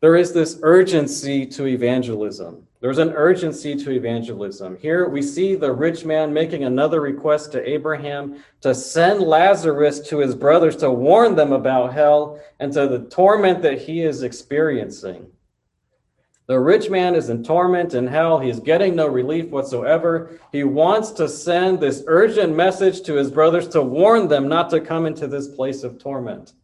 there 0.00 0.16
is 0.16 0.32
this 0.32 0.58
urgency 0.62 1.46
to 1.46 1.66
evangelism. 1.66 2.66
There's 2.80 2.98
an 2.98 3.12
urgency 3.12 3.76
to 3.76 3.90
evangelism. 3.90 4.78
Here 4.78 5.06
we 5.06 5.20
see 5.20 5.54
the 5.54 5.70
rich 5.70 6.06
man 6.06 6.32
making 6.32 6.64
another 6.64 7.02
request 7.02 7.52
to 7.52 7.68
Abraham 7.68 8.42
to 8.62 8.74
send 8.74 9.20
Lazarus 9.20 10.00
to 10.08 10.18
his 10.18 10.34
brothers 10.34 10.76
to 10.76 10.90
warn 10.90 11.36
them 11.36 11.52
about 11.52 11.92
hell 11.92 12.40
and 12.58 12.72
to 12.72 12.88
the 12.88 13.00
torment 13.00 13.60
that 13.62 13.82
he 13.82 14.00
is 14.00 14.22
experiencing. 14.22 15.26
The 16.46 16.58
rich 16.58 16.88
man 16.88 17.14
is 17.14 17.28
in 17.28 17.44
torment 17.44 17.92
in 17.92 18.06
hell. 18.06 18.38
He 18.38 18.48
is 18.48 18.60
getting 18.60 18.96
no 18.96 19.08
relief 19.08 19.50
whatsoever. 19.50 20.40
He 20.50 20.64
wants 20.64 21.10
to 21.12 21.28
send 21.28 21.80
this 21.80 22.02
urgent 22.06 22.56
message 22.56 23.02
to 23.02 23.14
his 23.14 23.30
brothers 23.30 23.68
to 23.68 23.82
warn 23.82 24.26
them 24.26 24.48
not 24.48 24.70
to 24.70 24.80
come 24.80 25.04
into 25.04 25.28
this 25.28 25.48
place 25.48 25.84
of 25.84 25.98
torment. 25.98 26.54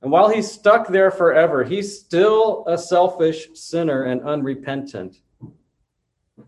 And 0.00 0.10
while 0.10 0.30
he's 0.30 0.50
stuck 0.50 0.88
there 0.88 1.10
forever, 1.10 1.62
he's 1.62 2.00
still 2.00 2.64
a 2.66 2.78
selfish 2.78 3.48
sinner 3.54 4.04
and 4.04 4.22
unrepentant. 4.22 5.18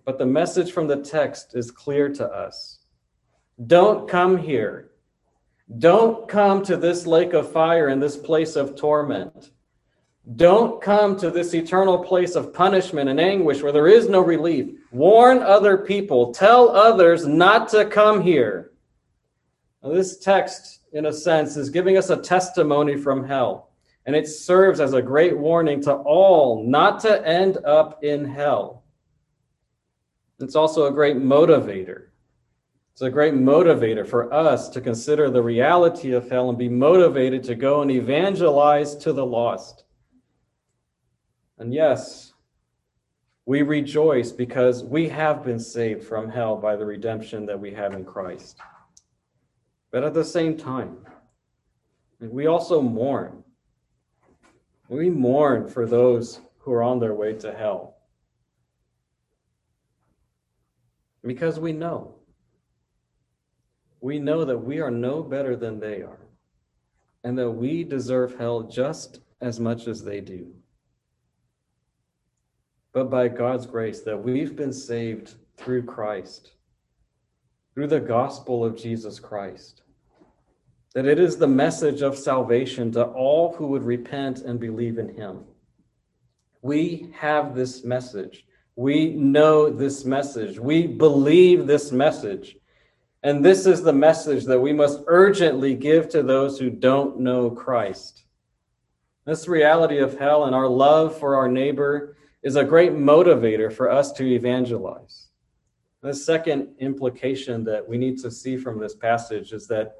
But 0.04 0.18
the 0.18 0.26
message 0.26 0.72
from 0.72 0.86
the 0.86 1.02
text 1.02 1.54
is 1.54 1.70
clear 1.70 2.08
to 2.14 2.26
us 2.26 2.78
don't 3.66 4.08
come 4.08 4.36
here. 4.36 4.90
Don't 5.78 6.28
come 6.28 6.62
to 6.64 6.76
this 6.76 7.06
lake 7.06 7.32
of 7.32 7.50
fire 7.52 7.88
and 7.88 8.00
this 8.00 8.16
place 8.16 8.56
of 8.56 8.76
torment. 8.76 9.50
Don't 10.36 10.80
come 10.80 11.16
to 11.18 11.30
this 11.30 11.54
eternal 11.54 11.98
place 11.98 12.36
of 12.36 12.54
punishment 12.54 13.08
and 13.08 13.18
anguish 13.18 13.62
where 13.62 13.72
there 13.72 13.88
is 13.88 14.08
no 14.08 14.20
relief. 14.20 14.78
Warn 14.92 15.42
other 15.42 15.78
people. 15.78 16.32
Tell 16.32 16.68
others 16.68 17.26
not 17.26 17.68
to 17.70 17.86
come 17.86 18.22
here. 18.22 18.72
Now, 19.82 19.90
this 19.90 20.18
text, 20.18 20.80
in 20.92 21.06
a 21.06 21.12
sense, 21.12 21.56
is 21.56 21.70
giving 21.70 21.96
us 21.96 22.10
a 22.10 22.16
testimony 22.16 22.96
from 22.96 23.26
hell, 23.26 23.70
and 24.06 24.14
it 24.14 24.28
serves 24.28 24.80
as 24.80 24.92
a 24.92 25.02
great 25.02 25.36
warning 25.36 25.80
to 25.82 25.94
all 25.94 26.64
not 26.64 27.00
to 27.00 27.26
end 27.26 27.58
up 27.64 28.02
in 28.04 28.24
hell. 28.24 28.84
It's 30.40 30.54
also 30.54 30.86
a 30.86 30.92
great 30.92 31.16
motivator. 31.16 32.06
It's 32.92 33.02
a 33.02 33.10
great 33.10 33.34
motivator 33.34 34.06
for 34.06 34.32
us 34.32 34.68
to 34.70 34.80
consider 34.80 35.30
the 35.30 35.42
reality 35.42 36.12
of 36.12 36.28
hell 36.28 36.48
and 36.48 36.58
be 36.58 36.68
motivated 36.68 37.44
to 37.44 37.54
go 37.54 37.82
and 37.82 37.90
evangelize 37.90 38.96
to 38.96 39.12
the 39.12 39.24
lost. 39.24 39.84
And 41.58 41.72
yes, 41.72 42.32
we 43.46 43.62
rejoice 43.62 44.30
because 44.30 44.84
we 44.84 45.08
have 45.08 45.44
been 45.44 45.58
saved 45.58 46.04
from 46.04 46.28
hell 46.28 46.56
by 46.56 46.76
the 46.76 46.84
redemption 46.84 47.46
that 47.46 47.58
we 47.58 47.72
have 47.72 47.94
in 47.94 48.04
Christ. 48.04 48.58
But 49.90 50.04
at 50.04 50.14
the 50.14 50.24
same 50.24 50.56
time, 50.56 50.98
we 52.20 52.46
also 52.46 52.82
mourn. 52.82 53.44
We 54.88 55.08
mourn 55.08 55.68
for 55.68 55.86
those 55.86 56.40
who 56.58 56.72
are 56.72 56.82
on 56.82 56.98
their 56.98 57.14
way 57.14 57.34
to 57.34 57.52
hell. 57.52 57.97
Because 61.22 61.58
we 61.58 61.72
know. 61.72 62.14
We 64.00 64.18
know 64.18 64.44
that 64.44 64.58
we 64.58 64.80
are 64.80 64.90
no 64.90 65.22
better 65.22 65.56
than 65.56 65.80
they 65.80 66.02
are, 66.02 66.20
and 67.24 67.36
that 67.38 67.50
we 67.50 67.82
deserve 67.82 68.38
hell 68.38 68.62
just 68.62 69.20
as 69.40 69.58
much 69.58 69.88
as 69.88 70.04
they 70.04 70.20
do 70.20 70.52
but 72.98 73.10
by 73.10 73.28
God's 73.28 73.64
grace 73.64 74.00
that 74.00 74.20
we've 74.20 74.56
been 74.56 74.72
saved 74.72 75.34
through 75.56 75.84
Christ, 75.84 76.50
through 77.72 77.86
the 77.86 78.00
gospel 78.00 78.64
of 78.64 78.76
Jesus 78.76 79.20
Christ. 79.20 79.82
That 80.94 81.06
it 81.06 81.20
is 81.20 81.36
the 81.36 81.46
message 81.46 82.02
of 82.02 82.18
salvation 82.18 82.90
to 82.92 83.04
all 83.04 83.54
who 83.54 83.68
would 83.68 83.84
repent 83.84 84.40
and 84.40 84.58
believe 84.58 84.98
in 84.98 85.14
him. 85.14 85.44
We 86.60 87.10
have 87.14 87.54
this 87.54 87.84
message. 87.84 88.44
We 88.78 89.08
know 89.08 89.70
this 89.70 90.04
message. 90.04 90.60
We 90.60 90.86
believe 90.86 91.66
this 91.66 91.90
message. 91.90 92.56
And 93.24 93.44
this 93.44 93.66
is 93.66 93.82
the 93.82 93.92
message 93.92 94.44
that 94.44 94.60
we 94.60 94.72
must 94.72 95.00
urgently 95.08 95.74
give 95.74 96.08
to 96.10 96.22
those 96.22 96.60
who 96.60 96.70
don't 96.70 97.18
know 97.18 97.50
Christ. 97.50 98.22
This 99.24 99.48
reality 99.48 99.98
of 99.98 100.16
hell 100.16 100.44
and 100.44 100.54
our 100.54 100.68
love 100.68 101.18
for 101.18 101.34
our 101.34 101.48
neighbor 101.48 102.16
is 102.44 102.54
a 102.54 102.62
great 102.62 102.92
motivator 102.92 103.72
for 103.72 103.90
us 103.90 104.12
to 104.12 104.24
evangelize. 104.24 105.26
The 106.00 106.14
second 106.14 106.68
implication 106.78 107.64
that 107.64 107.88
we 107.88 107.98
need 107.98 108.18
to 108.18 108.30
see 108.30 108.56
from 108.56 108.78
this 108.78 108.94
passage 108.94 109.52
is 109.52 109.66
that 109.66 109.96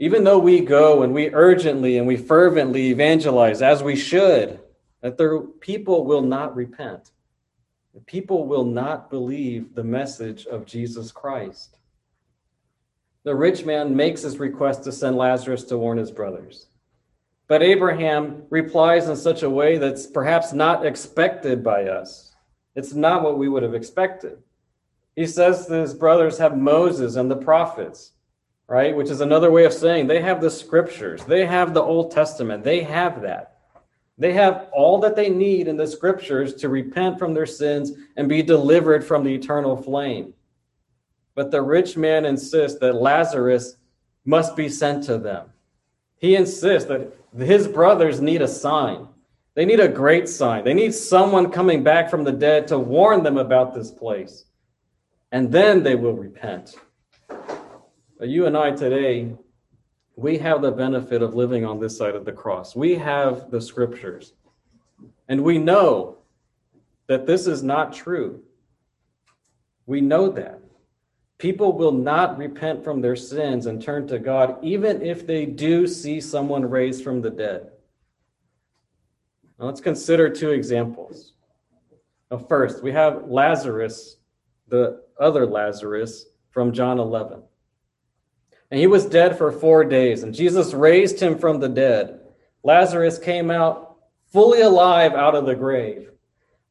even 0.00 0.24
though 0.24 0.40
we 0.40 0.62
go 0.62 1.04
and 1.04 1.14
we 1.14 1.32
urgently 1.32 1.98
and 1.98 2.08
we 2.08 2.16
fervently 2.16 2.88
evangelize 2.88 3.62
as 3.62 3.84
we 3.84 3.94
should, 3.94 4.58
that 5.00 5.16
the 5.16 5.48
people 5.60 6.04
will 6.04 6.22
not 6.22 6.56
repent. 6.56 7.12
People 8.06 8.46
will 8.46 8.64
not 8.64 9.10
believe 9.10 9.74
the 9.74 9.84
message 9.84 10.46
of 10.46 10.66
Jesus 10.66 11.12
Christ. 11.12 11.76
The 13.24 13.34
rich 13.34 13.64
man 13.64 13.94
makes 13.94 14.22
his 14.22 14.38
request 14.38 14.82
to 14.84 14.92
send 14.92 15.16
Lazarus 15.16 15.64
to 15.64 15.78
warn 15.78 15.98
his 15.98 16.10
brothers. 16.10 16.68
But 17.48 17.62
Abraham 17.62 18.44
replies 18.50 19.08
in 19.08 19.16
such 19.16 19.42
a 19.42 19.50
way 19.50 19.76
that's 19.76 20.06
perhaps 20.06 20.52
not 20.52 20.86
expected 20.86 21.62
by 21.62 21.84
us. 21.84 22.34
It's 22.74 22.94
not 22.94 23.22
what 23.22 23.38
we 23.38 23.48
would 23.48 23.62
have 23.62 23.74
expected. 23.74 24.38
He 25.14 25.26
says 25.26 25.66
that 25.66 25.80
his 25.82 25.92
brothers 25.92 26.38
have 26.38 26.56
Moses 26.56 27.16
and 27.16 27.30
the 27.30 27.36
prophets, 27.36 28.12
right? 28.66 28.96
Which 28.96 29.10
is 29.10 29.20
another 29.20 29.50
way 29.50 29.66
of 29.66 29.72
saying 29.74 30.06
they 30.06 30.22
have 30.22 30.40
the 30.40 30.50
scriptures, 30.50 31.24
they 31.24 31.44
have 31.44 31.74
the 31.74 31.82
Old 31.82 32.10
Testament, 32.10 32.64
they 32.64 32.82
have 32.82 33.20
that. 33.20 33.51
They 34.22 34.34
have 34.34 34.68
all 34.72 35.00
that 35.00 35.16
they 35.16 35.28
need 35.28 35.66
in 35.66 35.76
the 35.76 35.86
scriptures 35.88 36.54
to 36.54 36.68
repent 36.68 37.18
from 37.18 37.34
their 37.34 37.44
sins 37.44 37.90
and 38.16 38.28
be 38.28 38.40
delivered 38.40 39.04
from 39.04 39.24
the 39.24 39.34
eternal 39.34 39.76
flame. 39.76 40.32
But 41.34 41.50
the 41.50 41.60
rich 41.60 41.96
man 41.96 42.24
insists 42.24 42.78
that 42.78 42.94
Lazarus 42.94 43.78
must 44.24 44.54
be 44.54 44.68
sent 44.68 45.02
to 45.06 45.18
them. 45.18 45.48
He 46.18 46.36
insists 46.36 46.88
that 46.88 47.12
his 47.36 47.66
brothers 47.66 48.20
need 48.20 48.42
a 48.42 48.46
sign. 48.46 49.08
They 49.54 49.64
need 49.64 49.80
a 49.80 49.88
great 49.88 50.28
sign. 50.28 50.62
They 50.62 50.72
need 50.72 50.94
someone 50.94 51.50
coming 51.50 51.82
back 51.82 52.08
from 52.08 52.22
the 52.22 52.30
dead 52.30 52.68
to 52.68 52.78
warn 52.78 53.24
them 53.24 53.38
about 53.38 53.74
this 53.74 53.90
place. 53.90 54.44
And 55.32 55.50
then 55.50 55.82
they 55.82 55.96
will 55.96 56.14
repent. 56.14 56.76
But 57.26 58.28
you 58.28 58.46
and 58.46 58.56
I 58.56 58.70
today, 58.70 59.32
we 60.22 60.38
have 60.38 60.62
the 60.62 60.70
benefit 60.70 61.20
of 61.20 61.34
living 61.34 61.64
on 61.64 61.80
this 61.80 61.96
side 61.96 62.14
of 62.14 62.24
the 62.24 62.32
cross. 62.32 62.76
We 62.76 62.94
have 62.94 63.50
the 63.50 63.60
scriptures. 63.60 64.34
And 65.28 65.42
we 65.42 65.58
know 65.58 66.18
that 67.08 67.26
this 67.26 67.46
is 67.46 67.62
not 67.62 67.92
true. 67.92 68.42
We 69.86 70.00
know 70.00 70.30
that. 70.30 70.60
People 71.38 71.72
will 71.72 71.92
not 71.92 72.38
repent 72.38 72.84
from 72.84 73.00
their 73.00 73.16
sins 73.16 73.66
and 73.66 73.82
turn 73.82 74.06
to 74.06 74.20
God, 74.20 74.58
even 74.62 75.02
if 75.02 75.26
they 75.26 75.44
do 75.44 75.88
see 75.88 76.20
someone 76.20 76.70
raised 76.70 77.02
from 77.02 77.20
the 77.20 77.30
dead. 77.30 77.72
Now 79.58 79.66
let's 79.66 79.80
consider 79.80 80.30
two 80.30 80.50
examples. 80.50 81.32
Now, 82.30 82.38
first, 82.38 82.82
we 82.82 82.92
have 82.92 83.24
Lazarus, 83.28 84.18
the 84.68 85.02
other 85.18 85.44
Lazarus 85.44 86.26
from 86.50 86.72
John 86.72 87.00
11. 87.00 87.42
And 88.72 88.80
he 88.80 88.86
was 88.86 89.04
dead 89.04 89.36
for 89.36 89.52
four 89.52 89.84
days, 89.84 90.22
and 90.22 90.34
Jesus 90.34 90.72
raised 90.72 91.20
him 91.20 91.36
from 91.36 91.60
the 91.60 91.68
dead. 91.68 92.20
Lazarus 92.62 93.18
came 93.18 93.50
out 93.50 93.98
fully 94.32 94.62
alive 94.62 95.12
out 95.12 95.34
of 95.34 95.44
the 95.44 95.54
grave. 95.54 96.10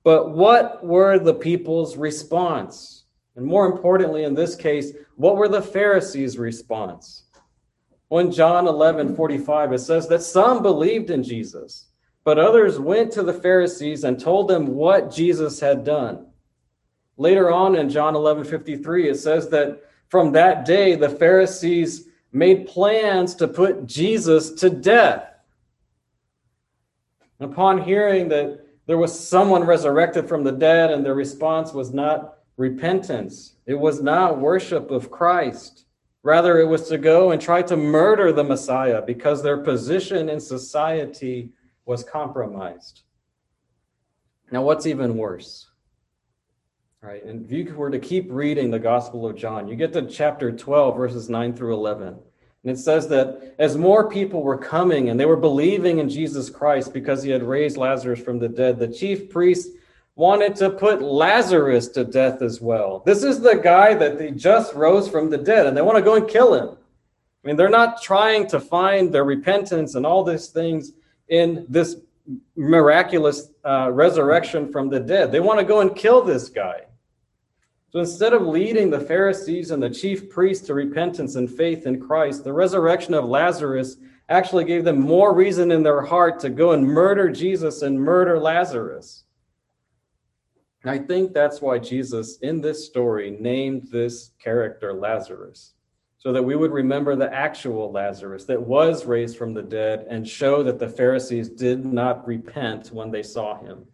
But 0.03 0.31
what 0.31 0.83
were 0.83 1.19
the 1.19 1.35
people's 1.35 1.97
response? 1.97 3.03
And 3.35 3.45
more 3.45 3.67
importantly, 3.67 4.23
in 4.23 4.33
this 4.33 4.55
case, 4.55 4.93
what 5.15 5.37
were 5.37 5.47
the 5.47 5.61
Pharisees' 5.61 6.39
response? 6.39 7.25
In 8.09 8.31
John 8.31 8.67
11 8.67 9.15
45, 9.15 9.73
it 9.73 9.77
says 9.77 10.07
that 10.07 10.23
some 10.23 10.63
believed 10.63 11.11
in 11.11 11.21
Jesus, 11.21 11.89
but 12.23 12.39
others 12.39 12.79
went 12.79 13.11
to 13.11 13.21
the 13.21 13.31
Pharisees 13.31 14.05
and 14.05 14.19
told 14.19 14.47
them 14.47 14.65
what 14.65 15.11
Jesus 15.11 15.59
had 15.59 15.83
done. 15.83 16.25
Later 17.17 17.51
on 17.51 17.75
in 17.75 17.91
John 17.91 18.15
11 18.15 18.45
53, 18.45 19.09
it 19.09 19.19
says 19.19 19.49
that 19.49 19.83
from 20.11 20.33
that 20.33 20.65
day, 20.65 20.95
the 20.95 21.09
Pharisees 21.09 22.09
made 22.33 22.67
plans 22.67 23.33
to 23.35 23.47
put 23.47 23.85
Jesus 23.85 24.51
to 24.51 24.69
death. 24.69 25.23
Upon 27.39 27.81
hearing 27.81 28.27
that 28.27 28.59
there 28.87 28.97
was 28.97 29.17
someone 29.17 29.63
resurrected 29.63 30.27
from 30.27 30.43
the 30.43 30.51
dead, 30.51 30.91
and 30.91 31.05
their 31.05 31.15
response 31.15 31.71
was 31.71 31.93
not 31.93 32.39
repentance, 32.57 33.55
it 33.65 33.73
was 33.73 34.01
not 34.01 34.37
worship 34.37 34.91
of 34.91 35.09
Christ. 35.09 35.85
Rather, 36.23 36.59
it 36.59 36.67
was 36.67 36.87
to 36.89 36.99
go 36.99 37.31
and 37.31 37.41
try 37.41 37.61
to 37.63 37.77
murder 37.77 38.31
the 38.31 38.43
Messiah 38.43 39.01
because 39.01 39.41
their 39.41 39.57
position 39.57 40.29
in 40.29 40.39
society 40.39 41.51
was 41.85 42.03
compromised. 42.03 43.01
Now, 44.51 44.61
what's 44.61 44.85
even 44.85 45.17
worse? 45.17 45.70
Right, 47.03 47.25
and 47.25 47.43
if 47.43 47.51
you 47.51 47.73
were 47.73 47.89
to 47.89 47.97
keep 47.97 48.27
reading 48.29 48.69
the 48.69 48.77
Gospel 48.77 49.25
of 49.25 49.35
John, 49.35 49.67
you 49.67 49.75
get 49.75 49.91
to 49.93 50.03
chapter 50.03 50.51
12, 50.51 50.95
verses 50.95 51.29
9 51.29 51.55
through 51.55 51.73
11. 51.73 52.09
And 52.09 52.19
it 52.71 52.77
says 52.77 53.07
that 53.07 53.55
as 53.57 53.75
more 53.75 54.07
people 54.07 54.43
were 54.43 54.59
coming 54.59 55.09
and 55.09 55.19
they 55.19 55.25
were 55.25 55.35
believing 55.35 55.97
in 55.97 56.07
Jesus 56.07 56.47
Christ 56.47 56.93
because 56.93 57.23
he 57.23 57.31
had 57.31 57.41
raised 57.41 57.75
Lazarus 57.75 58.19
from 58.19 58.37
the 58.37 58.47
dead, 58.47 58.77
the 58.77 58.87
chief 58.87 59.31
priests 59.31 59.75
wanted 60.13 60.55
to 60.57 60.69
put 60.69 61.01
Lazarus 61.01 61.87
to 61.87 62.03
death 62.03 62.43
as 62.43 62.61
well. 62.61 63.01
This 63.03 63.23
is 63.23 63.39
the 63.39 63.55
guy 63.55 63.95
that 63.95 64.19
they 64.19 64.29
just 64.29 64.75
rose 64.75 65.09
from 65.09 65.31
the 65.31 65.39
dead 65.39 65.65
and 65.65 65.75
they 65.75 65.81
want 65.81 65.97
to 65.97 66.03
go 66.03 66.17
and 66.17 66.29
kill 66.29 66.53
him. 66.53 66.77
I 67.43 67.47
mean, 67.47 67.55
they're 67.55 67.67
not 67.67 68.03
trying 68.03 68.47
to 68.49 68.59
find 68.59 69.11
their 69.11 69.25
repentance 69.25 69.95
and 69.95 70.05
all 70.05 70.23
these 70.23 70.49
things 70.49 70.91
in 71.29 71.65
this 71.67 71.95
miraculous 72.55 73.49
uh, 73.65 73.89
resurrection 73.91 74.71
from 74.71 74.87
the 74.87 74.99
dead. 74.99 75.31
They 75.31 75.39
want 75.39 75.57
to 75.57 75.65
go 75.65 75.79
and 75.79 75.95
kill 75.95 76.21
this 76.21 76.47
guy. 76.47 76.81
So 77.91 77.99
instead 77.99 78.31
of 78.31 78.43
leading 78.43 78.89
the 78.89 79.01
Pharisees 79.01 79.71
and 79.71 79.83
the 79.83 79.89
chief 79.89 80.29
priests 80.29 80.65
to 80.67 80.73
repentance 80.73 81.35
and 81.35 81.51
faith 81.51 81.85
in 81.85 81.99
Christ, 81.99 82.45
the 82.45 82.53
resurrection 82.53 83.13
of 83.13 83.25
Lazarus 83.25 83.97
actually 84.29 84.63
gave 84.63 84.85
them 84.85 85.01
more 85.01 85.35
reason 85.35 85.71
in 85.71 85.83
their 85.83 86.01
heart 86.01 86.39
to 86.39 86.49
go 86.49 86.71
and 86.71 86.87
murder 86.87 87.29
Jesus 87.29 87.81
and 87.81 87.99
murder 87.99 88.39
Lazarus. 88.39 89.25
And 90.83 90.91
I 90.91 90.99
think 90.99 91.33
that's 91.33 91.61
why 91.61 91.79
Jesus, 91.79 92.37
in 92.37 92.61
this 92.61 92.85
story, 92.85 93.37
named 93.41 93.89
this 93.91 94.31
character 94.41 94.93
Lazarus, 94.93 95.73
so 96.17 96.31
that 96.31 96.43
we 96.43 96.55
would 96.55 96.71
remember 96.71 97.17
the 97.17 97.31
actual 97.33 97.91
Lazarus 97.91 98.45
that 98.45 98.61
was 98.61 99.05
raised 99.05 99.37
from 99.37 99.53
the 99.53 99.61
dead 99.61 100.07
and 100.09 100.25
show 100.25 100.63
that 100.63 100.79
the 100.79 100.87
Pharisees 100.87 101.49
did 101.49 101.85
not 101.85 102.25
repent 102.25 102.93
when 102.93 103.11
they 103.11 103.21
saw 103.21 103.59
him. 103.59 103.85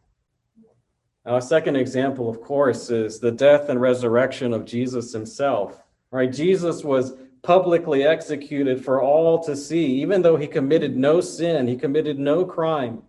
A 1.28 1.42
second 1.42 1.76
example, 1.76 2.30
of 2.30 2.40
course, 2.40 2.90
is 2.90 3.20
the 3.20 3.32
death 3.32 3.68
and 3.68 3.82
resurrection 3.82 4.54
of 4.54 4.64
Jesus 4.64 5.12
himself. 5.12 5.84
Right? 6.10 6.32
Jesus 6.32 6.86
was 6.86 7.16
publicly 7.42 8.06
executed 8.06 8.84
for 8.84 9.02
all 9.02 9.44
to 9.44 9.54
see, 9.54 9.88
even 10.02 10.22
though 10.22 10.38
he 10.38 10.48
committed 10.48 10.96
no 10.96 11.20
sin, 11.20 11.68
he 11.68 11.76
committed 11.76 12.18
no 12.18 12.46
crime. 12.46 13.04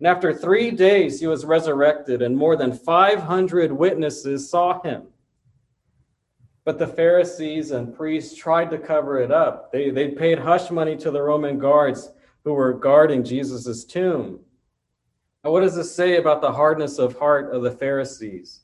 And 0.00 0.08
after 0.08 0.34
three 0.34 0.72
days, 0.72 1.20
he 1.20 1.28
was 1.28 1.44
resurrected, 1.44 2.20
and 2.20 2.36
more 2.36 2.56
than 2.56 2.72
500 2.72 3.70
witnesses 3.70 4.50
saw 4.50 4.82
him. 4.82 5.04
But 6.64 6.80
the 6.80 6.88
Pharisees 6.88 7.70
and 7.70 7.96
priests 7.96 8.36
tried 8.36 8.70
to 8.70 8.78
cover 8.78 9.20
it 9.20 9.30
up. 9.30 9.70
They, 9.70 9.90
they 9.90 10.08
paid 10.08 10.40
hush 10.40 10.72
money 10.72 10.96
to 10.96 11.12
the 11.12 11.22
Roman 11.22 11.60
guards 11.60 12.10
who 12.42 12.54
were 12.54 12.72
guarding 12.72 13.22
Jesus' 13.22 13.84
tomb. 13.84 14.40
Now, 15.44 15.50
what 15.50 15.62
does 15.62 15.74
this 15.74 15.94
say 15.94 16.16
about 16.16 16.40
the 16.40 16.52
hardness 16.52 16.98
of 16.98 17.18
heart 17.18 17.52
of 17.52 17.62
the 17.62 17.70
Pharisees? 17.70 18.60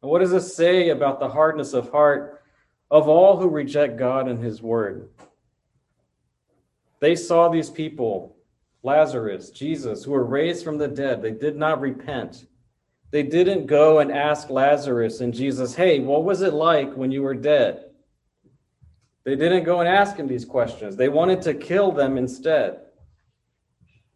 And 0.00 0.10
what 0.10 0.20
does 0.20 0.30
this 0.30 0.54
say 0.54 0.90
about 0.90 1.18
the 1.18 1.28
hardness 1.28 1.72
of 1.72 1.90
heart 1.90 2.42
of 2.90 3.08
all 3.08 3.36
who 3.36 3.48
reject 3.48 3.96
God 3.96 4.28
and 4.28 4.38
his 4.38 4.62
word? 4.62 5.08
They 7.00 7.16
saw 7.16 7.48
these 7.48 7.68
people, 7.68 8.36
Lazarus, 8.82 9.50
Jesus, 9.50 10.04
who 10.04 10.12
were 10.12 10.24
raised 10.24 10.64
from 10.64 10.78
the 10.78 10.88
dead. 10.88 11.20
They 11.20 11.32
did 11.32 11.56
not 11.56 11.80
repent. 11.80 12.46
They 13.10 13.22
didn't 13.22 13.66
go 13.66 13.98
and 13.98 14.12
ask 14.12 14.50
Lazarus 14.50 15.20
and 15.20 15.34
Jesus, 15.34 15.74
hey, 15.74 16.00
what 16.00 16.24
was 16.24 16.42
it 16.42 16.52
like 16.54 16.94
when 16.94 17.10
you 17.10 17.22
were 17.22 17.34
dead? 17.34 17.86
They 19.24 19.36
didn't 19.36 19.64
go 19.64 19.80
and 19.80 19.88
ask 19.88 20.16
him 20.16 20.28
these 20.28 20.44
questions. 20.44 20.96
They 20.96 21.08
wanted 21.08 21.42
to 21.42 21.54
kill 21.54 21.92
them 21.92 22.18
instead. 22.18 22.83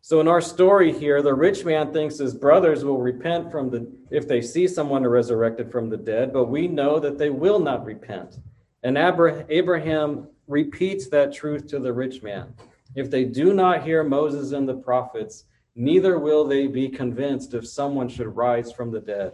So 0.01 0.21
in 0.21 0.29
our 0.29 0.41
story 0.41 0.93
here, 0.93 1.21
the 1.23 1.35
rich 1.35 1.65
man 1.65 1.93
thinks 1.93 2.19
his 2.19 2.35
brothers 2.35 2.85
will 2.85 3.01
repent 3.01 3.51
from 3.51 3.69
the 3.69 3.91
if 4.11 4.27
they 4.27 4.41
see 4.41 4.67
someone 4.67 5.07
resurrected 5.07 5.71
from 5.71 5.91
the 5.91 5.97
dead, 5.97 6.33
but 6.33 6.47
we 6.47 6.67
know 6.67 6.99
that 6.99 7.19
they 7.19 7.31
will 7.31 7.59
not 7.59 7.85
repent. 7.85 8.39
And 8.83 8.97
Abraham 8.97 10.29
repeats 10.47 11.09
that 11.09 11.33
truth 11.33 11.67
to 11.67 11.79
the 11.79 11.93
rich 11.93 12.23
man. 12.23 12.55
If 12.95 13.11
they 13.11 13.25
do 13.25 13.53
not 13.53 13.83
hear 13.83 14.03
Moses 14.03 14.53
and 14.53 14.69
the 14.69 14.77
prophets, 14.77 15.45
neither 15.75 16.19
will 16.19 16.47
they 16.47 16.69
be 16.69 16.89
convinced 16.89 17.53
if 17.55 17.67
someone 17.67 18.09
should 18.09 18.35
rise 18.35 18.73
from 18.73 18.91
the 18.91 19.01
dead. 19.01 19.33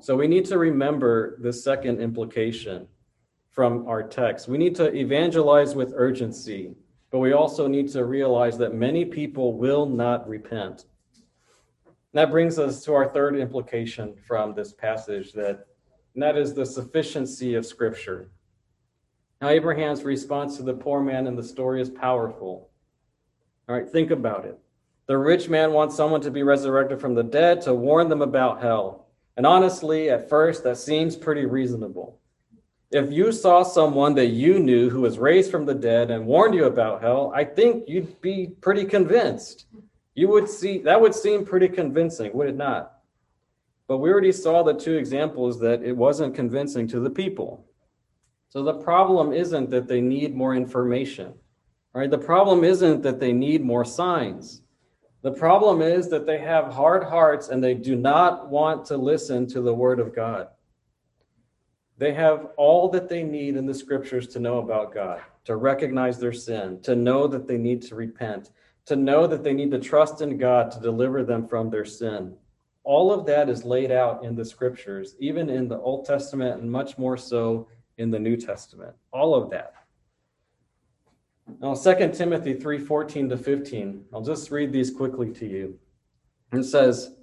So 0.00 0.16
we 0.16 0.26
need 0.26 0.44
to 0.46 0.58
remember 0.58 1.38
the 1.42 1.52
second 1.52 2.00
implication 2.00 2.88
from 3.50 3.86
our 3.86 4.02
text. 4.02 4.48
We 4.48 4.58
need 4.58 4.74
to 4.76 4.92
evangelize 4.94 5.74
with 5.74 5.92
urgency 5.94 6.74
but 7.14 7.20
we 7.20 7.32
also 7.32 7.68
need 7.68 7.88
to 7.88 8.04
realize 8.04 8.58
that 8.58 8.74
many 8.74 9.04
people 9.04 9.56
will 9.56 9.86
not 9.86 10.28
repent. 10.28 10.86
that 12.12 12.28
brings 12.28 12.58
us 12.58 12.82
to 12.82 12.92
our 12.92 13.08
third 13.08 13.36
implication 13.38 14.16
from 14.26 14.52
this 14.52 14.72
passage 14.72 15.32
that 15.32 15.66
and 16.14 16.22
that 16.24 16.36
is 16.36 16.54
the 16.54 16.66
sufficiency 16.66 17.54
of 17.54 17.64
scripture. 17.64 18.32
Now 19.40 19.50
Abraham's 19.50 20.02
response 20.02 20.56
to 20.56 20.64
the 20.64 20.74
poor 20.74 21.00
man 21.00 21.28
in 21.28 21.36
the 21.36 21.44
story 21.44 21.80
is 21.80 21.88
powerful. 21.88 22.70
All 23.68 23.76
right, 23.76 23.88
think 23.88 24.10
about 24.10 24.44
it. 24.44 24.58
The 25.06 25.16
rich 25.16 25.48
man 25.48 25.72
wants 25.72 25.94
someone 25.94 26.20
to 26.22 26.32
be 26.32 26.42
resurrected 26.42 27.00
from 27.00 27.14
the 27.14 27.22
dead 27.22 27.60
to 27.60 27.74
warn 27.74 28.08
them 28.08 28.22
about 28.22 28.60
hell. 28.60 29.06
And 29.36 29.46
honestly, 29.46 30.10
at 30.10 30.28
first, 30.28 30.64
that 30.64 30.78
seems 30.78 31.14
pretty 31.14 31.46
reasonable. 31.46 32.18
If 32.94 33.10
you 33.10 33.32
saw 33.32 33.64
someone 33.64 34.14
that 34.14 34.28
you 34.28 34.60
knew 34.60 34.88
who 34.88 35.00
was 35.00 35.18
raised 35.18 35.50
from 35.50 35.66
the 35.66 35.74
dead 35.74 36.12
and 36.12 36.26
warned 36.26 36.54
you 36.54 36.66
about 36.66 37.02
hell, 37.02 37.32
I 37.34 37.42
think 37.42 37.88
you'd 37.88 38.20
be 38.20 38.52
pretty 38.60 38.84
convinced. 38.84 39.66
You 40.14 40.28
would 40.28 40.48
see 40.48 40.78
that 40.78 41.00
would 41.00 41.12
seem 41.12 41.44
pretty 41.44 41.66
convincing, 41.66 42.32
would 42.34 42.48
it 42.48 42.56
not? 42.56 43.00
But 43.88 43.98
we 43.98 44.10
already 44.10 44.30
saw 44.30 44.62
the 44.62 44.74
two 44.74 44.92
examples 44.92 45.58
that 45.58 45.82
it 45.82 45.96
wasn't 45.96 46.36
convincing 46.36 46.86
to 46.86 47.00
the 47.00 47.10
people. 47.10 47.66
So 48.48 48.62
the 48.62 48.74
problem 48.74 49.32
isn't 49.32 49.70
that 49.70 49.88
they 49.88 50.00
need 50.00 50.36
more 50.36 50.54
information. 50.54 51.34
Right? 51.94 52.08
The 52.08 52.16
problem 52.16 52.62
isn't 52.62 53.02
that 53.02 53.18
they 53.18 53.32
need 53.32 53.64
more 53.64 53.84
signs. 53.84 54.62
The 55.22 55.32
problem 55.32 55.82
is 55.82 56.08
that 56.10 56.26
they 56.26 56.38
have 56.38 56.72
hard 56.72 57.02
hearts 57.02 57.48
and 57.48 57.62
they 57.62 57.74
do 57.74 57.96
not 57.96 58.50
want 58.50 58.84
to 58.86 58.96
listen 58.96 59.48
to 59.48 59.60
the 59.62 59.74
word 59.74 59.98
of 59.98 60.14
God. 60.14 60.46
They 61.96 62.12
have 62.14 62.48
all 62.56 62.88
that 62.90 63.08
they 63.08 63.22
need 63.22 63.56
in 63.56 63.66
the 63.66 63.74
scriptures 63.74 64.26
to 64.28 64.40
know 64.40 64.58
about 64.58 64.92
God, 64.92 65.20
to 65.44 65.56
recognize 65.56 66.18
their 66.18 66.32
sin, 66.32 66.80
to 66.82 66.96
know 66.96 67.28
that 67.28 67.46
they 67.46 67.58
need 67.58 67.82
to 67.82 67.94
repent, 67.94 68.50
to 68.86 68.96
know 68.96 69.26
that 69.26 69.44
they 69.44 69.54
need 69.54 69.70
to 69.70 69.78
trust 69.78 70.20
in 70.20 70.36
God 70.36 70.70
to 70.72 70.80
deliver 70.80 71.22
them 71.22 71.46
from 71.46 71.70
their 71.70 71.84
sin. 71.84 72.36
All 72.82 73.12
of 73.12 73.24
that 73.26 73.48
is 73.48 73.64
laid 73.64 73.90
out 73.90 74.24
in 74.24 74.34
the 74.34 74.44
scriptures, 74.44 75.14
even 75.18 75.48
in 75.48 75.68
the 75.68 75.78
Old 75.78 76.04
Testament 76.04 76.60
and 76.60 76.70
much 76.70 76.98
more 76.98 77.16
so 77.16 77.68
in 77.96 78.10
the 78.10 78.18
New 78.18 78.36
Testament. 78.36 78.94
All 79.12 79.34
of 79.34 79.50
that. 79.50 79.74
Now, 81.60 81.74
2 81.74 82.14
Timothy 82.14 82.54
3:14 82.54 83.28
to 83.28 83.36
15. 83.36 84.06
I'll 84.12 84.22
just 84.22 84.50
read 84.50 84.72
these 84.72 84.90
quickly 84.90 85.30
to 85.32 85.46
you. 85.46 85.78
It 86.52 86.64
says, 86.64 87.14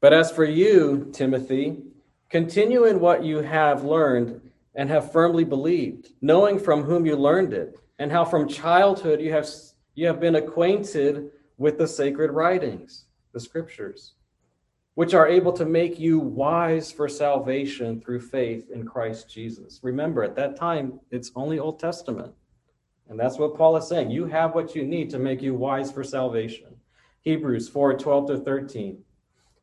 But 0.00 0.12
as 0.12 0.30
for 0.30 0.44
you, 0.44 1.10
Timothy, 1.12 1.82
continue 2.30 2.84
in 2.84 3.00
what 3.00 3.24
you 3.24 3.38
have 3.38 3.84
learned 3.84 4.40
and 4.74 4.88
have 4.88 5.12
firmly 5.12 5.44
believed, 5.44 6.10
knowing 6.20 6.58
from 6.58 6.82
whom 6.82 7.06
you 7.06 7.16
learned 7.16 7.52
it, 7.52 7.78
and 7.98 8.10
how 8.10 8.24
from 8.24 8.48
childhood 8.48 9.20
you 9.20 9.32
have, 9.32 9.48
you 9.94 10.06
have 10.06 10.20
been 10.20 10.34
acquainted 10.34 11.30
with 11.56 11.78
the 11.78 11.86
sacred 11.86 12.32
writings, 12.32 13.04
the 13.32 13.40
scriptures, 13.40 14.14
which 14.94 15.14
are 15.14 15.28
able 15.28 15.52
to 15.52 15.64
make 15.64 15.98
you 15.98 16.18
wise 16.18 16.90
for 16.90 17.08
salvation 17.08 18.00
through 18.00 18.20
faith 18.20 18.70
in 18.70 18.84
Christ 18.84 19.30
Jesus. 19.30 19.80
Remember, 19.82 20.22
at 20.22 20.36
that 20.36 20.56
time, 20.56 20.98
it's 21.10 21.30
only 21.36 21.58
Old 21.58 21.78
Testament. 21.78 22.32
And 23.08 23.20
that's 23.20 23.38
what 23.38 23.56
Paul 23.56 23.76
is 23.76 23.86
saying. 23.86 24.10
You 24.10 24.24
have 24.26 24.54
what 24.54 24.74
you 24.74 24.84
need 24.84 25.10
to 25.10 25.18
make 25.18 25.42
you 25.42 25.54
wise 25.54 25.92
for 25.92 26.02
salvation. 26.02 26.74
Hebrews 27.20 27.68
4 27.68 27.94
12 27.94 28.26
to 28.28 28.38
13. 28.38 28.98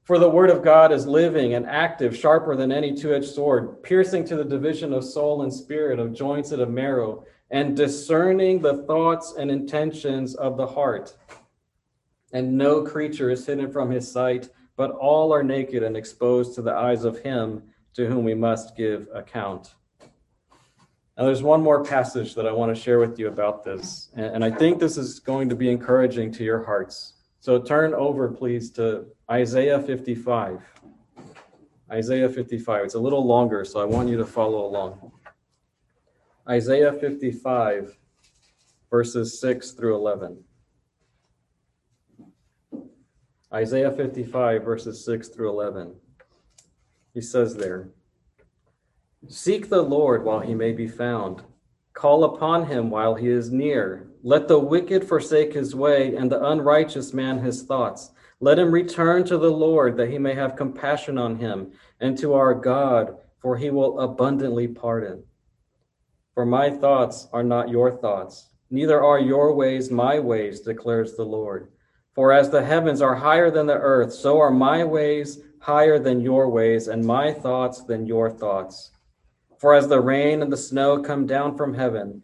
For 0.04 0.18
the 0.18 0.30
word 0.30 0.49
of 0.49 0.64
God 0.64 0.91
is 0.91 1.06
living 1.06 1.54
and 1.54 1.66
active, 1.68 2.18
sharper 2.18 2.56
than 2.56 2.72
any 2.72 2.95
two 2.95 3.14
edged 3.14 3.30
sword, 3.30 3.84
piercing 3.84 4.26
to 4.26 4.36
the 4.36 4.43
division 4.43 4.93
of 4.93 5.04
soul 5.04 5.43
and 5.43 5.54
spirit, 5.54 5.99
of 5.99 6.14
joints 6.14 6.52
and 6.52 6.62
of 6.62 6.70
marrow, 6.70 7.24
and 7.52 7.78
discerning 7.78 8.62
the 8.62 8.84
thoughts 8.84 9.36
and 9.38 9.52
intentions 9.52 10.34
of 10.36 10.58
the 10.58 10.66
heart. 10.66 11.16
And 12.34 12.58
no 12.58 12.82
creature 12.82 13.30
is 13.30 13.45
hidden 13.45 13.72
from 13.72 13.91
his 13.91 14.10
sight, 14.10 14.49
but 14.76 14.91
all 14.91 15.34
are 15.34 15.43
naked 15.43 15.84
and 15.84 15.95
exposed 15.95 16.56
to 16.56 16.62
the 16.62 16.74
eyes 16.74 17.04
of 17.04 17.20
him 17.20 17.62
to 17.93 18.08
whom 18.08 18.24
we 18.24 18.34
must 18.34 18.76
give 18.76 19.08
account. 19.14 19.76
Now, 21.18 21.26
there's 21.26 21.43
one 21.43 21.62
more 21.62 21.84
passage 21.84 22.34
that 22.36 22.47
I 22.47 22.52
want 22.52 22.76
to 22.76 22.82
share 22.82 22.97
with 22.97 23.20
you 23.20 23.28
about 23.28 23.64
this, 23.64 24.10
and 24.16 24.43
I 24.43 24.49
think 24.49 24.80
this 24.80 24.97
is 24.97 25.20
going 25.20 25.49
to 25.49 25.56
be 25.56 25.70
encouraging 25.70 26.32
to 26.34 26.43
your 26.43 26.64
hearts. 26.64 27.14
So 27.41 27.59
turn 27.59 27.95
over, 27.95 28.27
please, 28.27 28.69
to 28.73 29.07
Isaiah 29.29 29.81
55. 29.81 30.61
Isaiah 31.91 32.29
55. 32.29 32.85
It's 32.85 32.93
a 32.93 32.99
little 32.99 33.25
longer, 33.25 33.65
so 33.65 33.79
I 33.79 33.85
want 33.85 34.09
you 34.09 34.17
to 34.17 34.25
follow 34.27 34.63
along. 34.63 35.11
Isaiah 36.47 36.93
55, 36.93 37.97
verses 38.91 39.41
6 39.41 39.71
through 39.71 39.95
11. 39.95 40.43
Isaiah 43.51 43.91
55, 43.91 44.63
verses 44.63 45.03
6 45.03 45.29
through 45.29 45.49
11. 45.49 45.95
He 47.15 47.21
says 47.21 47.55
there, 47.55 47.89
Seek 49.27 49.67
the 49.67 49.81
Lord 49.81 50.23
while 50.23 50.41
he 50.41 50.53
may 50.53 50.73
be 50.73 50.87
found, 50.87 51.41
call 51.93 52.23
upon 52.23 52.67
him 52.67 52.91
while 52.91 53.15
he 53.15 53.29
is 53.29 53.51
near. 53.51 54.11
Let 54.24 54.47
the 54.47 54.59
wicked 54.59 55.03
forsake 55.03 55.53
his 55.53 55.74
way, 55.76 56.15
and 56.15 56.32
the 56.32 56.45
unrighteous 56.45 57.13
man 57.13 57.39
his 57.39 57.63
thoughts. 57.63 58.11
Let 58.39 58.59
him 58.59 58.72
return 58.72 59.24
to 59.26 59.38
the 59.38 59.51
Lord, 59.51 59.97
that 59.97 60.09
he 60.09 60.19
may 60.19 60.36
have 60.36 60.55
compassion 60.55 61.17
on 61.17 61.38
him, 61.38 61.72
and 61.99 62.17
to 62.19 62.34
our 62.34 62.53
God, 62.53 63.17
for 63.39 63.57
he 63.57 63.72
will 63.72 63.99
abundantly 63.99 64.67
pardon. 64.67 65.24
For 66.36 66.45
my 66.45 66.69
thoughts 66.69 67.28
are 67.34 67.43
not 67.43 67.69
your 67.69 67.91
thoughts, 67.91 68.49
neither 68.69 69.03
are 69.03 69.19
your 69.19 69.53
ways 69.53 69.89
my 69.89 70.19
ways, 70.19 70.61
declares 70.61 71.15
the 71.15 71.26
Lord. 71.26 71.72
For 72.13 72.32
as 72.32 72.49
the 72.49 72.63
heavens 72.63 73.01
are 73.01 73.15
higher 73.15 73.49
than 73.49 73.65
the 73.65 73.74
earth, 73.74 74.13
so 74.13 74.39
are 74.39 74.51
my 74.51 74.84
ways 74.84 75.39
higher 75.59 75.97
than 75.97 76.22
your 76.22 76.49
ways, 76.49 76.88
and 76.88 77.03
my 77.03 77.34
thoughts 77.34 77.84
than 77.84 78.05
your 78.05 78.30
thoughts. 78.30 78.91
For 79.57 79.74
as 79.74 79.88
the 79.88 80.01
rain 80.01 80.41
and 80.41 80.51
the 80.51 80.57
snow 80.57 81.01
come 81.01 81.26
down 81.26 81.55
from 81.55 81.74
heaven, 81.74 82.24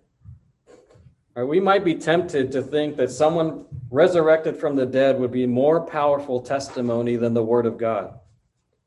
Right, 1.33 1.43
we 1.43 1.61
might 1.61 1.85
be 1.85 1.95
tempted 1.95 2.51
to 2.51 2.61
think 2.61 2.97
that 2.97 3.09
someone 3.09 3.65
resurrected 3.89 4.57
from 4.57 4.75
the 4.75 4.85
dead 4.85 5.17
would 5.17 5.31
be 5.31 5.47
more 5.47 5.79
powerful 5.85 6.41
testimony 6.41 7.15
than 7.15 7.33
the 7.33 7.43
Word 7.43 7.65
of 7.65 7.77
God. 7.77 8.19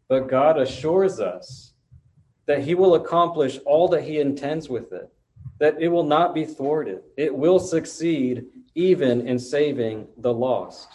But 0.09 0.29
God 0.29 0.61
assures 0.61 1.21
us 1.21 1.73
that 2.45 2.63
He 2.63 2.75
will 2.75 2.97
accomplish 2.97 3.59
all 3.65 3.89
that 3.89 4.05
He 4.05 4.21
intends 4.21 4.69
with 4.69 4.93
it, 4.93 5.11
that 5.59 5.81
it 5.81 5.89
will 5.89 6.05
not 6.05 6.35
be 6.35 6.45
thwarted, 6.45 7.01
it 7.17 7.35
will 7.35 7.59
succeed 7.59 8.45
even 8.75 9.27
in 9.27 9.39
saving 9.39 10.07
the 10.19 10.33
lost. 10.33 10.89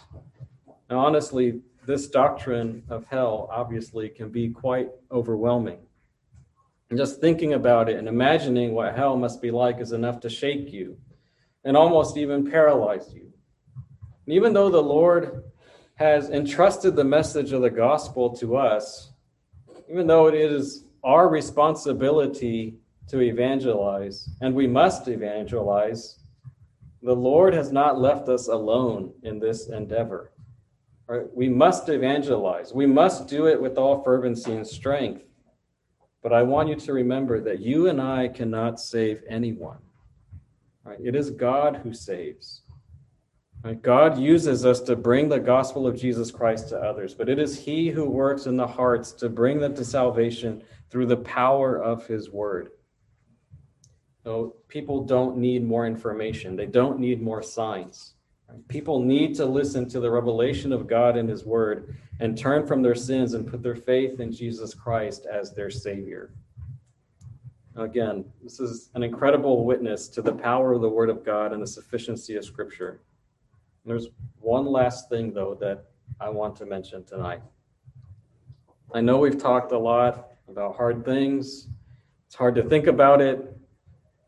Now, 0.88 1.00
honestly, 1.00 1.62
this 1.84 2.06
doctrine 2.06 2.84
of 2.88 3.06
hell 3.06 3.48
obviously 3.50 4.08
can 4.08 4.28
be 4.28 4.50
quite 4.50 4.90
overwhelming. 5.10 5.78
And 6.90 6.98
just 6.98 7.20
thinking 7.20 7.54
about 7.54 7.88
it 7.88 7.96
and 7.96 8.06
imagining 8.06 8.72
what 8.72 8.94
hell 8.94 9.16
must 9.16 9.42
be 9.42 9.50
like 9.50 9.80
is 9.80 9.90
enough 9.90 10.20
to 10.20 10.30
shake 10.30 10.72
you 10.72 10.96
and 11.64 11.76
almost 11.76 12.16
even 12.16 12.50
paralyzed 12.50 13.12
you. 13.12 13.32
And 14.26 14.34
even 14.34 14.52
though 14.52 14.70
the 14.70 14.82
Lord 14.82 15.44
has 15.96 16.30
entrusted 16.30 16.96
the 16.96 17.04
message 17.04 17.52
of 17.52 17.62
the 17.62 17.70
gospel 17.70 18.34
to 18.36 18.56
us, 18.56 19.12
even 19.90 20.06
though 20.06 20.28
it 20.28 20.34
is 20.34 20.84
our 21.04 21.28
responsibility 21.28 22.76
to 23.08 23.20
evangelize, 23.20 24.28
and 24.40 24.54
we 24.54 24.66
must 24.66 25.08
evangelize, 25.08 26.20
the 27.02 27.14
Lord 27.14 27.54
has 27.54 27.72
not 27.72 27.98
left 27.98 28.28
us 28.28 28.48
alone 28.48 29.12
in 29.22 29.38
this 29.38 29.68
endeavor. 29.68 30.32
Right? 31.06 31.26
We 31.34 31.48
must 31.48 31.88
evangelize. 31.88 32.72
We 32.72 32.86
must 32.86 33.26
do 33.26 33.46
it 33.48 33.60
with 33.60 33.78
all 33.78 34.02
fervency 34.04 34.52
and 34.52 34.66
strength. 34.66 35.24
But 36.22 36.32
I 36.32 36.42
want 36.42 36.68
you 36.68 36.76
to 36.76 36.92
remember 36.92 37.40
that 37.40 37.60
you 37.60 37.88
and 37.88 38.00
I 38.00 38.28
cannot 38.28 38.78
save 38.78 39.22
anyone. 39.28 39.78
Right? 40.84 40.98
It 41.02 41.14
is 41.14 41.30
God 41.30 41.80
who 41.82 41.92
saves. 41.92 42.62
Right? 43.62 43.80
God 43.80 44.18
uses 44.18 44.64
us 44.64 44.80
to 44.82 44.96
bring 44.96 45.28
the 45.28 45.38
gospel 45.38 45.86
of 45.86 45.98
Jesus 45.98 46.30
Christ 46.30 46.70
to 46.70 46.78
others, 46.78 47.14
but 47.14 47.28
it 47.28 47.38
is 47.38 47.58
He 47.58 47.90
who 47.90 48.08
works 48.08 48.46
in 48.46 48.56
the 48.56 48.66
hearts 48.66 49.12
to 49.12 49.28
bring 49.28 49.60
them 49.60 49.74
to 49.74 49.84
salvation 49.84 50.62
through 50.90 51.06
the 51.06 51.18
power 51.18 51.82
of 51.82 52.06
His 52.06 52.30
word. 52.30 52.70
So 54.24 54.56
people 54.68 55.04
don't 55.04 55.36
need 55.36 55.64
more 55.64 55.86
information, 55.86 56.56
they 56.56 56.66
don't 56.66 56.98
need 56.98 57.22
more 57.22 57.42
signs. 57.42 58.14
People 58.68 59.00
need 59.00 59.34
to 59.36 59.46
listen 59.46 59.88
to 59.88 60.00
the 60.00 60.10
revelation 60.10 60.72
of 60.72 60.88
God 60.88 61.16
in 61.16 61.28
His 61.28 61.44
Word 61.44 61.96
and 62.18 62.36
turn 62.36 62.66
from 62.66 62.82
their 62.82 62.94
sins 62.94 63.34
and 63.34 63.46
put 63.46 63.62
their 63.62 63.76
faith 63.76 64.20
in 64.20 64.32
Jesus 64.32 64.74
Christ 64.74 65.26
as 65.30 65.52
their 65.52 65.70
Savior. 65.70 66.32
Again, 67.76 68.24
this 68.42 68.58
is 68.58 68.90
an 68.94 69.02
incredible 69.02 69.64
witness 69.64 70.08
to 70.08 70.22
the 70.22 70.32
power 70.32 70.72
of 70.72 70.80
the 70.80 70.88
Word 70.88 71.08
of 71.08 71.24
God 71.24 71.52
and 71.52 71.62
the 71.62 71.66
sufficiency 71.66 72.36
of 72.36 72.44
Scripture. 72.44 73.00
And 73.84 73.90
there's 73.90 74.08
one 74.40 74.66
last 74.66 75.08
thing, 75.08 75.32
though, 75.32 75.56
that 75.60 75.84
I 76.20 76.30
want 76.30 76.56
to 76.56 76.66
mention 76.66 77.04
tonight. 77.04 77.42
I 78.92 79.00
know 79.00 79.18
we've 79.18 79.38
talked 79.38 79.70
a 79.70 79.78
lot 79.78 80.30
about 80.48 80.76
hard 80.76 81.04
things, 81.04 81.68
it's 82.26 82.34
hard 82.34 82.56
to 82.56 82.62
think 82.62 82.88
about 82.88 83.20
it. 83.20 83.56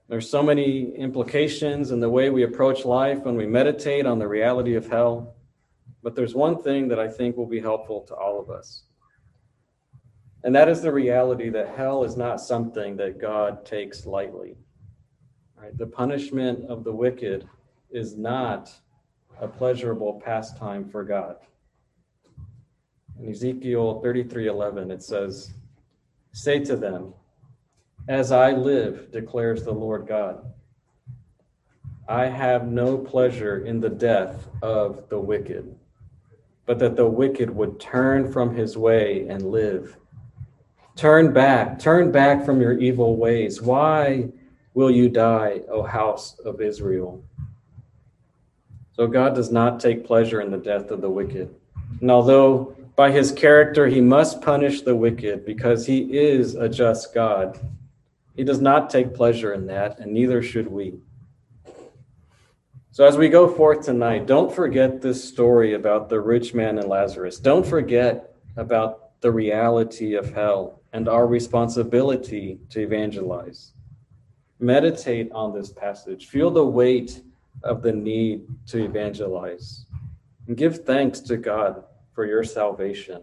There's 0.08 0.28
so 0.28 0.42
many 0.42 0.94
implications 0.94 1.90
in 1.90 1.98
the 1.98 2.08
way 2.08 2.30
we 2.30 2.42
approach 2.44 2.84
life 2.84 3.20
when 3.20 3.36
we 3.36 3.46
meditate 3.46 4.06
on 4.06 4.18
the 4.18 4.28
reality 4.28 4.74
of 4.74 4.88
hell. 4.88 5.36
But 6.02 6.14
there's 6.14 6.34
one 6.34 6.62
thing 6.62 6.88
that 6.88 6.98
I 6.98 7.08
think 7.08 7.36
will 7.36 7.46
be 7.46 7.60
helpful 7.60 8.02
to 8.02 8.14
all 8.14 8.40
of 8.40 8.50
us. 8.50 8.82
And 10.44 10.54
that 10.54 10.68
is 10.68 10.82
the 10.82 10.92
reality 10.92 11.50
that 11.50 11.76
hell 11.76 12.02
is 12.04 12.16
not 12.16 12.40
something 12.40 12.96
that 12.96 13.20
God 13.20 13.64
takes 13.64 14.06
lightly. 14.06 14.56
Right? 15.56 15.76
The 15.76 15.86
punishment 15.86 16.68
of 16.68 16.82
the 16.82 16.92
wicked 16.92 17.48
is 17.90 18.16
not 18.16 18.72
a 19.40 19.46
pleasurable 19.46 20.20
pastime 20.24 20.88
for 20.88 21.04
God. 21.04 21.36
In 23.20 23.28
Ezekiel 23.28 24.00
33:11 24.02 24.90
it 24.90 25.02
says, 25.02 25.54
"Say 26.32 26.58
to 26.64 26.76
them, 26.76 27.14
as 28.08 28.32
I 28.32 28.52
live, 28.52 29.12
declares 29.12 29.62
the 29.62 29.72
Lord 29.72 30.08
God, 30.08 30.52
I 32.08 32.26
have 32.26 32.66
no 32.66 32.98
pleasure 32.98 33.64
in 33.64 33.78
the 33.78 33.90
death 33.90 34.48
of 34.60 35.08
the 35.08 35.20
wicked, 35.20 35.76
but 36.66 36.80
that 36.80 36.96
the 36.96 37.08
wicked 37.08 37.50
would 37.50 37.78
turn 37.78 38.32
from 38.32 38.56
his 38.56 38.76
way 38.76 39.28
and 39.28 39.50
live." 39.50 39.98
Turn 40.96 41.32
back, 41.32 41.78
turn 41.78 42.12
back 42.12 42.44
from 42.44 42.60
your 42.60 42.78
evil 42.78 43.16
ways. 43.16 43.62
Why 43.62 44.28
will 44.74 44.90
you 44.90 45.08
die, 45.08 45.62
O 45.70 45.82
house 45.82 46.38
of 46.40 46.60
Israel? 46.60 47.24
So 48.92 49.06
God 49.06 49.34
does 49.34 49.50
not 49.50 49.80
take 49.80 50.04
pleasure 50.04 50.42
in 50.42 50.50
the 50.50 50.58
death 50.58 50.90
of 50.90 51.00
the 51.00 51.08
wicked. 51.08 51.54
And 52.00 52.10
although 52.10 52.76
by 52.94 53.10
his 53.10 53.32
character 53.32 53.86
he 53.86 54.02
must 54.02 54.42
punish 54.42 54.82
the 54.82 54.94
wicked 54.94 55.46
because 55.46 55.86
he 55.86 56.00
is 56.16 56.54
a 56.54 56.68
just 56.68 57.14
God, 57.14 57.58
he 58.36 58.44
does 58.44 58.60
not 58.60 58.90
take 58.90 59.14
pleasure 59.14 59.54
in 59.54 59.66
that, 59.66 59.98
and 59.98 60.12
neither 60.12 60.42
should 60.42 60.68
we. 60.68 60.94
So, 62.90 63.06
as 63.06 63.16
we 63.16 63.30
go 63.30 63.48
forth 63.48 63.86
tonight, 63.86 64.26
don't 64.26 64.54
forget 64.54 65.00
this 65.00 65.26
story 65.26 65.72
about 65.72 66.10
the 66.10 66.20
rich 66.20 66.52
man 66.52 66.78
and 66.78 66.88
Lazarus. 66.88 67.38
Don't 67.38 67.66
forget 67.66 68.34
about 68.56 69.20
the 69.22 69.30
reality 69.30 70.14
of 70.14 70.34
hell 70.34 70.81
and 70.92 71.08
our 71.08 71.26
responsibility 71.26 72.58
to 72.70 72.80
evangelize. 72.80 73.72
Meditate 74.58 75.32
on 75.32 75.52
this 75.52 75.72
passage. 75.72 76.28
Feel 76.28 76.50
the 76.50 76.64
weight 76.64 77.22
of 77.62 77.82
the 77.82 77.92
need 77.92 78.46
to 78.66 78.84
evangelize. 78.84 79.86
And 80.46 80.56
give 80.56 80.84
thanks 80.84 81.20
to 81.20 81.36
God 81.36 81.84
for 82.14 82.26
your 82.26 82.44
salvation. 82.44 83.22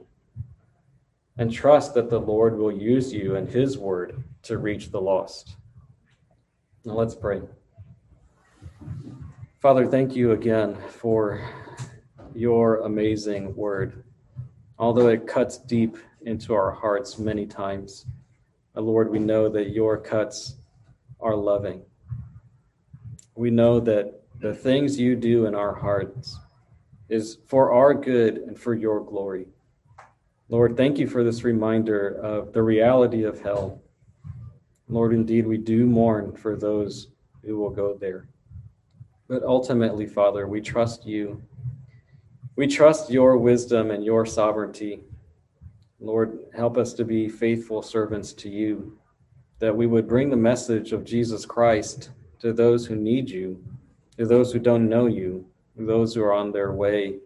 And 1.38 1.52
trust 1.52 1.94
that 1.94 2.10
the 2.10 2.20
Lord 2.20 2.58
will 2.58 2.72
use 2.72 3.14
you 3.14 3.36
and 3.36 3.48
his 3.48 3.78
word 3.78 4.24
to 4.44 4.58
reach 4.58 4.92
the 4.92 5.00
lost. 5.00 5.56
Now 6.84 6.94
let's 6.94 7.16
pray. 7.16 7.42
Father, 9.60 9.86
thank 9.86 10.16
you 10.16 10.32
again 10.32 10.76
for 10.90 11.42
your 12.34 12.82
amazing 12.82 13.56
word. 13.56 14.04
Although 14.78 15.10
it 15.10 15.28
cuts 15.28 15.58
deep 15.58 15.98
into 16.24 16.54
our 16.54 16.72
hearts 16.72 17.18
many 17.18 17.46
times, 17.46 18.06
uh, 18.76 18.82
Lord, 18.82 19.10
we 19.10 19.20
know 19.20 19.50
that 19.50 19.70
your 19.70 19.98
cuts 19.98 20.56
are 21.20 21.36
loving. 21.36 21.82
We 23.36 23.50
know 23.50 23.80
that 23.80 24.22
the 24.40 24.54
things 24.54 25.00
you 25.00 25.16
do 25.16 25.46
in 25.46 25.56
our 25.56 25.74
hearts 25.74 26.38
is 27.10 27.38
for 27.48 27.74
our 27.74 27.94
good 27.94 28.38
and 28.38 28.58
for 28.58 28.74
your 28.74 29.04
glory. 29.04 29.48
Lord, 30.50 30.78
thank 30.78 30.98
you 30.98 31.08
for 31.08 31.24
this 31.24 31.44
reminder 31.44 32.10
of 32.10 32.54
the 32.54 32.64
reality 32.64 33.24
of 33.24 33.42
hell. 33.42 33.82
Lord, 34.88 35.14
indeed, 35.14 35.46
we 35.46 35.58
do 35.58 35.86
mourn 35.86 36.36
for 36.36 36.56
those 36.56 37.10
who 37.46 37.58
will 37.58 37.70
go 37.70 37.94
there. 37.94 38.28
But 39.28 39.44
ultimately, 39.44 40.08
Father, 40.08 40.48
we 40.48 40.62
trust 40.62 41.06
you. 41.06 41.42
We 42.56 42.66
trust 42.66 43.12
your 43.12 43.38
wisdom 43.38 43.92
and 43.92 44.04
your 44.04 44.26
sovereignty. 44.26 45.02
Lord, 46.00 46.40
help 46.56 46.78
us 46.78 46.94
to 46.94 47.06
be 47.06 47.28
faithful 47.28 47.82
servants 47.82 48.34
to 48.34 48.50
you, 48.50 48.98
that 49.60 49.76
we 49.76 49.88
would 49.88 50.08
bring 50.08 50.30
the 50.30 50.38
message 50.38 50.94
of 50.94 51.04
Jesus 51.04 51.46
Christ 51.46 52.12
to 52.40 52.54
those 52.54 52.86
who 52.86 52.96
need 52.96 53.30
you, 53.30 53.64
to 54.18 54.26
those 54.26 54.54
who 54.54 54.60
don't 54.60 54.88
know 54.88 55.08
you, 55.08 55.46
those 55.76 56.14
who 56.14 56.24
are 56.24 56.34
on 56.34 56.52
their 56.52 56.72
way 56.72 57.18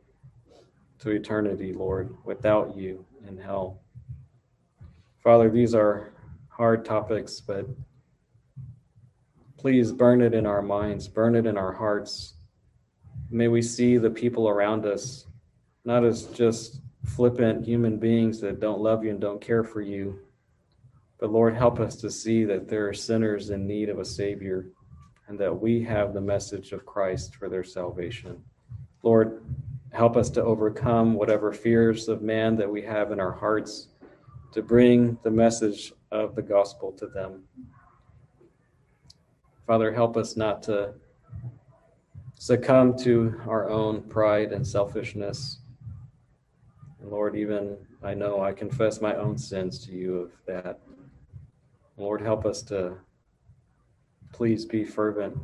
to 0.99 1.11
eternity, 1.11 1.73
Lord, 1.73 2.15
without 2.23 2.75
you 2.75 3.05
in 3.27 3.37
hell. 3.37 3.81
Father, 5.23 5.49
these 5.49 5.75
are 5.75 6.11
hard 6.49 6.85
topics, 6.85 7.39
but 7.39 7.67
Please 9.63 9.93
burn 9.93 10.21
it 10.21 10.33
in 10.33 10.45
our 10.45 10.61
minds, 10.61 11.07
burn 11.07 11.37
it 11.37 11.45
in 11.45 11.57
our 11.57 11.71
hearts. 11.71 12.33
May 13.31 13.47
we 13.47 13.61
see 13.61 13.95
the 13.95 14.09
people 14.09 14.49
around 14.49 14.85
us 14.85 15.25
not 15.85 16.03
as 16.03 16.23
just 16.23 16.81
flippant 17.05 17.65
human 17.65 17.97
beings 17.97 18.39
that 18.41 18.59
don't 18.59 18.81
love 18.81 19.03
you 19.03 19.11
and 19.11 19.19
don't 19.19 19.41
care 19.41 19.63
for 19.63 19.81
you, 19.81 20.19
but 21.19 21.31
Lord, 21.31 21.55
help 21.55 21.79
us 21.79 21.95
to 21.97 22.09
see 22.09 22.43
that 22.45 22.67
there 22.67 22.87
are 22.87 22.93
sinners 22.93 23.49
in 23.49 23.67
need 23.67 23.89
of 23.89 23.99
a 23.99 24.05
Savior 24.05 24.67
and 25.27 25.39
that 25.39 25.61
we 25.61 25.81
have 25.83 26.13
the 26.13 26.21
message 26.21 26.71
of 26.71 26.85
Christ 26.85 27.35
for 27.35 27.49
their 27.49 27.63
salvation. 27.63 28.43
Lord, 29.03 29.43
help 29.91 30.17
us 30.17 30.29
to 30.31 30.43
overcome 30.43 31.13
whatever 31.13 31.53
fears 31.53 32.07
of 32.07 32.21
man 32.21 32.55
that 32.57 32.69
we 32.69 32.81
have 32.81 33.11
in 33.11 33.19
our 33.19 33.31
hearts 33.31 33.87
to 34.51 34.61
bring 34.61 35.17
the 35.23 35.31
message 35.31 35.93
of 36.11 36.35
the 36.35 36.41
gospel 36.41 36.91
to 36.93 37.07
them. 37.07 37.43
Father, 39.65 39.93
help 39.93 40.17
us 40.17 40.35
not 40.35 40.61
to 40.63 40.93
succumb 42.35 42.97
to 42.97 43.39
our 43.47 43.69
own 43.69 44.01
pride 44.01 44.51
and 44.51 44.67
selfishness. 44.67 45.59
And 47.03 47.11
Lord, 47.11 47.35
even 47.35 47.77
I 48.01 48.13
know 48.13 48.41
I 48.41 48.53
confess 48.53 49.01
my 49.01 49.15
own 49.15 49.37
sins 49.37 49.85
to 49.85 49.91
you 49.91 50.15
of 50.21 50.31
that. 50.47 50.79
Lord, 51.97 52.21
help 52.21 52.45
us 52.45 52.61
to 52.63 52.93
please 54.31 54.65
be 54.65 54.85
fervent 54.85 55.37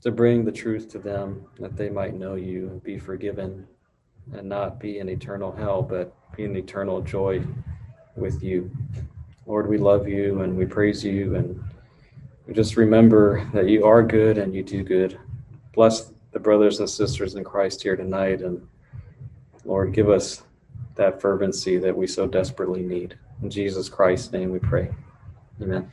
to 0.00 0.10
bring 0.10 0.44
the 0.44 0.52
truth 0.52 0.88
to 0.90 0.98
them 0.98 1.44
that 1.58 1.76
they 1.76 1.90
might 1.90 2.14
know 2.14 2.36
you 2.36 2.68
and 2.68 2.82
be 2.82 2.98
forgiven 2.98 3.66
and 4.32 4.48
not 4.48 4.78
be 4.78 5.00
in 5.00 5.08
eternal 5.08 5.52
hell, 5.52 5.82
but 5.82 6.14
be 6.36 6.44
in 6.44 6.56
eternal 6.56 7.02
joy 7.02 7.42
with 8.16 8.42
you. 8.42 8.70
Lord, 9.46 9.68
we 9.68 9.76
love 9.76 10.08
you 10.08 10.42
and 10.42 10.56
we 10.56 10.66
praise 10.66 11.04
you 11.04 11.34
and 11.34 11.62
we 12.46 12.54
just 12.54 12.76
remember 12.76 13.44
that 13.52 13.68
you 13.68 13.84
are 13.84 14.02
good 14.04 14.38
and 14.38 14.54
you 14.54 14.62
do 14.62 14.84
good. 14.84 15.18
Bless 15.74 16.12
the 16.30 16.40
brothers 16.40 16.78
and 16.78 16.88
sisters 16.88 17.34
in 17.34 17.42
Christ 17.42 17.82
here 17.82 17.96
tonight. 17.96 18.40
And 18.40 18.66
Lord, 19.64 19.92
give 19.92 20.08
us 20.08 20.42
that 20.96 21.20
fervency 21.20 21.78
that 21.78 21.96
we 21.96 22.06
so 22.06 22.26
desperately 22.26 22.82
need. 22.82 23.16
In 23.42 23.50
Jesus 23.50 23.88
Christ's 23.88 24.32
name 24.32 24.50
we 24.50 24.58
pray. 24.58 24.90
Amen. 25.60 25.90